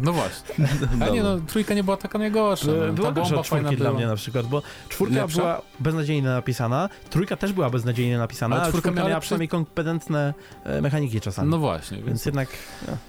No 0.00 0.12
właśnie. 0.12 0.68
A 1.00 1.08
nie 1.08 1.22
no, 1.22 1.38
trójka 1.46 1.74
nie 1.74 1.84
była 1.84 1.96
taka 1.96 2.18
najgorsza. 2.18 2.66
No. 2.86 2.92
Była 2.92 3.12
Ta 3.12 3.20
bomba 3.20 3.42
fajna 3.42 3.68
dla 3.70 3.76
była. 3.76 3.92
mnie 3.92 4.06
na 4.06 4.16
przykład, 4.16 4.46
bo 4.46 4.62
czwórka 4.88 5.14
Lepsza? 5.14 5.40
była 5.40 5.62
beznadziejnie 5.80 6.28
napisana, 6.28 6.88
trójka 7.10 7.36
też 7.36 7.52
była 7.52 7.70
beznadziejnie 7.70 8.18
napisana, 8.18 8.56
Ale 8.56 8.62
ale 8.64 8.72
czwórka 8.72 8.90
miała 8.90 9.20
przynajmniej 9.20 9.48
kompetentne 9.48 10.34
e, 10.64 10.80
mechaniki 10.80 11.20
czasami. 11.20 11.50
No 11.50 11.58
właśnie, 11.58 11.96
Więc 11.96 12.06
więc 12.08 12.26
jednak 12.26 12.48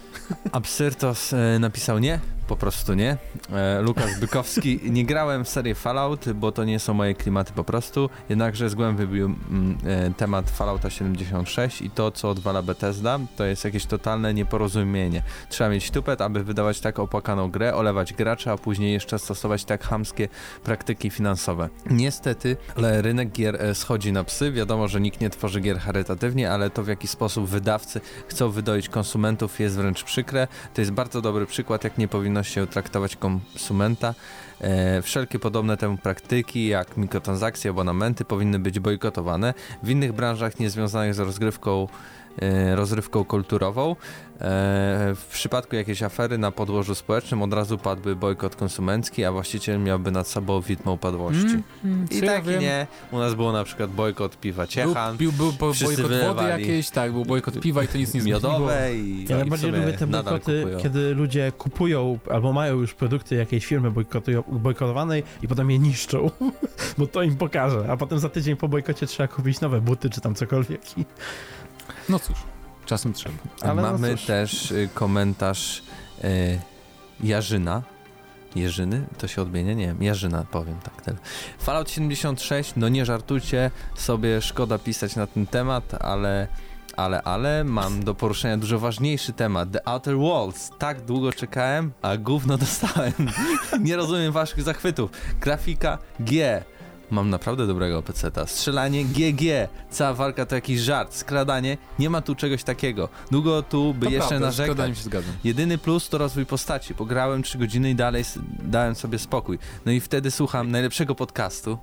Absyrtos 0.56 1.32
e, 1.32 1.58
napisał 1.58 1.98
nie, 1.98 2.20
po 2.46 2.56
prostu 2.56 2.94
nie. 2.94 3.16
E, 3.52 3.84
Bykowski, 4.20 4.80
nie 4.90 5.04
grałem 5.04 5.44
w 5.44 5.48
serię 5.48 5.74
Fallout, 5.74 6.32
bo 6.32 6.52
to 6.52 6.64
nie 6.64 6.78
są 6.78 6.94
moje 6.94 7.14
klimaty 7.14 7.52
po 7.52 7.64
prostu, 7.64 8.10
jednakże 8.28 8.70
z 8.70 8.74
głębi 8.74 8.96
wybił 8.96 9.26
mm, 9.26 9.78
e, 9.86 10.10
temat 10.10 10.50
Fallouta 10.50 10.90
76 10.90 11.82
i 11.82 11.90
to, 11.90 12.10
co 12.10 12.30
odwala 12.30 12.62
Bethesda, 12.62 13.18
to 13.36 13.44
jest 13.44 13.64
jakieś 13.64 13.86
totalne 13.86 14.34
nieporozumienie. 14.34 15.22
Trzeba 15.48 15.70
mieć 15.70 15.90
tupet, 15.90 16.20
aby 16.20 16.44
wydawać 16.44 16.80
tak 16.80 16.98
opłakaną 16.98 17.50
grę, 17.50 17.74
olewać 17.74 18.12
gracza, 18.12 18.52
a 18.52 18.56
później 18.58 18.92
jeszcze 18.92 19.18
stosować 19.18 19.64
tak 19.64 19.84
chamskie 19.84 20.28
praktyki 20.64 21.10
finansowe. 21.10 21.68
Niestety, 21.90 22.56
ale 22.76 23.02
rynek 23.02 23.30
gier 23.32 23.62
e, 23.62 23.74
schodzi 23.74 24.12
na 24.12 24.24
psy. 24.24 24.52
Wiadomo, 24.52 24.88
że 24.88 25.00
nikt 25.00 25.20
nie 25.20 25.30
tworzy 25.30 25.60
gier 25.60 25.78
charytatywnie, 25.78 26.50
ale 26.50 26.70
to 26.70 26.82
w 26.82 26.88
jaki 26.88 27.08
sposób 27.08 27.48
wydawcy 27.48 28.00
chcą 28.28 28.50
wydoić 28.50 28.88
konsumentów 28.88 29.60
jest 29.60 29.76
wręcz 29.76 30.04
przykre. 30.04 30.48
To 30.74 30.80
jest 30.80 30.90
bardzo 30.90 31.22
dobry 31.22 31.46
przykład, 31.46 31.84
jak 31.84 31.98
nie 31.98 32.08
powinno 32.08 32.35
się 32.44 32.66
traktować 32.66 33.16
konsumenta. 33.16 34.14
E, 34.60 35.02
wszelkie 35.02 35.38
podobne 35.38 35.76
temu 35.76 35.98
praktyki, 35.98 36.68
jak 36.68 36.96
mikrotransakcje, 36.96 37.70
abonamenty, 37.70 38.24
powinny 38.24 38.58
być 38.58 38.80
bojkotowane. 38.80 39.54
W 39.82 39.90
innych 39.90 40.12
branżach 40.12 40.58
niezwiązanych 40.58 41.14
z 41.14 41.18
rozgrywką 41.18 41.88
rozrywką 42.74 43.24
kulturową. 43.24 43.96
W 45.14 45.26
przypadku 45.32 45.76
jakiejś 45.76 46.02
afery 46.02 46.38
na 46.38 46.50
podłożu 46.50 46.94
społecznym 46.94 47.42
od 47.42 47.52
razu 47.52 47.78
padłby 47.78 48.16
bojkot 48.16 48.56
konsumencki, 48.56 49.24
a 49.24 49.32
właściciel 49.32 49.80
miałby 49.80 50.10
nad 50.10 50.28
sobą 50.28 50.60
widmo 50.60 50.92
upadłości. 50.92 51.44
Mm, 51.44 51.62
mm, 51.84 52.06
I 52.10 52.20
tak 52.20 52.46
ja 52.46 52.60
nie. 52.60 52.86
U 53.12 53.18
nas 53.18 53.34
było 53.34 53.52
na 53.52 53.64
przykład 53.64 53.90
bojkot 53.90 54.40
piwa 54.40 54.66
Ciechan. 54.66 55.16
Był, 55.16 55.32
był, 55.32 55.52
był 55.52 55.72
bojkot 55.84 56.10
wody 56.10 56.48
jakiejś, 56.48 56.90
tak, 56.90 57.12
był 57.12 57.24
bojkot 57.24 57.60
piwa 57.60 57.82
i 57.82 57.88
to 57.88 57.98
nic 57.98 58.14
nie 58.14 58.20
zmieniło. 58.20 58.40
Miodowe 58.40 58.94
i 58.94 59.26
Ja 59.28 59.36
najbardziej 59.36 59.72
lubię 59.72 59.92
te 59.92 60.06
bojkoty, 60.06 60.64
kiedy 60.82 61.14
ludzie 61.14 61.52
kupują 61.58 62.18
albo 62.30 62.52
mają 62.52 62.74
już 62.74 62.94
produkty 62.94 63.34
jakiejś 63.34 63.66
firmy 63.66 63.92
bojkotowanej 64.48 65.22
i 65.42 65.48
potem 65.48 65.70
je 65.70 65.78
niszczą, 65.78 66.30
bo 66.98 67.06
to 67.06 67.22
im 67.22 67.36
pokaże, 67.36 67.84
a 67.88 67.96
potem 67.96 68.18
za 68.18 68.28
tydzień 68.28 68.56
po 68.56 68.68
bojkocie 68.68 69.06
trzeba 69.06 69.28
kupić 69.28 69.60
nowe 69.60 69.80
buty 69.80 70.10
czy 70.10 70.20
tam 70.20 70.34
cokolwiek. 70.34 70.80
No 72.08 72.18
cóż. 72.18 72.36
Czasem 72.86 73.12
trzeba. 73.12 73.34
Ale 73.62 73.74
no 73.74 73.82
Mamy 73.82 74.10
no 74.10 74.26
też 74.26 74.70
y, 74.70 74.88
komentarz 74.94 75.82
y, 76.24 76.60
Jarzyna. 77.20 77.82
Jerzyny? 78.54 79.06
To 79.18 79.28
się 79.28 79.42
odmienia? 79.42 79.74
Nie 79.74 79.86
wiem, 79.86 80.02
Jarzyna 80.02 80.44
powiem 80.50 80.78
tak. 80.82 81.02
Tyle. 81.02 81.16
Fallout 81.58 81.90
76, 81.90 82.72
no 82.76 82.88
nie 82.88 83.04
żartujcie 83.04 83.70
sobie, 83.96 84.42
szkoda 84.42 84.78
pisać 84.78 85.16
na 85.16 85.26
ten 85.26 85.46
temat, 85.46 85.94
ale 85.94 86.48
ale, 86.96 87.22
ale 87.22 87.64
mam 87.64 88.04
do 88.04 88.14
poruszenia 88.14 88.56
dużo 88.56 88.78
ważniejszy 88.78 89.32
temat. 89.32 89.70
The 89.70 89.88
Outer 89.88 90.16
Worlds. 90.16 90.70
Tak 90.78 91.00
długo 91.04 91.32
czekałem, 91.32 91.92
a 92.02 92.16
gówno 92.16 92.58
dostałem. 92.66 93.12
nie 93.80 93.96
rozumiem 93.96 94.32
waszych 94.32 94.62
zachwytów. 94.62 95.10
Grafika 95.40 95.98
G. 96.20 96.64
Mam 97.10 97.30
naprawdę 97.30 97.66
dobrego 97.66 98.02
peceta. 98.02 98.46
Strzelanie 98.46 99.04
GG. 99.04 99.42
Cała 99.90 100.14
walka 100.14 100.46
to 100.46 100.54
jakiś 100.54 100.80
żart. 100.80 101.14
Skradanie. 101.14 101.78
Nie 101.98 102.10
ma 102.10 102.20
tu 102.20 102.34
czegoś 102.34 102.64
takiego. 102.64 103.08
Długo 103.30 103.62
tu 103.62 103.94
by 103.94 104.06
to 104.06 104.12
jeszcze 104.12 104.28
prawda, 104.28 104.46
narzekać. 104.46 104.98
się 104.98 105.04
zgadzam. 105.04 105.32
Jedyny 105.44 105.78
plus 105.78 106.08
to 106.08 106.18
rozwój 106.18 106.46
postaci. 106.46 106.94
Pograłem 106.94 107.42
3 107.42 107.58
godziny 107.58 107.90
i 107.90 107.94
dalej 107.94 108.24
dałem 108.62 108.94
sobie 108.94 109.18
spokój. 109.18 109.58
No 109.86 109.92
i 109.92 110.00
wtedy 110.00 110.30
słucham 110.30 110.70
najlepszego 110.70 111.14
podcastu. 111.14 111.78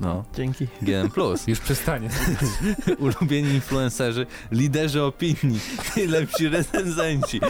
No. 0.00 0.24
Dzięki. 0.34 0.66
GM+. 0.82 1.10
Już 1.46 1.60
przestanie. 1.60 2.10
Ulubieni 2.98 3.54
influencerzy, 3.54 4.26
liderzy 4.52 5.02
opinii, 5.02 5.60
lepsi 6.08 6.48
recenzenci. 6.48 7.40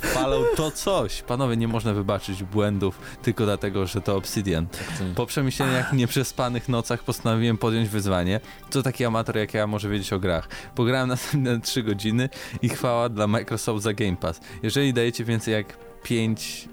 Chwalą 0.00 0.42
to 0.56 0.70
coś. 0.70 1.22
Panowie, 1.22 1.56
nie 1.56 1.68
można 1.68 1.94
wybaczyć 1.94 2.42
błędów 2.42 3.00
tylko 3.22 3.44
dlatego, 3.44 3.86
że 3.86 4.00
to 4.00 4.16
Obsidian. 4.16 4.66
Po 5.14 5.26
przemyśleniach 5.26 5.92
nieprzespanych 5.92 6.68
nocach 6.68 7.04
postanowiłem 7.04 7.58
podjąć 7.58 7.88
wyzwanie. 7.88 8.40
Co 8.70 8.82
taki 8.82 9.04
amator 9.04 9.36
jak 9.36 9.54
ja 9.54 9.66
może 9.66 9.88
wiedzieć 9.88 10.12
o 10.12 10.18
grach? 10.18 10.48
Pograłem 10.74 11.08
następne 11.08 11.60
3 11.60 11.82
godziny 11.82 12.28
i 12.62 12.68
chwała 12.68 13.08
dla 13.08 13.26
Microsoft 13.26 13.82
za 13.82 13.92
Game 13.92 14.16
Pass. 14.16 14.40
Jeżeli 14.62 14.92
dajecie 14.92 15.24
więcej 15.24 15.54
jak 15.54 15.78
5 16.02 16.68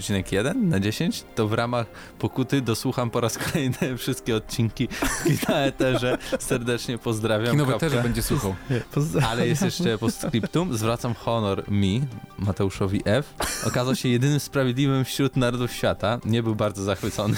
1,1 0.00 0.54
na 0.54 0.80
10, 0.80 1.24
to 1.34 1.48
w 1.48 1.52
ramach 1.52 1.86
pokuty 2.18 2.60
dosłucham 2.60 3.10
po 3.10 3.20
raz 3.20 3.38
kolejny 3.38 3.76
wszystkie 3.98 4.36
odcinki 4.36 4.88
na 5.48 5.54
Eterze. 5.54 6.18
Serdecznie 6.38 6.98
pozdrawiam. 6.98 7.50
Kinowy 7.50 7.78
też 7.78 7.92
będzie 7.92 8.22
słuchał. 8.22 8.54
Ale 9.30 9.48
jest 9.48 9.62
jeszcze 9.62 9.98
postscriptum. 9.98 10.76
Zwracam 10.76 11.14
honor 11.14 11.70
mi, 11.70 12.02
Mateuszowi 12.38 13.02
F. 13.04 13.34
Okazał 13.66 13.96
się 13.96 14.08
jedynym 14.08 14.40
sprawiedliwym 14.40 15.04
wśród 15.04 15.36
narodów 15.36 15.72
świata. 15.72 16.18
Nie 16.24 16.42
był 16.42 16.54
bardzo 16.54 16.82
zachwycony. 16.82 17.36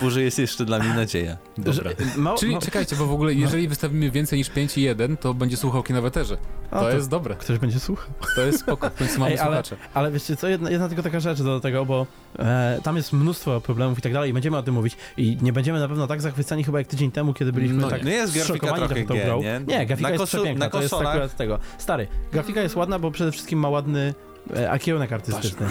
Burzy 0.00 0.22
jest 0.22 0.38
jeszcze 0.38 0.64
dla 0.64 0.78
mnie 0.78 0.94
nadzieja. 0.94 1.36
Dobra. 1.58 1.90
Czyli 2.38 2.58
czekajcie, 2.58 2.96
bo 2.96 3.06
w 3.06 3.12
ogóle 3.12 3.34
jeżeli 3.34 3.68
wystawimy 3.68 4.10
więcej 4.10 4.38
niż 4.38 4.50
5 4.50 4.78
i 4.78 4.82
1, 4.82 5.16
to 5.16 5.34
będzie 5.34 5.56
słuchał 5.56 5.82
Kinoweterze. 5.82 6.36
To, 6.70 6.80
to 6.80 6.90
jest 6.90 7.08
dobre. 7.08 7.34
Ktoś 7.34 7.58
będzie 7.58 7.80
słuchał. 7.80 8.08
To 8.36 8.40
jest 8.40 8.60
spoko, 8.60 8.90
w 8.90 8.94
końcu 8.94 9.20
mamy 9.20 9.32
Ej, 9.32 9.38
ale, 9.38 9.62
ale 9.94 10.10
wiecie 10.10 10.36
co, 10.36 10.48
jedna, 10.48 10.70
jedna 10.70 10.88
tylko 10.88 11.02
taka 11.02 11.20
rzecz 11.20 11.42
do 11.42 11.60
tego, 11.60 11.84
bo 11.84 11.95
e, 12.38 12.80
tam 12.82 12.96
jest 12.96 13.12
mnóstwo 13.12 13.60
problemów 13.60 13.98
i 13.98 14.02
tak 14.02 14.12
dalej 14.12 14.30
i 14.30 14.32
będziemy 14.32 14.56
o 14.56 14.62
tym 14.62 14.74
mówić 14.74 14.96
i 15.16 15.38
nie 15.42 15.52
będziemy 15.52 15.80
na 15.80 15.88
pewno 15.88 16.06
tak 16.06 16.22
zachwycani 16.22 16.64
chyba 16.64 16.78
jak 16.78 16.88
tydzień 16.88 17.10
temu, 17.10 17.34
kiedy 17.34 17.52
byliśmy 17.52 17.76
no, 17.76 17.88
tak 17.88 18.04
no 18.04 18.10
jest 18.10 18.34
grafika 18.34 18.72
trochę 18.72 19.04
tą 19.04 19.14
grą. 19.14 19.42
Nie? 19.42 19.60
nie, 19.66 19.86
grafika 19.86 20.08
na 20.08 20.14
jest 20.14 20.20
kosu, 20.20 20.36
przepiękna, 20.36 20.70
to 20.70 20.82
jest 20.82 20.94
akurat 20.94 21.36
tego. 21.36 21.58
Stary, 21.78 22.06
grafika 22.32 22.60
jest 22.60 22.76
ładna, 22.76 22.98
bo 22.98 23.10
przede 23.10 23.32
wszystkim 23.32 23.58
ma 23.58 23.68
ładny 23.68 24.14
e, 24.56 24.70
a 24.70 24.78
kierunek 24.78 25.12
artystyczny. 25.12 25.66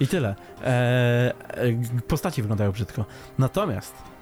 I 0.00 0.06
tyle. 0.06 0.34
E, 0.62 0.66
e, 0.66 1.32
postaci 2.08 2.42
wyglądają 2.42 2.72
brzydko. 2.72 3.04
Natomiast 3.38 3.94
E, 3.94 4.19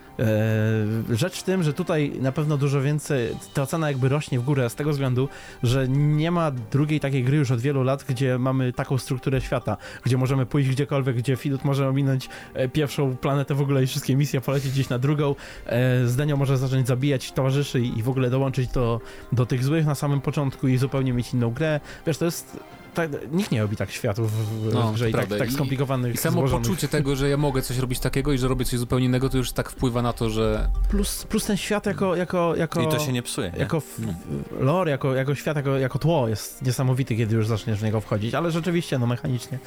rzecz 1.10 1.40
w 1.40 1.42
tym, 1.42 1.62
że 1.62 1.72
tutaj 1.72 2.12
na 2.20 2.32
pewno 2.32 2.56
dużo 2.56 2.82
więcej, 2.82 3.36
ta 3.54 3.62
ocena 3.62 3.88
jakby 3.88 4.08
rośnie 4.08 4.40
w 4.40 4.42
górę 4.42 4.70
z 4.70 4.74
tego 4.74 4.90
względu, 4.90 5.28
że 5.62 5.88
nie 5.88 6.30
ma 6.30 6.50
drugiej 6.50 7.00
takiej 7.00 7.24
gry 7.24 7.36
już 7.36 7.50
od 7.50 7.60
wielu 7.60 7.82
lat, 7.82 8.04
gdzie 8.08 8.38
mamy 8.38 8.72
taką 8.72 8.98
strukturę 8.98 9.40
świata, 9.40 9.76
gdzie 10.04 10.16
możemy 10.16 10.46
pójść 10.46 10.70
gdziekolwiek, 10.70 11.16
gdzie 11.16 11.36
Filut 11.36 11.64
może 11.64 11.88
ominąć 11.88 12.28
e, 12.54 12.68
pierwszą 12.68 13.16
planetę 13.16 13.54
w 13.54 13.60
ogóle 13.60 13.82
i 13.82 13.86
wszystkie 13.86 14.16
misje, 14.16 14.40
polecieć 14.40 14.72
gdzieś 14.72 14.88
na 14.88 14.98
drugą, 14.98 15.34
e, 15.66 16.06
Zdenio 16.06 16.36
może 16.36 16.58
zacząć 16.58 16.86
zabijać 16.86 17.32
towarzyszy 17.32 17.80
i 17.80 18.02
w 18.02 18.08
ogóle 18.08 18.30
dołączyć 18.30 18.68
do, 18.68 19.00
do 19.32 19.46
tych 19.46 19.64
złych 19.64 19.86
na 19.86 19.94
samym 19.94 20.20
początku 20.20 20.68
i 20.68 20.76
zupełnie 20.76 21.12
mieć 21.12 21.34
inną 21.34 21.50
grę. 21.50 21.80
Wiesz, 22.06 22.18
to 22.18 22.24
jest 22.24 22.58
tak, 22.98 23.32
nikt 23.32 23.50
nie 23.50 23.62
robi 23.62 23.76
tak 23.76 23.90
światów 23.90 24.32
w, 24.32 24.74
no, 24.74 24.92
grze 24.92 25.10
i 25.10 25.12
tak, 25.12 25.26
tak 25.26 25.52
skomplikowanych, 25.52 26.12
I, 26.12 26.14
i 26.14 26.18
samo 26.18 26.40
złożonych. 26.40 26.68
poczucie 26.68 26.88
tego, 26.88 27.16
że 27.16 27.28
ja 27.28 27.36
mogę 27.36 27.62
coś 27.62 27.78
robić 27.78 28.00
takiego 28.00 28.32
i 28.32 28.38
że 28.38 28.48
robię 28.48 28.64
coś 28.64 28.78
zupełnie 28.78 29.06
innego, 29.06 29.28
to 29.28 29.38
już 29.38 29.52
tak 29.52 29.70
wpływa 29.70 30.02
na 30.02 30.12
to, 30.12 30.30
że... 30.30 30.68
Plus, 30.88 31.24
plus 31.24 31.44
ten 31.44 31.56
świat 31.56 31.86
jako, 31.86 32.16
jako, 32.16 32.56
jako... 32.56 32.82
I 32.82 32.88
to 32.88 32.98
się 32.98 33.12
nie 33.12 33.22
psuje, 33.22 33.50
nie? 33.50 33.58
Jako 33.58 33.82
no. 33.98 34.14
lore, 34.60 34.90
jako, 34.90 35.14
jako 35.14 35.34
świat, 35.34 35.56
jako, 35.56 35.78
jako 35.78 35.98
tło 35.98 36.28
jest 36.28 36.62
niesamowity, 36.62 37.16
kiedy 37.16 37.34
już 37.34 37.46
zaczniesz 37.46 37.78
w 37.78 37.82
niego 37.82 38.00
wchodzić, 38.00 38.34
ale 38.34 38.50
rzeczywiście, 38.50 38.98
no 38.98 39.06
mechanicznie 39.06 39.58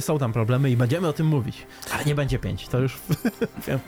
są 0.00 0.18
tam 0.18 0.32
problemy 0.32 0.70
i 0.70 0.76
będziemy 0.76 1.08
o 1.08 1.12
tym 1.12 1.26
mówić. 1.26 1.66
Ale 1.94 2.04
nie 2.04 2.14
będzie 2.14 2.38
pięć, 2.38 2.68
to 2.68 2.78
już 2.78 2.98
wiem. 3.66 3.78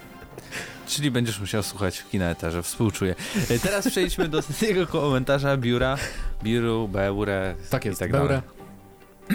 Czyli 0.86 1.10
będziesz 1.10 1.40
musiał 1.40 1.62
słuchać 1.62 1.98
w 1.98 2.10
kineterze, 2.10 2.62
współczuję. 2.62 3.14
Teraz 3.62 3.88
przejdźmy 3.88 4.28
do 4.28 4.42
tego 4.60 4.86
komentarza 4.86 5.56
biura, 5.56 5.96
biuru, 6.42 6.88
beure 6.88 7.54
tak 7.70 7.84
jest, 7.84 7.98
i 7.98 8.00
tak 8.00 8.12
dalej. 8.12 8.40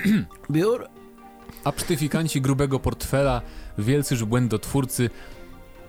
Biur. 0.52 0.88
Absztyfikanci 1.64 2.42
grubego 2.42 2.80
portfela, 2.80 3.42
wielcy 3.78 4.26
błędotwórcy, 4.26 5.10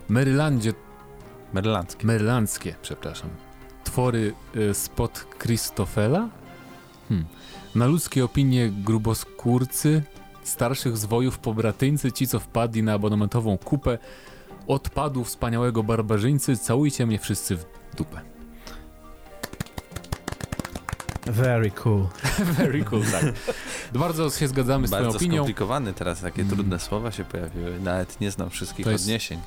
Marylandzie... 0.09 0.73
Marylandzkie. 1.53 2.07
Marylandzkie, 2.07 2.75
przepraszam. 2.81 3.29
Twory 3.83 4.33
y, 4.55 4.73
spod 4.73 5.25
Christofela? 5.39 6.29
Hmm. 7.09 7.25
Na 7.75 7.87
ludzkie 7.87 8.25
opinie 8.25 8.69
gruboskórcy, 8.69 10.03
starszych 10.43 10.97
zwojów 10.97 11.39
pobratyńcy, 11.39 12.11
ci 12.11 12.27
co 12.27 12.39
wpadli 12.39 12.83
na 12.83 12.93
abonamentową 12.93 13.57
kupę, 13.57 13.97
odpadów 14.67 15.27
wspaniałego 15.27 15.83
barbarzyńcy, 15.83 16.57
całujcie 16.57 17.05
mnie 17.05 17.19
wszyscy 17.19 17.55
w 17.55 17.65
dupę. 17.97 18.21
Very 21.29 21.71
cool. 21.71 22.07
Very 22.57 22.83
cool, 22.83 23.03
tak. 23.11 23.23
Bardzo 23.93 24.29
się 24.29 24.47
zgadzamy 24.47 24.87
z 24.87 24.91
Bardzo 24.91 25.09
twoją 25.09 25.17
opinią. 25.17 25.35
skomplikowany 25.35 25.93
teraz, 25.93 26.21
takie 26.21 26.41
mm. 26.41 26.55
trudne 26.55 26.79
słowa 26.79 27.11
się 27.11 27.25
pojawiły. 27.25 27.79
Nawet 27.79 28.21
nie 28.21 28.31
znam 28.31 28.49
wszystkich 28.49 28.85
jest... 28.85 29.03
odniesień. 29.03 29.39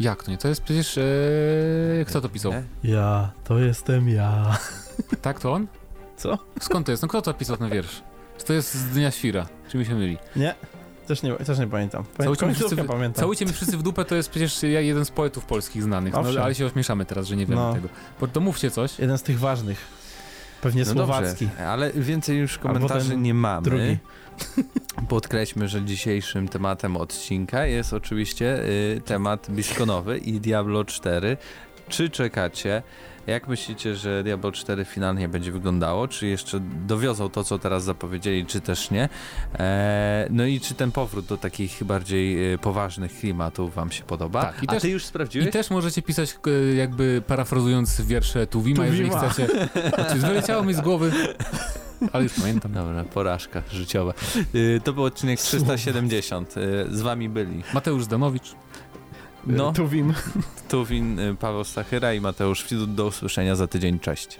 Jak 0.00 0.22
to 0.22 0.30
nie? 0.30 0.38
To 0.38 0.48
jest 0.48 0.62
przecież... 0.62 0.98
Ee... 0.98 2.04
Kto 2.04 2.20
to 2.20 2.28
pisał? 2.28 2.52
Ja, 2.84 3.30
to 3.44 3.58
jestem 3.58 4.08
ja. 4.08 4.58
Tak, 5.22 5.40
to 5.40 5.52
on? 5.52 5.66
Co? 6.16 6.38
Skąd 6.60 6.86
to 6.86 6.92
jest? 6.92 7.02
No 7.02 7.08
kto 7.08 7.22
to 7.22 7.34
pisał 7.34 7.56
na 7.60 7.68
wiersz? 7.68 8.02
Czy 8.38 8.44
to 8.44 8.52
jest 8.52 8.74
z 8.74 8.84
Dnia 8.84 9.10
Świra? 9.10 9.46
Czy 9.68 9.78
mi 9.78 9.86
się 9.86 9.94
myli? 9.94 10.18
Nie. 10.36 10.54
Też 11.06 11.22
nie, 11.22 11.34
też 11.34 11.58
nie 11.58 11.66
pamiętam. 11.66 12.04
Całujcie 12.18 12.46
mi, 12.46 12.54
wszyscy, 12.54 12.76
pamiętam. 12.76 13.20
całujcie 13.20 13.46
mi 13.46 13.52
wszyscy 13.52 13.76
w 13.76 13.82
dupę 13.82 14.04
to 14.04 14.14
jest 14.14 14.30
przecież 14.30 14.62
jeden 14.62 15.04
z 15.04 15.10
poetów 15.10 15.44
polskich 15.44 15.82
znanych, 15.82 16.12
no, 16.12 16.42
ale 16.42 16.54
się 16.54 16.66
ośmieszamy 16.66 17.04
teraz, 17.04 17.26
że 17.26 17.36
nie 17.36 17.46
wiemy 17.46 17.60
no. 17.60 17.74
tego. 17.74 17.88
Bo 18.20 18.28
to 18.28 18.40
mówcie 18.40 18.70
coś. 18.70 18.98
Jeden 18.98 19.18
z 19.18 19.22
tych 19.22 19.38
ważnych. 19.38 19.97
Pewnie 20.60 20.84
no 20.84 20.92
słowacki. 20.92 21.46
Dobrze, 21.46 21.68
ale 21.68 21.92
więcej 21.92 22.38
już 22.38 22.58
komentarzy 22.58 23.16
nie 23.16 23.34
mamy. 23.34 23.64
Drugi. 23.64 23.98
Podkreślmy, 25.08 25.68
że 25.68 25.84
dzisiejszym 25.84 26.48
tematem 26.48 26.96
odcinka 26.96 27.66
jest 27.66 27.92
oczywiście 27.92 28.64
y, 28.64 29.00
temat 29.04 29.50
Biskonowy 29.50 30.18
i 30.18 30.40
Diablo 30.40 30.84
4. 30.84 31.36
Czy 31.88 32.10
czekacie 32.10 32.82
jak 33.28 33.48
myślicie, 33.48 33.96
że 33.96 34.22
Diablo 34.22 34.52
4 34.52 34.84
finalnie 34.84 35.28
będzie 35.28 35.52
wyglądało? 35.52 36.08
Czy 36.08 36.26
jeszcze 36.26 36.60
dowiozą 36.86 37.28
to, 37.28 37.44
co 37.44 37.58
teraz 37.58 37.84
zapowiedzieli, 37.84 38.46
czy 38.46 38.60
też 38.60 38.90
nie? 38.90 39.08
Eee, 39.58 40.28
no 40.30 40.46
i 40.46 40.60
czy 40.60 40.74
ten 40.74 40.92
powrót 40.92 41.26
do 41.26 41.36
takich 41.36 41.84
bardziej 41.84 42.52
e, 42.52 42.58
poważnych 42.58 43.18
klimatów 43.18 43.74
wam 43.74 43.92
się 43.92 44.04
podoba? 44.04 44.42
Tak, 44.42 44.62
i 44.62 44.66
A 44.68 44.72
też, 44.72 44.82
ty 44.82 44.88
już 44.88 45.04
sprawdziłeś? 45.04 45.48
I 45.48 45.50
też 45.50 45.70
możecie 45.70 46.02
pisać 46.02 46.36
e, 46.46 46.74
jakby 46.74 47.22
parafrazując 47.26 48.00
wiersze 48.00 48.46
Tuwima, 48.46 48.76
Tuwima. 48.76 48.96
jeżeli 48.96 49.10
chcecie. 49.10 49.68
Znaczy, 49.94 50.14
wyleciało 50.14 50.64
mi 50.64 50.74
z 50.74 50.80
głowy. 50.80 51.12
Ale 52.12 52.24
już 52.24 52.32
pamiętam. 52.32 52.72
Dobra, 52.72 53.04
porażka 53.04 53.62
życiowa. 53.72 54.14
Yy, 54.52 54.80
to 54.84 54.92
był 54.92 55.04
odcinek 55.04 55.40
370. 55.40 56.56
Yy, 56.56 56.62
z 56.90 57.00
wami 57.00 57.28
byli 57.28 57.62
Mateusz 57.74 58.06
Danowicz. 58.06 58.54
No. 59.46 59.72
Tuwin. 59.72 60.14
Tuwin, 60.68 61.18
y, 61.18 61.36
Paweł 61.36 61.64
Stachyra 61.64 62.14
i 62.14 62.20
Mateusz 62.20 62.64
Widut. 62.70 62.94
Do 62.94 63.06
usłyszenia 63.06 63.56
za 63.56 63.66
tydzień. 63.66 63.98
Cześć. 63.98 64.38